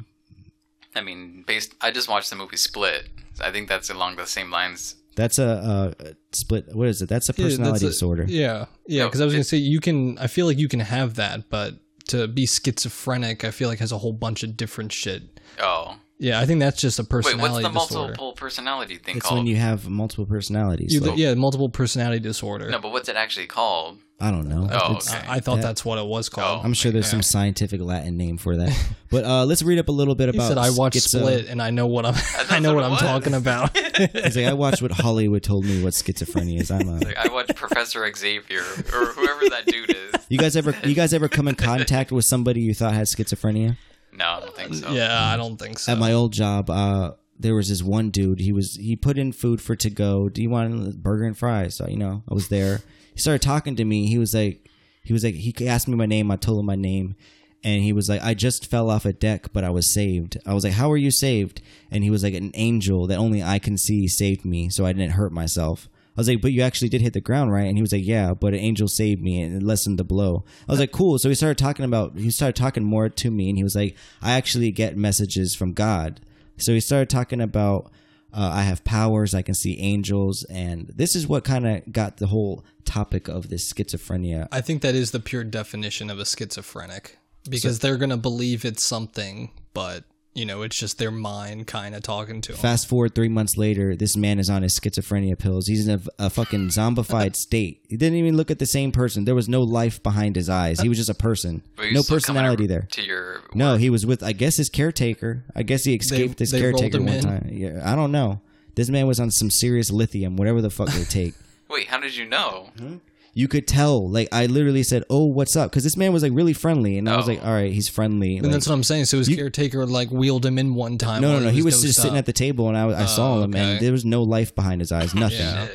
I 0.95 1.01
mean, 1.01 1.43
based. 1.47 1.73
I 1.81 1.91
just 1.91 2.09
watched 2.09 2.29
the 2.29 2.35
movie 2.35 2.57
Split. 2.57 3.07
I 3.41 3.51
think 3.51 3.67
that's 3.69 3.89
along 3.89 4.17
the 4.17 4.25
same 4.27 4.51
lines. 4.51 4.95
That's 5.15 5.39
a, 5.39 5.95
a 5.99 6.13
split. 6.31 6.65
What 6.75 6.87
is 6.87 7.01
it? 7.01 7.09
That's 7.09 7.29
a 7.29 7.33
Yeah, 7.37 7.43
that's 7.45 7.55
personality 7.57 7.85
a- 7.85 7.89
disorder. 7.89 8.25
Yeah, 8.27 8.65
yeah. 8.87 9.03
No, 9.03 9.07
Because 9.07 9.21
I 9.21 9.25
was 9.25 9.33
it- 9.33 9.37
gonna 9.37 9.43
say 9.45 9.57
you 9.57 9.79
can. 9.79 10.17
I 10.17 10.27
feel 10.27 10.45
like 10.45 10.57
you 10.57 10.67
can 10.67 10.79
have 10.81 11.15
that, 11.15 11.49
but 11.49 11.75
to 12.09 12.27
be 12.27 12.45
schizophrenic, 12.45 13.43
I 13.43 13.51
feel 13.51 13.69
like 13.69 13.79
has 13.79 13.91
a 13.91 13.97
whole 13.99 14.13
bunch 14.13 14.43
of 14.43 14.57
different 14.57 14.91
shit. 14.91 15.39
Oh, 15.59 15.95
Yeah, 16.23 16.39
I 16.39 16.45
think 16.45 16.59
that's 16.61 16.79
just 16.79 16.99
a 16.99 17.03
personal 17.03 17.37
disorder. 17.37 17.53
wait, 17.53 17.63
what's 17.63 17.63
personality 17.63 17.73
the 17.73 17.87
disorder. 17.87 18.07
multiple 18.07 18.33
personality 18.33 18.97
thing 18.97 19.17
It's 19.17 19.25
called? 19.25 19.39
when 19.39 19.47
you 19.47 19.57
have 19.57 19.89
multiple 19.89 20.25
personalities. 20.25 20.93
You- 20.93 21.01
So, 21.01 21.13
yeah, 21.15 21.33
multiple 21.33 21.69
personality 21.69 22.19
disorder. 22.19 22.69
no, 22.69 22.79
but 22.79 22.91
what's 22.91 23.09
it 23.09 23.15
actually 23.17 23.47
called? 23.47 23.97
I 24.21 24.31
don't 24.31 24.47
know. 24.47 24.69
Oh, 24.71 24.91
It's- 24.91 25.13
okay. 25.13 25.27
I, 25.27 25.35
I 25.35 25.39
thought 25.41 25.57
that- 25.57 25.63
that's 25.63 25.83
what 25.83 25.97
it 25.97 26.05
was 26.05 26.29
called. 26.29 26.63
I'm 26.63 26.73
sure 26.73 26.91
there's 26.93 27.09
some 27.09 27.21
scientific 27.21 27.81
Latin 27.81 28.15
name 28.17 28.37
for 28.37 28.55
that. 28.57 28.71
But 29.13 29.25
uh, 29.25 29.45
let's 29.45 29.61
read 29.61 29.77
up 29.77 29.89
a 29.89 29.91
little 29.91 30.15
bit 30.15 30.29
He 30.33 30.37
about. 30.37 30.47
said 30.47 30.57
I 30.57 30.71
watched 30.71 30.97
schizo- 30.97 31.19
Split 31.19 31.45
and 31.47 31.61
I 31.61 31.69
know 31.69 31.85
what 31.85 32.03
I'm. 32.03 32.15
I 32.49 32.57
know 32.59 32.73
what 32.73 32.77
what 32.77 32.83
it 32.83 32.85
I'm 32.85 32.91
was. 32.93 33.01
talking 33.01 33.33
about. 33.35 33.77
He's 34.23 34.35
like, 34.35 34.47
I 34.47 34.53
watched 34.53 34.81
what 34.81 34.91
Hollywood 34.91 35.43
told 35.43 35.65
me 35.65 35.83
what 35.83 35.93
schizophrenia 35.93 36.59
is. 36.61 36.71
I'm 36.71 36.87
a. 36.89 36.93
Like, 36.99 37.15
I 37.17 37.31
watched 37.31 37.53
Professor 37.55 38.11
Xavier 38.15 38.61
or 38.61 39.05
whoever 39.13 39.49
that 39.49 39.65
dude 39.67 39.91
is. 39.91 40.15
You 40.29 40.39
guys 40.39 40.55
ever 40.57 40.73
you 40.83 40.95
guys 40.95 41.13
ever 41.13 41.27
come 41.29 41.47
in 41.47 41.53
contact 41.53 42.11
with 42.11 42.25
somebody 42.25 42.61
you 42.61 42.73
thought 42.73 42.93
had 42.93 43.05
schizophrenia? 43.05 43.77
No, 44.15 44.25
I 44.25 44.39
don't 44.39 44.55
think 44.55 44.73
so. 44.75 44.91
yeah, 44.91 45.25
I 45.27 45.37
don't 45.37 45.57
think 45.57 45.79
so. 45.79 45.91
At 45.91 45.97
my 45.97 46.13
old 46.13 46.33
job, 46.33 46.69
uh, 46.69 47.13
there 47.39 47.55
was 47.55 47.69
this 47.69 47.81
one 47.83 48.09
dude. 48.09 48.39
He 48.39 48.51
was 48.51 48.75
he 48.75 48.95
put 48.95 49.17
in 49.17 49.31
food 49.31 49.61
for 49.61 49.75
to 49.75 49.89
go. 49.89 50.29
Do 50.29 50.41
you 50.41 50.49
want 50.49 50.87
a 50.87 50.91
burger 50.95 51.25
and 51.25 51.37
fries? 51.37 51.75
So 51.75 51.87
you 51.87 51.97
know, 51.97 52.23
I 52.29 52.33
was 52.33 52.47
there. 52.49 52.81
He 53.13 53.19
started 53.19 53.41
talking 53.41 53.75
to 53.77 53.85
me. 53.85 54.07
He 54.07 54.17
was 54.17 54.33
like, 54.33 54.69
he 55.03 55.13
was 55.13 55.23
like, 55.23 55.35
he 55.35 55.67
asked 55.67 55.87
me 55.87 55.95
my 55.95 56.05
name. 56.05 56.31
I 56.31 56.35
told 56.35 56.59
him 56.59 56.65
my 56.65 56.75
name, 56.75 57.15
and 57.63 57.81
he 57.81 57.93
was 57.93 58.09
like, 58.09 58.23
I 58.23 58.33
just 58.33 58.69
fell 58.69 58.89
off 58.89 59.05
a 59.05 59.13
deck, 59.13 59.51
but 59.53 59.63
I 59.63 59.69
was 59.69 59.91
saved. 59.93 60.37
I 60.45 60.53
was 60.53 60.63
like, 60.63 60.73
How 60.73 60.89
were 60.89 60.97
you 60.97 61.11
saved? 61.11 61.61
And 61.91 62.03
he 62.03 62.09
was 62.09 62.23
like, 62.23 62.33
An 62.33 62.51
angel 62.53 63.07
that 63.07 63.17
only 63.17 63.41
I 63.41 63.59
can 63.59 63.77
see 63.77 64.07
saved 64.07 64.45
me, 64.45 64.69
so 64.69 64.85
I 64.85 64.93
didn't 64.93 65.13
hurt 65.13 65.31
myself. 65.31 65.89
I 66.15 66.21
was 66.21 66.27
like, 66.27 66.41
but 66.41 66.51
you 66.51 66.61
actually 66.61 66.89
did 66.89 67.01
hit 67.01 67.13
the 67.13 67.21
ground, 67.21 67.51
right? 67.51 67.65
And 67.65 67.75
he 67.75 67.81
was 67.81 67.91
like, 67.91 68.05
yeah, 68.05 68.33
but 68.33 68.53
an 68.53 68.59
angel 68.59 68.87
saved 68.87 69.21
me 69.21 69.41
and 69.41 69.55
it 69.55 69.65
lessened 69.65 69.97
the 69.97 70.03
blow. 70.03 70.45
I 70.67 70.71
was 70.71 70.79
like, 70.79 70.91
cool. 70.91 71.17
So 71.17 71.29
he 71.29 71.35
started 71.35 71.57
talking 71.57 71.85
about, 71.85 72.17
he 72.17 72.29
started 72.29 72.55
talking 72.55 72.83
more 72.83 73.09
to 73.09 73.31
me 73.31 73.49
and 73.49 73.57
he 73.57 73.63
was 73.63 73.75
like, 73.75 73.95
I 74.21 74.33
actually 74.33 74.71
get 74.71 74.95
messages 74.95 75.55
from 75.55 75.73
God. 75.73 76.21
So 76.57 76.71
he 76.71 76.79
started 76.79 77.09
talking 77.09 77.41
about, 77.41 77.91
uh, 78.31 78.51
I 78.53 78.61
have 78.61 78.83
powers, 78.83 79.33
I 79.33 79.41
can 79.41 79.55
see 79.55 79.79
angels. 79.79 80.43
And 80.49 80.91
this 80.95 81.15
is 81.15 81.27
what 81.27 81.43
kind 81.43 81.67
of 81.67 81.91
got 81.91 82.17
the 82.17 82.27
whole 82.27 82.63
topic 82.85 83.27
of 83.27 83.49
this 83.49 83.71
schizophrenia. 83.71 84.47
I 84.51 84.61
think 84.61 84.83
that 84.83 84.95
is 84.95 85.11
the 85.11 85.19
pure 85.19 85.43
definition 85.43 86.09
of 86.09 86.19
a 86.19 86.25
schizophrenic 86.25 87.17
because 87.49 87.79
they're 87.79 87.97
gonna 87.97 88.17
believe 88.17 88.65
it's 88.65 88.83
something, 88.83 89.51
but 89.73 90.03
you 90.35 90.45
know, 90.45 90.63
it's 90.63 90.77
just 90.77 90.97
their 90.97 91.11
mind 91.11 91.67
kind 91.67 91.93
of 91.93 92.01
talking 92.01 92.41
to 92.41 92.53
him. 92.53 92.57
Fast 92.57 92.87
forward 92.87 93.13
three 93.13 93.29
months 93.29 93.55
later, 93.57 93.95
this 93.95 94.15
man 94.17 94.39
is 94.39 94.49
on 94.49 94.63
his 94.63 94.79
schizophrenia 94.79 95.37
pills. 95.37 95.67
He's 95.67 95.87
in 95.87 95.99
a, 96.19 96.25
a 96.25 96.29
fucking 96.29 96.69
zombified 96.69 97.35
state. 97.47 97.83
He 97.87 97.97
didn't 97.97 98.17
even 98.17 98.35
look 98.35 98.49
at 98.49 98.59
the 98.59 98.65
same 98.65 98.91
person. 98.91 99.25
There 99.25 99.35
was 99.35 99.47
no 99.47 99.61
life 99.61 100.01
behind 100.01 100.35
his 100.35 100.49
eyes. 100.49 100.79
He 100.79 100.89
was 100.89 100.97
just 100.97 101.09
a 101.09 101.13
person. 101.15 101.61
No 101.91 102.01
personality 102.01 102.65
there. 102.65 102.87
To 102.91 103.01
your 103.03 103.41
No, 103.53 103.75
he 103.75 103.89
was 103.89 104.05
with 104.05 104.23
I 104.23 104.31
guess 104.31 104.57
his 104.57 104.69
caretaker. 104.69 105.43
I 105.55 105.61
guess 105.63 105.83
he 105.83 105.93
escaped 105.93 106.39
his 106.39 106.49
they 106.51 106.59
caretaker 106.61 106.99
one 106.99 107.09
in? 107.09 107.21
time. 107.23 107.49
Yeah, 107.51 107.81
I 107.83 107.95
don't 107.95 108.11
know. 108.11 108.41
This 108.75 108.89
man 108.89 109.05
was 109.05 109.19
on 109.19 109.29
some 109.29 109.51
serious 109.51 109.91
lithium, 109.91 110.35
whatever 110.37 110.61
the 110.61 110.69
fuck 110.71 110.89
they 110.89 111.03
take. 111.03 111.35
Wait, 111.69 111.87
how 111.87 111.99
did 111.99 112.15
you 112.15 112.25
know? 112.25 112.69
Hmm? 112.79 112.97
You 113.35 113.47
could 113.47 113.67
tell. 113.67 114.07
Like 114.09 114.27
I 114.31 114.45
literally 114.45 114.83
said, 114.83 115.03
"Oh, 115.09 115.25
what's 115.25 115.55
up?" 115.55 115.71
Because 115.71 115.83
this 115.83 115.97
man 115.97 116.13
was 116.13 116.21
like 116.21 116.31
really 116.33 116.53
friendly, 116.53 116.97
and 116.99 117.09
I 117.09 117.17
was 117.17 117.25
Oh. 117.27 117.31
like, 117.31 117.43
"All 117.43 117.51
right, 117.51 117.71
he's 117.71 117.89
friendly." 117.89 118.35
and 118.37 118.45
like- 118.45 118.51
that's 118.53 118.67
what 118.67 118.75
I'm 118.75 118.83
saying. 118.83 119.05
So 119.05 119.17
his 119.17 119.27
You- 119.29 119.35
caretaker 119.37 119.85
like 119.87 120.11
wheeled 120.11 120.45
him 120.45 120.59
in 120.59 120.75
one 120.75 120.97
time. 120.99 121.21
no, 121.21 121.29
no, 121.29 121.33
while 121.35 121.43
no. 121.45 121.49
He 121.49 121.61
was 121.63 121.73
dosed 121.75 121.85
just 121.87 121.97
sitting 121.99 122.13
up. 122.13 122.19
at 122.19 122.25
the 122.27 122.33
table, 122.33 122.67
and 122.67 122.77
I, 122.77 123.03
I 123.03 123.05
saw 123.05 123.41
him, 123.41 123.51
okay. 123.55 123.59
and 123.59 123.79
there 123.81 123.91
was 123.91 124.05
no 124.05 124.21
life 124.23 124.53
behind 124.53 124.81
his 124.81 124.91
eyes. 124.91 125.15
Nothing. 125.15 125.39
Yeah. 125.39 125.67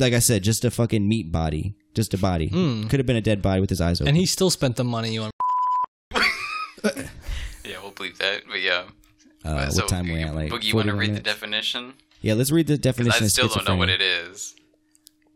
Like 0.00 0.12
I 0.14 0.18
said, 0.18 0.42
just 0.42 0.64
a 0.64 0.70
fucking 0.70 1.06
meat 1.06 1.30
body, 1.30 1.74
just 1.94 2.14
a 2.14 2.18
body. 2.18 2.48
Could 2.48 2.98
have 2.98 3.06
been 3.06 3.16
a 3.16 3.20
dead 3.20 3.42
body 3.42 3.60
with 3.60 3.68
his 3.70 3.80
eyes 3.80 4.00
open. 4.00 4.06
Hmm. 4.06 4.08
and 4.08 4.16
he 4.16 4.26
still 4.26 4.50
spent 4.50 4.76
the 4.76 4.84
money 4.84 5.18
on. 5.18 5.30
Yeah, 7.64 7.80
we'll 7.82 7.90
believe 7.92 8.18
that. 8.18 8.42
But 8.48 8.60
yeah. 8.62 8.84
uh, 9.44 9.68
so, 9.70 9.82
what 9.82 9.88
time 9.90 10.06
we 10.10 10.20
at? 10.22 10.34
Like 10.34 10.50
Boogie, 10.50 10.64
you 10.64 10.74
want 10.74 10.86
to 10.86 10.92
41 10.92 10.98
read 10.98 11.06
the 11.08 11.12
minutes? 11.12 11.24
definition? 11.28 11.94
Yeah, 12.22 12.34
let's 12.34 12.50
read 12.50 12.66
the 12.66 12.78
definition 12.78 13.22
I 13.22 13.26
of 13.26 13.32
still 13.32 13.48
don't 13.48 13.68
know 13.68 13.76
what 13.76 13.88
it 13.90 14.00
is. 14.00 14.54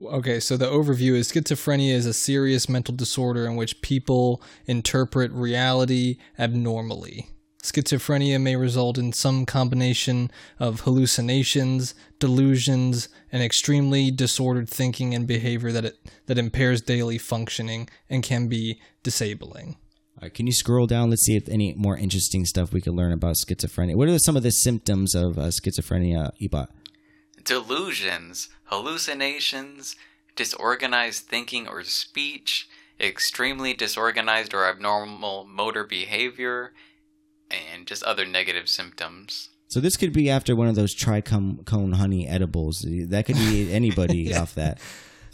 Okay, 0.04 0.40
so 0.40 0.56
the 0.56 0.66
overview 0.66 1.12
is 1.12 1.30
schizophrenia 1.30 1.92
is 1.92 2.06
a 2.06 2.12
serious 2.12 2.68
mental 2.68 2.94
disorder 2.94 3.46
in 3.46 3.56
which 3.56 3.82
people 3.82 4.42
interpret 4.66 5.30
reality 5.32 6.18
abnormally. 6.38 7.28
Schizophrenia 7.62 8.40
may 8.40 8.56
result 8.56 8.98
in 8.98 9.12
some 9.12 9.46
combination 9.46 10.32
of 10.58 10.80
hallucinations, 10.80 11.94
delusions, 12.18 13.08
and 13.30 13.42
extremely 13.42 14.10
disordered 14.10 14.68
thinking 14.68 15.14
and 15.14 15.28
behavior 15.28 15.70
that 15.70 15.84
it, 15.84 16.10
that 16.26 16.38
impairs 16.38 16.82
daily 16.82 17.18
functioning 17.18 17.88
and 18.10 18.24
can 18.24 18.48
be 18.48 18.80
disabling. 19.04 19.76
All 20.16 20.22
right, 20.22 20.34
can 20.34 20.46
you 20.46 20.52
scroll 20.52 20.88
down? 20.88 21.10
Let's 21.10 21.24
see 21.24 21.36
if 21.36 21.48
any 21.48 21.74
more 21.74 21.96
interesting 21.96 22.44
stuff 22.46 22.72
we 22.72 22.80
can 22.80 22.94
learn 22.94 23.12
about 23.12 23.36
schizophrenia. 23.36 23.94
What 23.94 24.08
are 24.08 24.18
some 24.18 24.36
of 24.36 24.42
the 24.42 24.50
symptoms 24.50 25.14
of 25.14 25.38
uh, 25.38 25.42
schizophrenia, 25.42 26.32
Ebot? 26.42 26.66
Delusions, 27.44 28.48
hallucinations, 28.64 29.96
disorganized 30.36 31.26
thinking 31.26 31.68
or 31.68 31.82
speech, 31.82 32.68
extremely 33.00 33.74
disorganized 33.74 34.54
or 34.54 34.66
abnormal 34.66 35.44
motor 35.44 35.84
behavior, 35.84 36.72
and 37.50 37.86
just 37.86 38.02
other 38.04 38.24
negative 38.24 38.68
symptoms. 38.68 39.50
So 39.68 39.80
this 39.80 39.96
could 39.96 40.12
be 40.12 40.28
after 40.28 40.54
one 40.54 40.68
of 40.68 40.74
those 40.74 40.94
tricone 40.94 41.64
cone 41.64 41.92
honey 41.92 42.28
edibles. 42.28 42.84
That 42.86 43.24
could 43.24 43.36
be 43.36 43.72
anybody 43.72 44.34
off 44.34 44.54
that. 44.54 44.78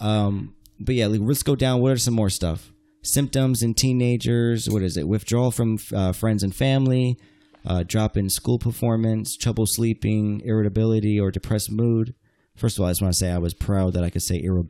Um, 0.00 0.54
but 0.78 0.94
yeah, 0.94 1.08
like, 1.08 1.20
let's 1.22 1.42
go 1.42 1.56
down. 1.56 1.80
What 1.80 1.92
are 1.92 1.98
some 1.98 2.14
more 2.14 2.30
stuff? 2.30 2.72
Symptoms 3.02 3.62
in 3.62 3.74
teenagers. 3.74 4.68
What 4.68 4.82
is 4.82 4.96
it? 4.96 5.08
Withdrawal 5.08 5.50
from 5.50 5.78
uh, 5.92 6.12
friends 6.12 6.42
and 6.42 6.54
family. 6.54 7.18
Uh, 7.68 7.84
drop 7.86 8.16
in 8.16 8.28
school 8.30 8.58
performance. 8.58 9.36
Trouble 9.36 9.66
sleeping. 9.66 10.40
Irritability 10.44 11.20
or 11.20 11.30
depressed 11.30 11.70
mood. 11.70 12.14
First 12.56 12.76
of 12.78 12.82
all, 12.82 12.88
I 12.88 12.90
just 12.90 13.02
want 13.02 13.12
to 13.14 13.18
say 13.18 13.30
I 13.30 13.38
was 13.38 13.54
proud 13.54 13.92
that 13.92 14.02
I 14.02 14.10
could 14.10 14.22
say 14.22 14.42
irri- 14.42 14.68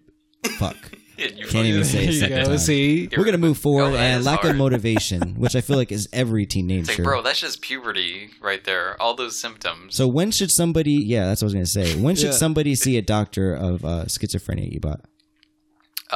fuck. 0.59 0.77
You 1.19 1.47
Can't 1.49 1.67
even 1.67 1.83
say 1.83 2.07
it 2.07 2.13
second 2.13 2.37
go. 2.45 2.45
time. 2.51 2.59
See, 2.59 3.09
We're 3.17 3.25
gonna 3.25 3.39
move 3.39 3.59
forward 3.59 3.97
and 3.97 4.23
lack 4.25 4.43
hard. 4.43 4.53
of 4.53 4.57
motivation, 4.67 5.35
which 5.35 5.57
I 5.57 5.61
feel 5.63 5.77
like 5.77 5.91
is 5.91 6.09
every 6.13 6.45
It's 6.45 6.55
like, 6.55 6.65
teenager. 6.69 7.03
bro, 7.03 7.23
that's 7.23 7.41
just 7.41 7.61
puberty 7.61 8.31
right 8.41 8.63
there. 8.63 8.97
All 9.03 9.15
those 9.17 9.37
symptoms. 9.37 9.97
So 9.97 10.07
when 10.07 10.31
should 10.31 10.53
somebody? 10.53 10.93
Yeah, 10.93 11.27
that's 11.27 11.43
what 11.43 11.47
I 11.47 11.49
was 11.49 11.55
gonna 11.55 11.67
say. 11.67 12.01
When 12.01 12.15
should 12.15 12.27
Yeah. 12.27 12.31
somebody 12.45 12.77
see 12.77 12.97
a 12.99 13.03
doctor 13.03 13.53
of 13.53 13.85
uh, 13.85 14.05
schizophrenia? 14.05 14.79
Ebot. 14.81 15.01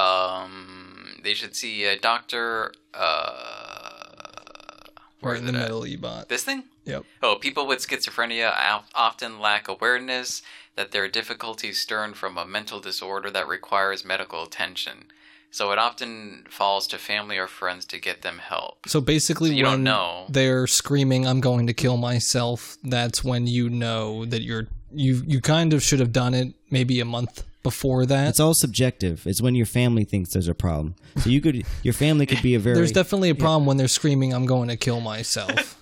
Um, 0.01 1.18
they 1.24 1.35
should 1.35 1.57
see 1.57 1.83
a 1.85 1.99
doctor. 1.99 2.72
Uh, 2.95 3.33
where 5.18 5.33
right 5.35 5.41
in 5.41 5.47
the 5.47 5.53
it 5.53 5.57
at? 5.57 5.62
middle, 5.62 5.83
Ebot. 5.83 6.28
This 6.28 6.45
thing? 6.45 6.62
Yep. 6.85 7.05
Oh, 7.22 7.37
people 7.37 7.66
with 7.66 7.87
schizophrenia 7.87 8.53
often 8.95 9.39
lack 9.41 9.68
awareness 9.68 10.43
that 10.76 10.93
their 10.93 11.09
difficulties 11.09 11.80
stem 11.80 12.14
from 12.14 12.37
a 12.39 12.47
mental 12.47 12.80
disorder 12.80 13.30
that 13.30 13.47
requires 13.47 14.05
medical 14.05 14.43
attention. 14.43 15.05
So 15.51 15.70
it 15.70 15.78
often 15.78 16.47
falls 16.49 16.87
to 16.89 16.99
family 16.99 17.37
or 17.37 17.47
friends 17.47 17.85
to 17.87 17.99
get 18.01 18.22
them 18.22 18.39
help. 18.39 18.89
So 18.89 19.03
basically, 19.03 19.51
So 19.51 19.57
you 19.57 19.62
don't 19.64 19.85
know. 19.85 20.24
they're 20.30 20.66
screaming, 20.66 21.26
"I'm 21.26 21.41
going 21.41 21.66
to 21.66 21.74
kill 21.74 21.99
myself," 21.99 22.78
that's 22.83 23.22
when 23.22 23.47
you 23.47 23.68
know 23.68 24.24
that 24.24 24.41
you're 24.41 24.68
you 24.95 25.22
you 25.26 25.43
kind 25.43 25.74
of 25.74 25.83
should 25.83 26.01
have 26.01 26.11
done 26.12 26.33
it 26.33 26.55
maybe 26.70 27.01
a 27.01 27.05
month 27.05 27.45
before 27.62 28.07
that. 28.07 28.28
It's 28.30 28.41
all 28.41 28.55
subjective. 28.55 29.26
It's 29.26 29.43
when 29.43 29.55
your 29.55 29.66
family 29.66 30.05
thinks 30.05 30.33
there's 30.33 30.49
a 30.49 30.55
problem. 30.55 30.95
So 31.18 31.28
you 31.28 31.41
could, 31.43 31.64
your 31.83 31.95
family 31.95 32.24
could 32.26 32.43
be 32.43 32.55
a 32.55 32.59
very. 32.66 32.74
There's 32.76 32.93
definitely 32.93 33.28
a 33.28 33.35
problem 33.35 33.66
when 33.66 33.76
they're 33.76 33.89
screaming, 33.89 34.33
"I'm 34.33 34.47
going 34.47 34.68
to 34.70 34.76
kill 34.76 35.01
myself." 35.01 35.78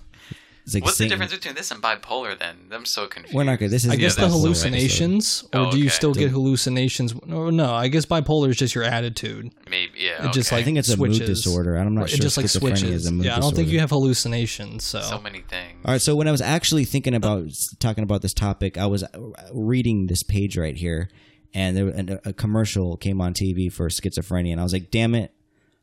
it's 0.63 0.73
like 0.73 0.83
What's 0.83 0.97
Satan. 0.97 1.09
the 1.09 1.15
difference 1.15 1.33
between 1.33 1.55
this 1.55 1.71
and 1.71 1.81
bipolar 1.81 2.37
then? 2.37 2.55
I'm 2.71 2.85
so 2.85 3.07
confused. 3.07 3.35
We're 3.35 3.43
not 3.43 3.59
good. 3.59 3.69
This 3.71 3.85
is. 3.85 3.91
I 3.91 3.95
guess 3.95 4.15
the 4.15 4.21
that's- 4.21 4.33
hallucinations, 4.39 5.43
or 5.53 5.59
Oh, 5.61 5.71
do 5.71 5.77
you 5.77 5.85
okay. 5.85 5.89
still 5.89 6.13
get 6.13 6.31
hallucinations? 6.31 7.13
No, 7.25 7.49
no. 7.49 7.73
I 7.73 7.87
guess 7.87 8.05
bipolar 8.05 8.49
is 8.49 8.57
just 8.57 8.75
your 8.75 8.83
attitude. 8.83 9.51
Maybe, 9.69 9.91
yeah. 9.99 10.27
It 10.27 10.33
just 10.33 10.49
okay. 10.49 10.57
like 10.57 10.61
I 10.61 10.65
think 10.65 10.77
it's 10.77 10.89
a 10.89 10.97
mood 10.97 11.13
disorder. 11.19 11.75
I'm 11.77 11.93
not 11.93 12.01
Right, 12.01 12.09
sure 12.09 12.17
It 12.17 12.21
just 12.21 12.37
like 12.37 12.45
schizophrenia 12.45 12.77
switches. 12.77 12.83
is 13.01 13.05
a 13.07 13.11
mood 13.11 13.25
yeah, 13.25 13.37
I 13.37 13.39
don't 13.39 13.55
think 13.55 13.69
you 13.69 13.79
have 13.79 13.89
hallucinations. 13.91 14.83
So, 14.83 15.01
so 15.01 15.19
many 15.19 15.41
things. 15.41 15.79
All 15.85 15.91
right. 15.93 16.01
So 16.01 16.15
when 16.15 16.27
I 16.27 16.31
was 16.31 16.41
actually 16.41 16.85
thinking 16.85 17.13
about 17.15 17.47
s- 17.47 17.75
talking 17.79 18.03
about 18.03 18.21
this 18.21 18.33
topic, 18.33 18.77
I 18.77 18.85
was 18.85 19.03
uh, 19.03 19.07
reading 19.53 20.07
this 20.07 20.23
page 20.23 20.57
right 20.57 20.75
here, 20.77 21.09
and 21.53 21.75
there 21.75 21.87
and 21.87 22.09
a, 22.11 22.29
a 22.29 22.33
commercial 22.33 22.97
came 22.97 23.19
on 23.21 23.33
TV 23.33 23.71
for 23.71 23.87
schizophrenia, 23.89 24.51
and 24.51 24.59
I 24.59 24.63
was 24.63 24.73
like, 24.73 24.91
"Damn 24.91 25.15
it! 25.15 25.33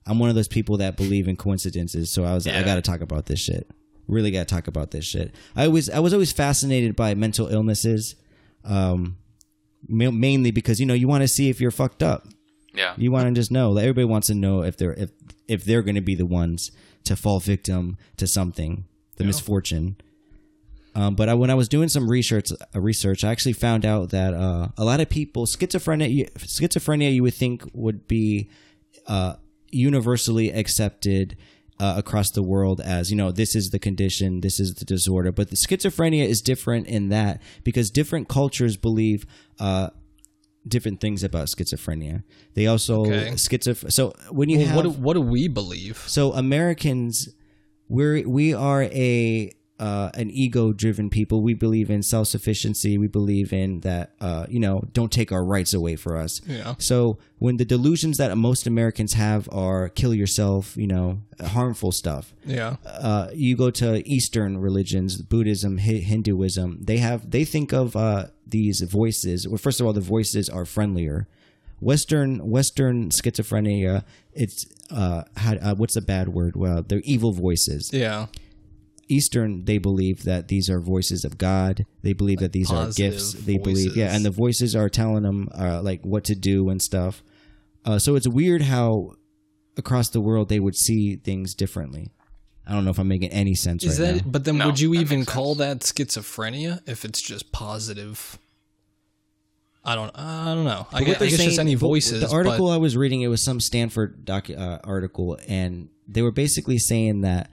I'm 0.06 0.18
one 0.18 0.28
of 0.30 0.34
those 0.36 0.48
people 0.48 0.76
that 0.78 0.96
believe 0.96 1.28
in 1.28 1.36
coincidences. 1.36 2.10
So 2.10 2.24
I 2.24 2.32
was 2.34 2.46
like, 2.46 2.54
I 2.54 2.62
got 2.62 2.76
to 2.76 2.82
talk 2.82 3.00
about 3.00 3.26
this 3.26 3.40
shit. 3.40 3.68
Really 4.08 4.30
got 4.30 4.48
to 4.48 4.54
talk 4.54 4.66
about 4.66 4.90
this 4.90 5.04
shit. 5.04 5.34
I 5.54 5.68
was 5.68 5.88
I 5.90 5.98
was 6.00 6.12
always 6.12 6.32
fascinated 6.32 6.96
by 6.96 7.14
mental 7.14 7.46
illnesses, 7.48 8.16
um, 8.64 9.18
ma- 9.86 10.10
mainly 10.10 10.50
because 10.50 10.80
you 10.80 10.86
know 10.86 10.94
you 10.94 11.06
want 11.06 11.22
to 11.22 11.28
see 11.28 11.50
if 11.50 11.60
you're 11.60 11.70
fucked 11.70 12.02
up. 12.02 12.26
Yeah. 12.74 12.94
You 12.96 13.10
want 13.12 13.26
to 13.28 13.38
just 13.38 13.50
know. 13.50 13.70
Like 13.70 13.82
everybody 13.82 14.06
wants 14.06 14.28
to 14.28 14.34
know 14.34 14.62
if 14.62 14.76
they're 14.78 14.94
if 14.94 15.10
if 15.46 15.64
they're 15.64 15.82
going 15.82 15.94
to 15.96 16.00
be 16.00 16.14
the 16.14 16.26
ones 16.26 16.70
to 17.04 17.16
fall 17.16 17.38
victim 17.38 17.96
to 18.16 18.26
something, 18.26 18.86
the 19.16 19.24
misfortune. 19.24 19.96
Um, 20.94 21.14
but 21.14 21.28
I, 21.28 21.34
when 21.34 21.50
I 21.50 21.54
was 21.54 21.68
doing 21.68 21.88
some 21.88 22.10
research, 22.10 22.50
uh, 22.50 22.80
research, 22.80 23.22
I 23.24 23.30
actually 23.30 23.52
found 23.52 23.86
out 23.86 24.10
that 24.10 24.34
uh, 24.34 24.68
a 24.76 24.84
lot 24.84 25.00
of 25.00 25.08
people 25.08 25.46
schizophrenia, 25.46 26.10
you- 26.12 26.26
schizophrenia, 26.38 27.12
you 27.14 27.22
would 27.22 27.34
think 27.34 27.62
would 27.72 28.08
be 28.08 28.48
uh, 29.06 29.34
universally 29.70 30.50
accepted 30.50 31.36
uh, 31.80 31.94
across 31.96 32.30
the 32.30 32.42
world 32.42 32.80
as 32.80 33.10
you 33.10 33.16
know 33.16 33.30
this 33.30 33.54
is 33.54 33.70
the 33.70 33.78
condition, 33.78 34.40
this 34.40 34.58
is 34.60 34.74
the 34.74 34.84
disorder. 34.84 35.30
But 35.32 35.50
the 35.50 35.56
schizophrenia 35.56 36.26
is 36.26 36.40
different 36.42 36.86
in 36.86 37.08
that 37.10 37.40
because 37.64 37.90
different 37.90 38.28
cultures 38.28 38.76
believe. 38.76 39.26
Uh, 39.58 39.90
different 40.66 41.00
things 41.00 41.24
about 41.24 41.46
schizophrenia. 41.46 42.22
They 42.52 42.66
also 42.66 43.00
Okay. 43.00 43.30
schizoph. 43.36 43.90
So 43.90 44.12
when 44.30 44.50
you 44.50 44.58
Well, 44.58 44.66
have 44.66 44.76
what 44.76 44.82
do, 44.82 44.90
what 44.90 45.14
do 45.14 45.22
we 45.22 45.48
believe? 45.48 45.96
so 46.06 46.32
Americans, 46.34 47.28
we're 47.88 48.28
we 48.28 48.52
are 48.52 48.82
a 48.82 49.50
uh, 49.78 50.10
an 50.14 50.30
ego 50.30 50.72
driven 50.72 51.08
people. 51.08 51.42
We 51.42 51.54
believe 51.54 51.90
in 51.90 52.02
self 52.02 52.28
sufficiency. 52.28 52.98
We 52.98 53.06
believe 53.06 53.52
in 53.52 53.80
that 53.80 54.12
uh, 54.20 54.46
you 54.48 54.60
know 54.60 54.82
don't 54.92 55.12
take 55.12 55.30
our 55.32 55.44
rights 55.44 55.72
away 55.72 55.96
for 55.96 56.16
us. 56.16 56.40
Yeah. 56.46 56.74
So 56.78 57.18
when 57.38 57.56
the 57.56 57.64
delusions 57.64 58.16
that 58.18 58.36
most 58.36 58.66
Americans 58.66 59.14
have 59.14 59.48
are 59.52 59.88
kill 59.88 60.14
yourself, 60.14 60.76
you 60.76 60.86
know, 60.86 61.20
harmful 61.40 61.92
stuff. 61.92 62.34
Yeah. 62.44 62.76
Uh, 62.84 63.28
you 63.32 63.56
go 63.56 63.70
to 63.70 64.06
Eastern 64.08 64.58
religions, 64.58 65.20
Buddhism, 65.22 65.78
Hi- 65.78 66.02
Hinduism. 66.04 66.78
They 66.82 66.98
have 66.98 67.30
they 67.30 67.44
think 67.44 67.72
of 67.72 67.94
uh, 67.94 68.26
these 68.46 68.80
voices. 68.80 69.46
Well, 69.46 69.58
first 69.58 69.80
of 69.80 69.86
all, 69.86 69.92
the 69.92 70.00
voices 70.00 70.48
are 70.48 70.64
friendlier. 70.64 71.28
Western 71.80 72.50
Western 72.50 73.10
schizophrenia. 73.10 74.02
It's 74.32 74.66
uh, 74.90 75.22
how, 75.36 75.54
uh 75.54 75.74
what's 75.76 75.94
the 75.94 76.00
bad 76.00 76.28
word? 76.28 76.56
Well, 76.56 76.82
they're 76.82 77.02
evil 77.04 77.32
voices. 77.32 77.90
Yeah. 77.92 78.26
Eastern, 79.08 79.64
they 79.64 79.78
believe 79.78 80.24
that 80.24 80.48
these 80.48 80.68
are 80.70 80.80
voices 80.80 81.24
of 81.24 81.38
God. 81.38 81.86
They 82.02 82.12
believe 82.12 82.38
that 82.40 82.52
these 82.52 82.70
are 82.70 82.84
positive 82.86 83.12
gifts. 83.12 83.32
They 83.32 83.58
believe, 83.58 83.96
yeah, 83.96 84.14
and 84.14 84.24
the 84.24 84.30
voices 84.30 84.76
are 84.76 84.88
telling 84.88 85.22
them 85.22 85.48
uh, 85.58 85.80
like 85.82 86.02
what 86.02 86.24
to 86.24 86.34
do 86.34 86.68
and 86.68 86.80
stuff. 86.82 87.22
Uh, 87.84 87.98
so 87.98 88.16
it's 88.16 88.28
weird 88.28 88.62
how 88.62 89.12
across 89.76 90.10
the 90.10 90.20
world 90.20 90.48
they 90.48 90.60
would 90.60 90.76
see 90.76 91.16
things 91.16 91.54
differently. 91.54 92.10
I 92.66 92.72
don't 92.72 92.84
know 92.84 92.90
if 92.90 92.98
I'm 92.98 93.08
making 93.08 93.30
any 93.30 93.54
sense 93.54 93.82
Is 93.82 93.98
right 93.98 94.14
that? 94.14 94.24
now. 94.26 94.30
But 94.30 94.44
then, 94.44 94.58
No, 94.58 94.66
would 94.66 94.78
you 94.80 94.92
even 94.94 95.24
call 95.24 95.54
sense. 95.54 95.92
that 95.92 96.06
schizophrenia 96.06 96.86
if 96.86 97.04
it's 97.06 97.22
just 97.22 97.50
positive? 97.50 98.38
I 99.84 99.94
don't. 99.94 100.10
I 100.18 100.54
don't 100.54 100.64
know. 100.64 100.86
I 100.92 101.00
guess, 101.00 101.08
what 101.08 101.16
I 101.16 101.18
they're 101.20 101.28
guess 101.30 101.44
just 101.46 101.58
any 101.58 101.74
voices. 101.76 102.20
The 102.20 102.28
article 102.30 102.66
but- 102.66 102.74
I 102.74 102.76
was 102.76 102.94
reading, 102.96 103.22
it 103.22 103.28
was 103.28 103.42
some 103.42 103.58
Stanford 103.60 104.24
doc, 104.26 104.50
uh, 104.50 104.78
article, 104.84 105.38
and 105.48 105.88
they 106.06 106.20
were 106.20 106.32
basically 106.32 106.76
saying 106.78 107.22
that 107.22 107.50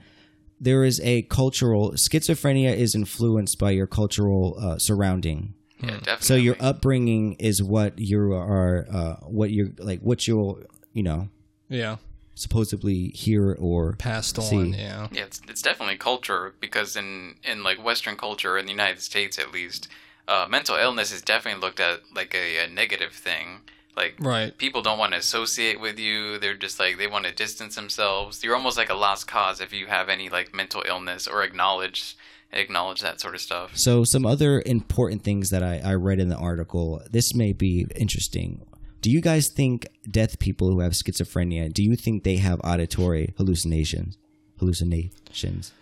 there 0.60 0.84
is 0.84 1.00
a 1.00 1.22
cultural 1.22 1.92
schizophrenia 1.92 2.74
is 2.74 2.94
influenced 2.94 3.58
by 3.58 3.70
your 3.70 3.86
cultural 3.86 4.56
uh, 4.58 4.78
surrounding. 4.78 5.54
Yeah, 5.80 5.90
definitely. 5.90 6.26
So 6.26 6.34
your 6.36 6.56
upbringing 6.58 7.34
is 7.34 7.62
what 7.62 7.98
you 7.98 8.32
are, 8.32 8.86
uh, 8.90 9.16
what 9.26 9.50
you're 9.50 9.72
like, 9.78 10.00
what 10.00 10.26
you'll, 10.26 10.60
you 10.94 11.02
know, 11.02 11.28
yeah, 11.68 11.96
supposedly 12.34 13.08
hear 13.08 13.56
or 13.58 13.94
passed 13.94 14.40
see. 14.40 14.56
on. 14.56 14.72
Yeah. 14.72 15.08
Yeah, 15.10 15.24
it's, 15.24 15.42
it's 15.48 15.62
definitely 15.62 15.96
culture 15.96 16.54
because 16.60 16.96
in 16.96 17.36
in 17.44 17.62
like 17.62 17.82
Western 17.82 18.16
culture 18.16 18.56
in 18.56 18.66
the 18.66 18.72
United 18.72 19.00
States 19.02 19.38
at 19.38 19.52
least, 19.52 19.88
uh, 20.28 20.46
mental 20.48 20.76
illness 20.76 21.12
is 21.12 21.22
definitely 21.22 21.60
looked 21.60 21.80
at 21.80 22.00
like 22.14 22.34
a, 22.34 22.64
a 22.64 22.68
negative 22.68 23.12
thing. 23.12 23.60
Like 23.96 24.16
Right. 24.18 24.56
people 24.58 24.82
don't 24.82 24.98
want 24.98 25.12
to 25.12 25.18
associate 25.18 25.80
with 25.80 25.98
you. 25.98 26.38
They're 26.38 26.54
just 26.56 26.78
like 26.78 26.98
they 26.98 27.06
want 27.06 27.24
to 27.24 27.32
distance 27.32 27.76
themselves. 27.76 28.44
You're 28.44 28.54
almost 28.54 28.76
like 28.76 28.90
a 28.90 28.94
lost 28.94 29.26
cause 29.26 29.60
if 29.60 29.72
you 29.72 29.86
have 29.86 30.08
any 30.08 30.28
like 30.28 30.54
mental 30.54 30.82
illness 30.86 31.26
or 31.26 31.42
acknowledge 31.42 32.16
acknowledge 32.52 33.00
that 33.00 33.20
sort 33.20 33.34
of 33.34 33.40
stuff. 33.40 33.76
So 33.76 34.04
some 34.04 34.24
other 34.26 34.62
important 34.66 35.22
things 35.24 35.50
that 35.50 35.62
I, 35.62 35.80
I 35.84 35.94
read 35.94 36.20
in 36.20 36.28
the 36.28 36.36
article. 36.36 37.02
This 37.10 37.34
may 37.34 37.52
be 37.52 37.86
interesting. 37.96 38.64
Do 39.02 39.10
you 39.10 39.20
guys 39.20 39.48
think 39.48 39.86
deaf 40.10 40.38
people 40.38 40.70
who 40.70 40.80
have 40.80 40.92
schizophrenia? 40.92 41.72
Do 41.72 41.82
you 41.82 41.96
think 41.96 42.22
they 42.24 42.36
have 42.36 42.60
auditory 42.64 43.34
hallucinations? 43.38 44.16
Hallucinations. 44.58 45.72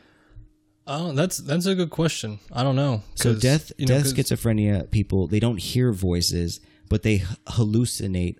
Oh, 0.86 1.12
that's 1.12 1.38
that's 1.38 1.66
a 1.66 1.74
good 1.74 1.90
question. 1.90 2.38
I 2.52 2.62
don't 2.62 2.76
know. 2.76 3.02
So 3.14 3.34
death, 3.34 3.72
you 3.78 3.86
know, 3.86 3.94
death 3.94 4.04
'cause- 4.04 4.12
schizophrenia 4.14 4.90
people 4.90 5.26
they 5.26 5.40
don't 5.40 5.58
hear 5.58 5.92
voices, 5.92 6.60
but 6.88 7.02
they 7.02 7.18
hallucinate 7.48 8.36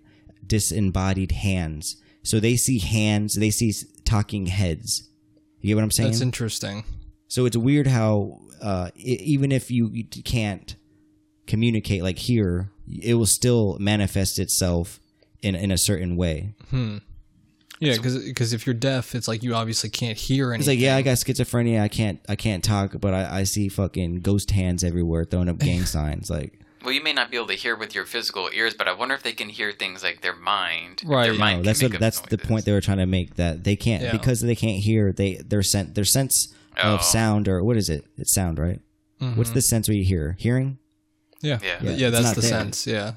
disembodied 0.47 1.33
hands. 1.33 1.97
So 2.23 2.41
they 2.41 2.57
see 2.57 2.79
hands, 2.79 3.35
they 3.35 3.51
see 3.51 3.73
talking 4.05 4.47
heads. 4.47 5.09
You 5.61 5.69
get 5.69 5.75
what 5.77 5.85
I'm 5.85 5.91
saying? 5.91 6.11
That's 6.11 6.21
interesting. 6.21 6.85
So 7.29 7.47
it's 7.47 7.57
weird 7.57 7.87
how 7.87 8.41
uh, 8.63 8.91
e- 8.97 9.19
even 9.23 9.53
if 9.53 9.71
you, 9.71 9.91
you 9.93 10.05
can't 10.05 10.77
communicate 11.47 12.03
like 12.03 12.19
here, 12.19 12.71
it 13.03 13.15
will 13.15 13.27
still 13.27 13.77
manifest 13.79 14.39
itself 14.39 15.01
in 15.43 15.55
in 15.55 15.71
a 15.71 15.79
certain 15.79 16.17
way. 16.17 16.55
Yeah, 17.81 17.97
because 17.97 18.53
if 18.53 18.67
you're 18.67 18.75
deaf, 18.75 19.15
it's 19.15 19.27
like 19.29 19.43
you 19.43 19.55
obviously 19.55 19.91
can't 19.91 20.17
hear 20.17 20.53
anything. 20.53 20.61
It's 20.61 20.69
like, 20.69 20.79
yeah, 20.79 20.97
I 20.97 21.03
got 21.03 21.17
schizophrenia. 21.17 21.81
I 21.81 21.89
can't 21.89 22.21
I 22.29 22.37
can't 22.37 22.63
talk, 22.65 22.95
but 23.01 23.13
I, 23.13 23.41
I 23.41 23.43
see 23.45 23.69
fucking 23.69 24.21
ghost 24.21 24.51
hands 24.53 24.85
everywhere 24.85 25.25
throwing 25.25 25.49
up 25.49 25.59
gang 25.59 25.85
signs. 25.85 26.31
Like, 26.31 26.61
Well, 26.85 26.93
you 26.93 27.03
may 27.03 27.13
not 27.13 27.31
be 27.31 27.37
able 27.37 27.47
to 27.49 27.55
hear 27.55 27.75
with 27.77 27.95
your 27.95 28.05
physical 28.05 28.51
ears, 28.53 28.75
but 28.75 28.87
I 28.89 28.93
wonder 28.93 29.15
if 29.15 29.23
they 29.23 29.33
can 29.33 29.49
hear 29.49 29.73
things 29.73 30.03
like 30.03 30.21
their 30.21 30.37
mind. 30.37 31.01
if 31.03 31.09
Right. 31.09 31.25
Their 31.25 31.33
No, 31.33 31.39
mind 31.39 31.59
no, 31.59 31.63
that's 31.65 31.83
what 31.83 31.95
up 31.95 32.01
that's 32.01 32.21
the 32.21 32.39
point 32.39 32.65
they 32.67 32.73
were 32.73 32.81
trying 32.81 32.99
to 32.99 33.07
make 33.07 33.37
that 33.37 33.65
they 33.65 33.77
can't 33.77 34.03
Yeah. 34.03 34.13
because 34.13 34.41
they 34.41 34.55
can't 34.55 34.83
hear. 34.83 35.13
They 35.13 35.37
their 35.37 35.63
sense 35.63 35.95
their 35.95 36.05
sense 36.05 36.53
Oh. 36.83 36.95
of 36.97 37.03
sound 37.03 37.49
or 37.49 37.63
what 37.65 37.77
is 37.77 37.89
it? 37.89 38.05
It's 38.19 38.35
sound, 38.35 38.59
right? 38.59 38.81
What's 39.37 39.51
the 39.51 39.63
sense 39.63 39.89
we 39.89 40.03
hear? 40.05 40.37
Hearing. 40.39 40.77
yeah, 41.41 41.59
Yeah. 41.63 41.79
yeah, 41.83 41.91
Yeah, 41.97 42.11
that's 42.11 42.25
not 42.25 42.35
the 42.35 42.41
there. 42.43 42.51
sense. 42.51 42.87
Yeah, 42.87 43.13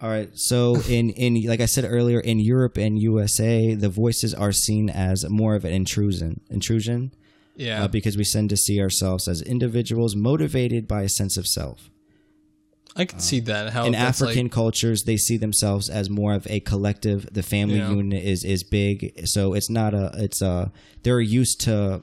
All 0.00 0.08
right. 0.10 0.30
So 0.34 0.80
in 0.88 1.10
in 1.10 1.42
like 1.48 1.60
I 1.60 1.66
said 1.66 1.84
earlier, 1.84 2.18
in 2.20 2.40
Europe 2.40 2.76
and 2.76 2.98
USA, 3.00 3.74
the 3.74 3.88
voices 3.88 4.34
are 4.34 4.50
seen 4.52 4.90
as 4.90 5.24
more 5.28 5.54
of 5.54 5.64
an 5.64 5.72
intrusion. 5.72 6.40
Intrusion. 6.50 7.12
yeah. 7.56 7.84
Uh, 7.84 7.88
because 7.88 8.16
we 8.16 8.24
tend 8.24 8.50
to 8.50 8.56
see 8.56 8.80
ourselves 8.80 9.28
as 9.28 9.40
individuals 9.42 10.16
motivated 10.16 10.88
by 10.88 11.02
a 11.02 11.08
sense 11.08 11.36
of 11.36 11.46
self. 11.46 11.88
I 12.96 13.04
can 13.06 13.18
see 13.18 13.40
that. 13.40 13.72
How 13.72 13.86
in 13.86 13.94
African 13.94 14.44
like, 14.44 14.52
cultures, 14.52 15.02
they 15.04 15.16
see 15.16 15.36
themselves 15.36 15.88
as 15.90 16.08
more 16.08 16.32
of 16.34 16.46
a 16.48 16.60
collective. 16.60 17.28
The 17.32 17.42
family 17.42 17.78
Yeah. 17.78 17.90
unit 17.90 18.22
is 18.22 18.44
is 18.44 18.62
big, 18.62 19.26
so 19.26 19.54
it's 19.54 19.68
not 19.68 19.94
a. 19.94 20.12
It's 20.14 20.40
a. 20.40 20.70
They're 21.02 21.20
used 21.20 21.60
to, 21.62 22.02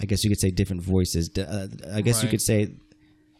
I 0.00 0.04
guess 0.06 0.22
you 0.22 0.30
could 0.30 0.38
say, 0.40 0.50
different 0.50 0.82
voices. 0.82 1.30
Uh, 1.36 1.68
I 1.92 2.02
guess 2.02 2.22
you 2.22 2.28
could 2.28 2.40
say 2.40 2.70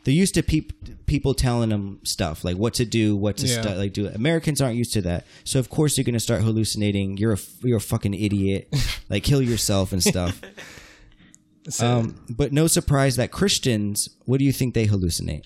they're 0.05 0.15
used 0.15 0.35
to 0.35 0.43
peop, 0.43 0.73
people 1.07 1.35
telling 1.35 1.69
them 1.71 2.01
stuff 2.05 2.45
like 2.45 2.57
what 2.57 2.75
to 2.75 2.85
do, 2.85 3.17
what 3.17 3.37
to 3.39 3.47
Yeah. 3.47 3.61
stu- 3.63 3.75
like 3.75 3.93
do. 3.93 4.09
Americans 4.09 4.61
aren't 4.61 4.77
used 4.77 4.93
to 4.95 5.03
that, 5.03 5.25
so 5.45 5.59
of 5.61 5.69
course 5.71 5.97
you're 5.97 6.05
going 6.05 6.15
to 6.15 6.21
start 6.21 6.43
hallucinating. 6.43 7.17
You're 7.17 7.35
a 7.35 7.39
you're 7.63 7.77
a 7.79 7.81
fucking 7.81 8.15
idiot. 8.15 8.73
like 9.09 9.23
kill 9.23 9.41
yourself 9.43 9.93
and 9.93 10.03
stuff. 10.03 10.41
so 11.69 11.87
Um, 11.99 12.17
but 12.29 12.53
no 12.53 12.67
surprise 12.67 13.15
that 13.17 13.31
Christians. 13.31 14.09
What 14.25 14.39
do 14.39 14.45
you 14.45 14.53
think 14.53 14.75
they 14.75 14.87
hallucinate? 14.87 15.45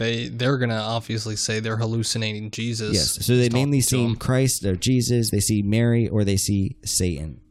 They 0.00 0.28
they're 0.28 0.56
gonna 0.56 0.80
obviously 0.80 1.36
say 1.36 1.60
they're 1.60 1.76
hallucinating 1.76 2.50
Jesus. 2.50 2.94
Yes. 2.94 3.26
So 3.26 3.36
they 3.36 3.50
mainly 3.50 3.82
see. 3.82 4.16
Christ 4.16 4.64
or 4.64 4.74
Jesus, 4.74 5.30
they 5.30 5.40
see 5.40 5.60
Mary, 5.60 6.08
or 6.08 6.24
they 6.24 6.38
see 6.38 6.76
Satan. 6.82 7.42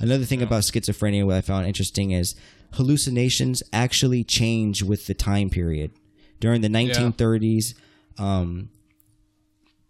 Another 0.00 0.24
thing 0.24 0.42
about 0.42 0.64
schizophrenia, 0.64 1.24
what 1.24 1.36
I 1.36 1.40
found 1.42 1.68
interesting 1.68 2.10
is 2.10 2.34
hallucinations 2.72 3.62
actually 3.72 4.24
change 4.24 4.82
with 4.82 5.06
the 5.06 5.14
time 5.14 5.48
period. 5.48 5.92
During 6.40 6.60
the 6.60 6.68
1930s, 6.68 7.74
um, 8.18 8.70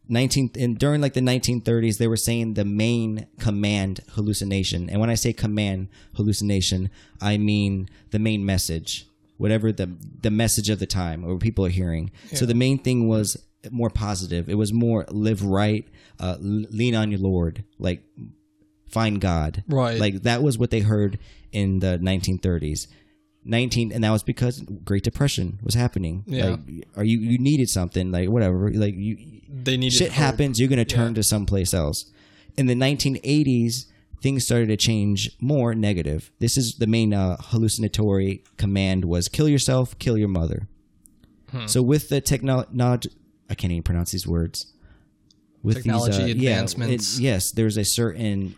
19 0.09 0.51
and 0.59 0.78
during 0.78 1.01
like 1.01 1.14
the 1.14 1.20
1930s, 1.20 1.97
they 1.97 2.09
were 2.09 2.16
saying 2.16 2.55
the 2.55 2.64
main 2.66 3.26
command 3.39 4.01
hallucination. 4.11 4.91
And 4.91 5.01
when 5.01 5.09
I 5.09 5.14
say 5.14 5.33
command 5.33 5.89
hallucination, 6.16 6.91
I 7.22 7.39
mean 7.39 7.89
the 8.11 8.18
main 8.18 8.45
message, 8.45 9.07
whatever 9.41 9.72
the 9.72 9.88
the 10.22 10.30
message 10.30 10.68
of 10.68 10.78
the 10.78 10.86
time 10.86 11.24
or 11.24 11.38
people 11.38 11.64
are 11.64 11.70
hearing. 11.82 12.11
So 12.34 12.45
the 12.47 12.55
main 12.55 12.78
thing 12.78 13.09
was 13.09 13.28
more 13.70 13.91
positive. 13.91 14.49
It 14.49 14.55
was 14.57 14.72
more 14.72 15.05
live 15.11 15.43
right, 15.43 15.84
uh, 16.18 16.36
lean 16.41 16.95
on 16.95 17.11
your 17.11 17.20
Lord, 17.20 17.64
like 17.78 18.03
find 18.88 19.20
God. 19.20 19.64
Right. 19.66 19.99
Like 19.99 20.22
that 20.22 20.43
was 20.43 20.59
what 20.59 20.70
they 20.70 20.80
heard 20.80 21.18
in 21.53 21.80
the 21.80 21.99
1930s. 22.03 22.86
19 23.45 23.91
and 23.93 24.05
that 24.05 24.11
was 24.11 24.22
because 24.22 24.61
Great 24.84 25.03
Depression 25.03 25.59
was 25.62 25.74
happening. 25.74 26.24
Yeah. 26.26 26.51
Like 26.51 26.61
are 26.97 27.05
you 27.05 27.18
you 27.18 27.38
needed 27.38 27.70
something 27.70 28.12
like 28.12 28.28
whatever 28.28 28.70
like 28.72 28.95
you 28.95 29.16
They 29.49 29.78
needed 29.78 29.97
shit 29.97 30.09
hope. 30.12 30.16
happens 30.26 30.61
you're 30.61 30.68
going 30.68 30.84
to 30.86 30.95
turn 30.97 31.09
Yeah. 31.12 31.14
to 31.14 31.22
someplace 31.22 31.72
else. 31.72 32.05
In 32.59 32.66
the 32.66 32.74
1980s, 32.74 33.86
things 34.20 34.44
started 34.44 34.66
to 34.68 34.76
change 34.76 35.30
more 35.40 35.74
negative. 35.74 36.30
This 36.38 36.56
is 36.56 36.74
the 36.76 36.86
main 36.86 37.14
uh, 37.14 37.36
hallucinatory 37.40 38.44
command 38.56 39.04
was 39.04 39.28
kill 39.28 39.48
yourself, 39.48 39.98
kill 39.98 40.18
your 40.18 40.28
mother. 40.28 40.68
Hmm. 41.50 41.66
So 41.66 41.82
with 41.82 42.08
the 42.08 42.20
technology, 42.20 43.10
I 43.48 43.54
can't 43.54 43.72
even 43.72 43.82
pronounce 43.82 44.12
these 44.12 44.26
words. 44.26 44.72
With 45.62 45.76
Technology 45.76 46.22
these, 46.32 46.36
uh, 46.36 46.38
yeah, 46.38 46.50
advancements. 46.52 47.18
it- 47.18 47.22
yes, 47.22 47.50
there's 47.50 47.76
a 47.76 47.84
certain 47.84 48.54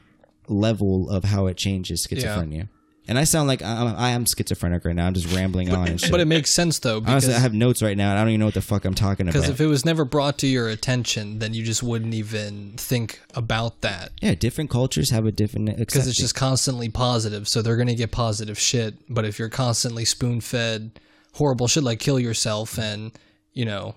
level 0.48 1.10
of 1.10 1.24
how 1.24 1.46
it 1.46 1.56
changes 1.56 2.06
schizophrenia. 2.06 2.68
And 3.08 3.18
I 3.18 3.24
sound 3.24 3.48
like 3.48 3.62
I'm, 3.62 3.96
I 3.96 4.10
am 4.10 4.24
schizophrenic 4.24 4.84
right 4.84 4.94
now. 4.94 5.06
I'm 5.06 5.14
just 5.14 5.34
rambling 5.34 5.72
on 5.72 5.88
and 5.88 6.00
shit. 6.00 6.10
But 6.10 6.20
it 6.20 6.26
makes 6.26 6.52
sense 6.52 6.78
though 6.78 7.00
because 7.00 7.24
Honestly, 7.24 7.34
I 7.34 7.38
have 7.40 7.52
notes 7.52 7.82
right 7.82 7.96
now. 7.96 8.10
And 8.10 8.18
I 8.18 8.22
don't 8.22 8.30
even 8.30 8.40
know 8.40 8.46
what 8.46 8.54
the 8.54 8.62
fuck 8.62 8.84
I'm 8.84 8.94
talking 8.94 9.26
about. 9.26 9.32
because 9.32 9.48
if 9.48 9.60
it 9.60 9.66
was 9.66 9.84
never 9.84 10.04
brought 10.04 10.38
to 10.38 10.46
your 10.46 10.68
attention, 10.68 11.40
then 11.40 11.52
you 11.52 11.64
just 11.64 11.82
wouldn't 11.82 12.14
even 12.14 12.74
think 12.76 13.20
about 13.34 13.80
that. 13.80 14.12
yeah, 14.20 14.34
different 14.34 14.70
cultures 14.70 15.10
have 15.10 15.26
a 15.26 15.32
different 15.32 15.76
Because 15.76 16.06
it's 16.06 16.16
just 16.16 16.34
constantly 16.36 16.88
positive, 16.88 17.48
so 17.48 17.60
they're 17.60 17.76
gonna 17.76 17.94
get 17.94 18.12
positive 18.12 18.58
shit. 18.58 18.94
But 19.12 19.24
if 19.24 19.38
you're 19.38 19.48
constantly 19.48 20.04
spoon 20.04 20.40
fed 20.40 21.00
horrible 21.34 21.66
shit 21.66 21.82
like 21.82 21.98
kill 21.98 22.20
yourself 22.20 22.78
and 22.78 23.10
you 23.54 23.64
know 23.64 23.94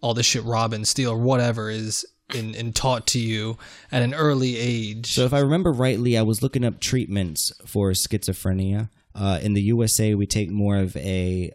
all 0.00 0.14
this 0.14 0.24
shit 0.24 0.44
rob 0.44 0.72
and 0.72 0.86
steal 0.86 1.10
or 1.10 1.18
whatever 1.18 1.68
is 1.68 2.06
in, 2.34 2.54
in 2.54 2.72
taught 2.72 3.06
to 3.08 3.18
you 3.20 3.56
at 3.92 4.02
an 4.02 4.14
early 4.14 4.56
age. 4.56 5.12
So 5.12 5.24
if 5.24 5.32
I 5.32 5.40
remember 5.40 5.72
rightly, 5.72 6.16
I 6.18 6.22
was 6.22 6.42
looking 6.42 6.64
up 6.64 6.80
treatments 6.80 7.52
for 7.66 7.90
schizophrenia. 7.92 8.88
Uh, 9.14 9.38
in 9.42 9.54
the 9.54 9.62
USA, 9.62 10.14
we 10.14 10.26
take 10.26 10.50
more 10.50 10.76
of 10.78 10.96
a 10.96 11.52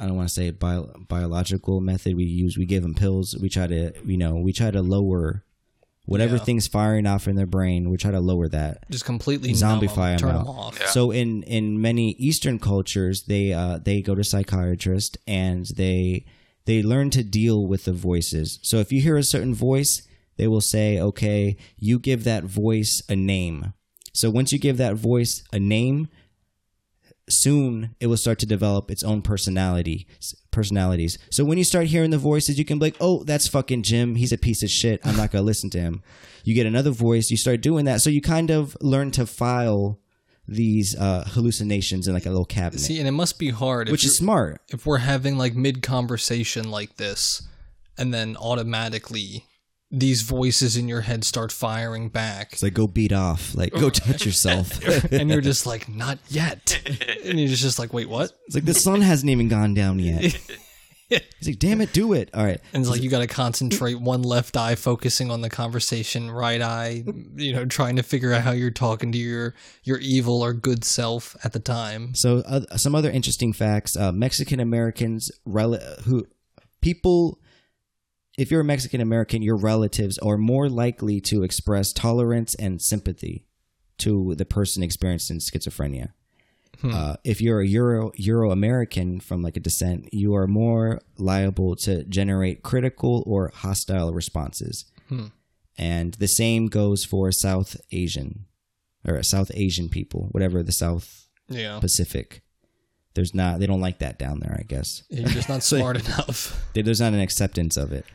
I 0.00 0.06
don't 0.06 0.14
want 0.16 0.28
to 0.28 0.34
say 0.34 0.50
bio, 0.50 0.84
biological 1.08 1.80
method. 1.80 2.14
We 2.14 2.24
use 2.24 2.56
we 2.56 2.66
give 2.66 2.82
them 2.82 2.94
pills. 2.94 3.36
We 3.40 3.48
try 3.48 3.66
to 3.66 3.92
you 4.04 4.16
know 4.16 4.36
we 4.36 4.52
try 4.52 4.70
to 4.70 4.80
lower 4.82 5.42
whatever 6.04 6.36
Yeah. 6.36 6.44
things 6.44 6.66
firing 6.68 7.04
off 7.06 7.26
in 7.26 7.34
their 7.36 7.46
brain. 7.46 7.90
We 7.90 7.96
try 7.96 8.12
to 8.12 8.20
lower 8.20 8.48
that. 8.48 8.88
just 8.90 9.04
completely 9.04 9.52
numb 9.54 9.82
'em, 9.82 9.88
zombify 9.88 10.16
turn 10.18 10.28
them 10.28 10.44
them 10.44 10.46
out. 10.48 10.58
off. 10.58 10.86
So 10.88 11.10
in 11.10 11.42
in 11.44 11.80
many 11.80 12.12
Eastern 12.12 12.58
cultures, 12.60 13.22
they 13.24 13.52
uh, 13.52 13.78
they 13.78 14.00
go 14.02 14.14
to 14.14 14.22
psychiatrist 14.22 15.18
and 15.26 15.66
they 15.66 16.24
they 16.66 16.82
learn 16.82 17.10
to 17.10 17.24
deal 17.24 17.66
with 17.66 17.84
the 17.84 17.92
voices. 17.92 18.58
So 18.62 18.76
if 18.78 18.92
you 18.92 19.00
hear 19.00 19.16
a 19.16 19.22
certain 19.24 19.54
voice, 19.54 20.02
they 20.38 20.48
will 20.48 20.60
say, 20.62 20.98
"Okay, 20.98 21.56
you 21.76 21.98
give 21.98 22.24
that 22.24 22.44
voice 22.44 23.02
a 23.08 23.16
name." 23.16 23.74
So 24.12 24.30
once 24.30 24.52
you 24.52 24.58
give 24.58 24.78
that 24.78 24.94
voice 24.96 25.42
a 25.52 25.58
name, 25.58 26.08
soon 27.28 27.94
it 28.00 28.06
will 28.06 28.16
start 28.16 28.38
to 28.38 28.46
develop 28.46 28.90
its 28.90 29.02
own 29.02 29.22
personality 29.22 30.06
personalities. 30.50 31.18
So 31.30 31.44
when 31.44 31.58
you 31.58 31.64
start 31.64 31.86
hearing 31.86 32.10
the 32.10 32.18
voices, 32.18 32.58
you 32.58 32.64
can 32.64 32.78
be 32.78 32.86
like, 32.86 32.96
"Oh, 33.00 33.22
that's 33.24 33.46
fucking 33.46 33.82
Jim. 33.82 34.14
He's 34.14 34.32
a 34.32 34.38
piece 34.38 34.62
of 34.62 34.70
shit. 34.70 35.00
I'm 35.04 35.16
not 35.16 35.30
going 35.30 35.42
to 35.42 35.46
listen 35.46 35.70
to 35.70 35.80
him." 35.80 36.02
You 36.44 36.54
get 36.54 36.66
another 36.66 36.90
voice, 36.90 37.30
you 37.30 37.36
start 37.36 37.60
doing 37.60 37.84
that. 37.84 38.00
So 38.00 38.08
you 38.08 38.22
kind 38.22 38.50
of 38.50 38.76
learn 38.80 39.10
to 39.12 39.26
file 39.26 40.00
these 40.46 40.96
uh, 40.96 41.24
hallucinations 41.26 42.08
in 42.08 42.14
like 42.14 42.24
a 42.24 42.30
little 42.30 42.46
cabinet, 42.46 42.80
See, 42.80 42.98
and 42.98 43.06
it 43.06 43.12
must 43.12 43.38
be 43.38 43.50
hard, 43.50 43.90
which 43.90 44.04
is 44.04 44.16
smart. 44.16 44.62
if 44.68 44.86
we're 44.86 44.98
having 44.98 45.36
like 45.36 45.54
mid 45.54 45.82
conversation 45.82 46.70
like 46.70 46.96
this, 46.96 47.42
and 47.98 48.14
then 48.14 48.34
automatically 48.38 49.44
these 49.90 50.22
voices 50.22 50.76
in 50.76 50.86
your 50.88 51.00
head 51.02 51.24
start 51.24 51.50
firing 51.50 52.08
back, 52.10 52.52
It's 52.52 52.62
like 52.62 52.74
go 52.74 52.86
beat 52.86 53.12
off, 53.12 53.54
like 53.54 53.72
go 53.72 53.88
touch 53.90 54.26
yourself. 54.26 54.82
and 55.12 55.30
you're 55.30 55.40
just 55.40 55.64
like, 55.72 55.88
not 55.88 56.18
yet, 56.28 56.80
and 57.24 57.38
you're 57.40 57.48
just 57.48 57.78
like, 57.78 57.92
wait, 57.92 58.08
what? 58.08 58.32
It's 58.46 58.54
like 58.54 58.64
the 58.66 58.74
sun 58.74 59.00
hasn't 59.00 59.30
even 59.30 59.48
gone 59.48 59.74
down 59.74 59.98
yet. 59.98 60.36
He's 61.08 61.48
like, 61.48 61.58
damn 61.58 61.80
it, 61.80 61.94
do 61.94 62.12
it. 62.12 62.28
All 62.34 62.44
right. 62.44 62.60
And 62.74 62.82
it's 62.82 62.90
like 62.90 63.00
you 63.02 63.08
got 63.08 63.20
to 63.20 63.26
concentrate 63.26 63.98
one 63.98 64.20
left 64.22 64.58
eye 64.58 64.74
focusing 64.74 65.30
on 65.30 65.40
the 65.40 65.48
conversation, 65.48 66.30
right 66.30 66.60
eye, 66.60 67.02
you 67.34 67.54
know, 67.54 67.64
trying 67.64 67.96
to 67.96 68.02
figure 68.02 68.34
out 68.34 68.42
how 68.42 68.50
you're 68.50 68.70
talking 68.70 69.10
to 69.12 69.16
your 69.18 69.54
your 69.84 69.96
evil 70.00 70.42
or 70.42 70.52
good 70.52 70.84
self 70.84 71.34
at 71.42 71.54
the 71.54 71.60
time. 71.60 72.14
So 72.14 72.40
uh, 72.40 72.76
some 72.76 72.94
other 72.94 73.10
interesting 73.10 73.54
facts: 73.54 73.96
uh, 73.96 74.12
Mexican 74.12 74.60
Americans, 74.60 75.30
rel- 75.46 75.78
who 76.04 76.26
people, 76.82 77.40
if 78.38 78.50
you're 78.50 78.62
a 78.62 78.64
Mexican 78.64 79.00
American, 79.02 79.42
your 79.42 79.56
relatives 79.56 80.16
are 80.18 80.38
more 80.38 80.68
likely 80.70 81.20
to 81.22 81.42
express 81.42 81.92
tolerance 81.92 82.54
and 82.54 82.80
sympathy 82.80 83.44
to 83.98 84.34
the 84.36 84.46
person 84.46 84.82
experiencing 84.82 85.38
schizophrenia. 85.40 86.12
Uh, 86.84 87.16
if 87.24 87.40
you're 87.40 87.60
a 87.60 87.66
Euro 87.66 88.12
Euro 88.14 88.52
American 88.52 89.18
from 89.18 89.42
like 89.42 89.56
a 89.56 89.60
descent, 89.60 90.08
you 90.14 90.36
are 90.36 90.46
more 90.46 91.00
liable 91.16 91.74
to 91.74 92.04
generate 92.04 92.62
critical 92.62 93.24
or 93.26 93.50
hostile 93.52 94.12
responses. 94.14 94.84
And 95.76 96.14
the 96.14 96.28
same 96.28 96.68
goes 96.68 97.04
for 97.04 97.32
South 97.32 97.76
Asian 97.90 98.46
or 99.04 99.20
South 99.24 99.50
Asian 99.54 99.88
people, 99.88 100.28
whatever 100.30 100.62
the 100.62 100.72
South 100.72 101.26
Yeah, 101.48 101.80
Pacific. 101.80 102.42
There's 103.14 103.34
not. 103.34 103.58
They 103.58 103.66
don't 103.66 103.80
like 103.80 103.98
that 103.98 104.16
down 104.18 104.38
there. 104.38 104.56
I 104.60 104.62
guess 104.62 105.02
you're 105.10 105.28
just 105.28 105.48
not 105.48 105.62
smart 105.72 105.96
enough. 105.96 106.64
There's 106.74 107.00
not 107.00 107.12
an 107.12 107.20
acceptance 107.20 107.76
of 107.76 107.92
it. 107.92 108.06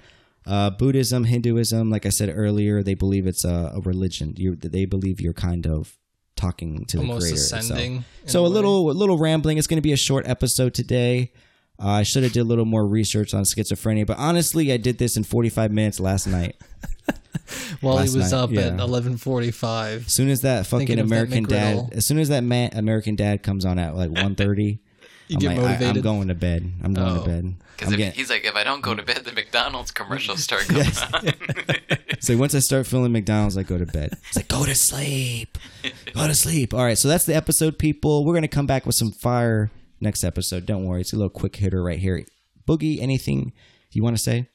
Uh, 0.45 0.69
Buddhism, 0.69 1.23
Hinduism, 1.23 1.89
like 1.89 2.05
I 2.05 2.09
said 2.09 2.31
earlier, 2.35 2.83
they 2.83 2.95
believe 2.95 3.25
it's 3.27 3.45
a, 3.45 3.71
a 3.75 3.79
religion. 3.81 4.33
You, 4.37 4.55
they 4.55 4.85
believe 4.85 5.21
you're 5.21 5.33
kind 5.33 5.65
of 5.65 5.97
talking 6.35 6.85
to 6.85 6.97
the 6.97 7.17
creator. 7.17 7.35
ascending. 7.35 7.95
in 8.23 8.27
So 8.27 8.41
a 8.41 8.43
way. 8.43 8.49
little, 8.49 8.91
a 8.91 8.93
little 8.93 9.17
rambling. 9.17 9.57
It's 9.57 9.67
going 9.67 9.77
to 9.77 9.81
be 9.81 9.93
a 9.93 9.97
short 9.97 10.27
episode 10.27 10.73
today. 10.73 11.31
Uh, 11.81 11.87
I 11.87 12.03
should 12.03 12.23
have 12.23 12.33
did 12.33 12.41
a 12.41 12.43
little 12.45 12.65
more 12.65 12.85
research 12.85 13.33
on 13.33 13.43
schizophrenia, 13.43 14.05
but 14.05 14.17
honestly, 14.17 14.71
I 14.71 14.77
did 14.77 14.97
this 14.99 15.17
in 15.17 15.23
45 15.23 15.71
minutes 15.71 15.99
last 15.99 16.27
night. 16.27 16.55
while 17.81 17.97
he 17.97 18.03
was 18.03 18.31
night, 18.31 18.33
up 18.33 18.53
at 18.53 18.79
eleven 18.79 19.17
forty 19.17 19.51
five. 19.51 20.05
As 20.07 20.13
soon 20.13 20.29
as 20.29 20.41
that 20.41 20.65
fucking 20.67 20.91
of 20.99 21.09
that 21.09 21.15
American 21.15 21.43
Dad, 21.43 21.89
as 21.93 22.05
soon 22.05 22.19
as 22.19 22.29
that 22.29 22.43
man, 22.43 22.71
American 22.73 23.15
Dad 23.15 23.43
comes 23.43 23.65
on 23.65 23.79
at 23.79 23.95
like 23.95 24.09
1.30, 24.11 24.79
You 25.41 25.49
I'm 25.49 25.55
get 25.55 25.63
like, 25.63 25.81
I, 25.81 25.85
am 25.85 26.01
going 26.01 26.27
to 26.27 26.35
bed. 26.35 26.71
I'm 26.83 26.93
going 26.93 27.17
Oh. 27.17 27.23
to 27.23 27.29
bed. 27.29 27.55
Because 27.75 27.91
I'm 27.93 27.97
getting, 27.97 28.13
he's 28.13 28.29
like, 28.29 28.45
if 28.45 28.55
I 28.55 28.63
don't 28.63 28.81
go 28.81 28.93
to 28.93 29.01
bed, 29.03 29.23
the 29.25 29.31
McDonald's 29.31 29.91
commercials 29.91 30.43
start 30.43 30.67
coming 30.67 30.85
on. 31.13 31.33
so 32.19 32.37
once 32.37 32.53
I 32.55 32.59
start 32.59 32.85
feeling 32.87 33.11
McDonald's, 33.11 33.57
I 33.57 33.63
go 33.63 33.77
to 33.77 33.85
bed. 33.85 34.17
It's 34.27 34.35
like 34.35 34.47
go 34.47 34.65
to 34.65 34.75
sleep, 34.75 35.57
go 36.13 36.27
to 36.27 36.35
sleep. 36.35 36.73
All 36.73 36.83
right, 36.83 36.97
so 36.97 37.07
that's 37.07 37.25
the 37.25 37.35
episode, 37.35 37.77
people. 37.79 38.25
We're 38.25 38.35
gonna 38.35 38.47
come 38.47 38.67
back 38.67 38.85
with 38.85 38.95
some 38.95 39.11
fire 39.11 39.71
next 39.99 40.23
episode. 40.23 40.65
Don't 40.65 40.85
worry, 40.85 41.01
it's 41.01 41.13
a 41.13 41.15
little 41.15 41.29
quick 41.29 41.55
hitter 41.55 41.81
right 41.83 41.99
here. 41.99 42.23
Boogie, 42.67 43.01
anything 43.01 43.53
you 43.91 44.03
want 44.03 44.15
to 44.17 44.21
say? 44.23 44.47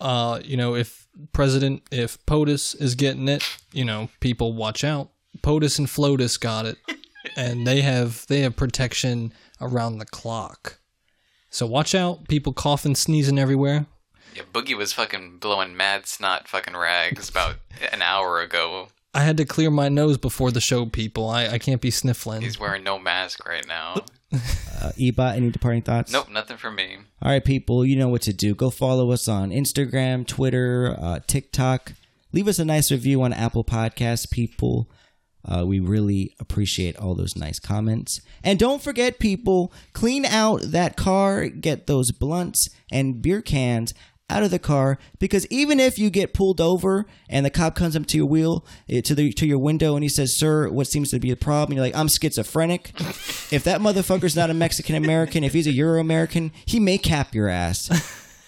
uh, 0.00 0.40
you 0.44 0.56
know, 0.56 0.74
if 0.74 1.06
President, 1.32 1.82
if 1.90 2.24
POTUS 2.26 2.80
is 2.80 2.94
getting 2.94 3.28
it, 3.28 3.42
you 3.72 3.84
know, 3.84 4.08
people 4.20 4.52
watch 4.52 4.84
out. 4.84 5.10
POTUS 5.42 5.78
and 5.78 5.88
FLOTUS 5.88 6.38
got 6.38 6.66
it, 6.66 6.76
and 7.36 7.66
they 7.66 7.80
have 7.80 8.24
they 8.28 8.40
have 8.40 8.54
protection 8.56 9.32
around 9.60 9.98
the 9.98 10.06
clock. 10.06 10.78
So 11.50 11.66
watch 11.66 11.94
out, 11.94 12.28
people 12.28 12.52
coughing, 12.52 12.94
sneezing 12.94 13.38
everywhere. 13.38 13.86
yeah, 14.34 14.42
Boogie 14.52 14.76
was 14.76 14.92
fucking 14.92 15.38
blowing 15.38 15.76
mad 15.76 16.06
snot 16.06 16.48
fucking 16.48 16.76
rags 16.76 17.28
about 17.28 17.56
an 17.92 18.02
hour 18.02 18.40
ago. 18.40 18.88
I 19.14 19.20
had 19.20 19.38
to 19.38 19.46
clear 19.46 19.70
my 19.70 19.88
nose 19.88 20.18
before 20.18 20.50
the 20.50 20.60
show, 20.60 20.84
people. 20.84 21.30
I, 21.30 21.46
I 21.48 21.58
can't 21.58 21.80
be 21.80 21.90
sniffling. 21.90 22.42
He's 22.42 22.60
wearing 22.60 22.84
no 22.84 22.98
mask 22.98 23.46
right 23.48 23.66
now. 23.66 23.96
Uh, 24.82 24.90
Ebot, 24.98 25.36
any 25.36 25.50
departing 25.50 25.80
thoughts? 25.80 26.12
Nope, 26.12 26.28
nothing 26.28 26.58
for 26.58 26.70
me. 26.70 26.98
All 27.22 27.30
right, 27.30 27.42
people, 27.42 27.86
you 27.86 27.96
know 27.96 28.08
what 28.08 28.20
to 28.22 28.34
do. 28.34 28.54
Go 28.54 28.68
follow 28.68 29.10
us 29.10 29.26
on 29.26 29.50
Instagram, 29.50 30.26
Twitter, 30.26 30.94
uh, 31.00 31.20
TikTok. 31.26 31.92
Leave 32.32 32.46
us 32.46 32.58
a 32.58 32.64
nice 32.64 32.90
review 32.90 33.22
on 33.22 33.32
Apple 33.32 33.64
Podcasts, 33.64 34.30
people. 34.30 34.90
Uh, 35.46 35.64
we 35.64 35.78
really 35.78 36.34
appreciate 36.40 36.96
all 36.96 37.14
those 37.14 37.36
nice 37.36 37.58
comments. 37.58 38.20
And 38.42 38.58
don't 38.58 38.82
forget, 38.82 39.18
people, 39.18 39.72
clean 39.92 40.24
out 40.24 40.60
that 40.62 40.96
car, 40.96 41.48
get 41.48 41.86
those 41.86 42.10
blunts 42.10 42.68
and 42.90 43.22
beer 43.22 43.40
cans 43.40 43.94
out 44.28 44.42
of 44.42 44.50
the 44.50 44.58
car 44.58 44.98
because 45.20 45.46
even 45.50 45.78
if 45.78 45.98
you 45.98 46.10
get 46.10 46.34
pulled 46.34 46.60
over 46.60 47.06
and 47.28 47.46
the 47.46 47.50
cop 47.50 47.76
comes 47.76 47.94
up 47.94 48.06
to 48.06 48.16
your 48.16 48.26
wheel 48.26 48.66
eh, 48.88 49.00
to 49.00 49.14
the 49.14 49.32
to 49.32 49.46
your 49.46 49.58
window 49.58 49.94
and 49.94 50.02
he 50.02 50.08
says 50.08 50.36
sir 50.36 50.68
what 50.68 50.88
seems 50.88 51.10
to 51.12 51.20
be 51.20 51.30
the 51.30 51.36
problem? 51.36 51.76
You're 51.76 51.86
like 51.86 51.96
i'm 51.96 52.08
schizophrenic. 52.08 52.90
If 53.52 53.62
that 53.64 53.80
motherfucker's 53.80 54.34
not 54.34 54.50
a 54.50 54.54
mexican 54.54 54.96
american 54.96 55.44
if 55.44 55.52
he's 55.52 55.68
a 55.68 55.72
euro 55.72 56.00
american 56.00 56.50
he 56.64 56.80
may 56.80 56.98
cap 56.98 57.36
your 57.36 57.48
ass. 57.48 57.88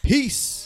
Peace 0.03 0.57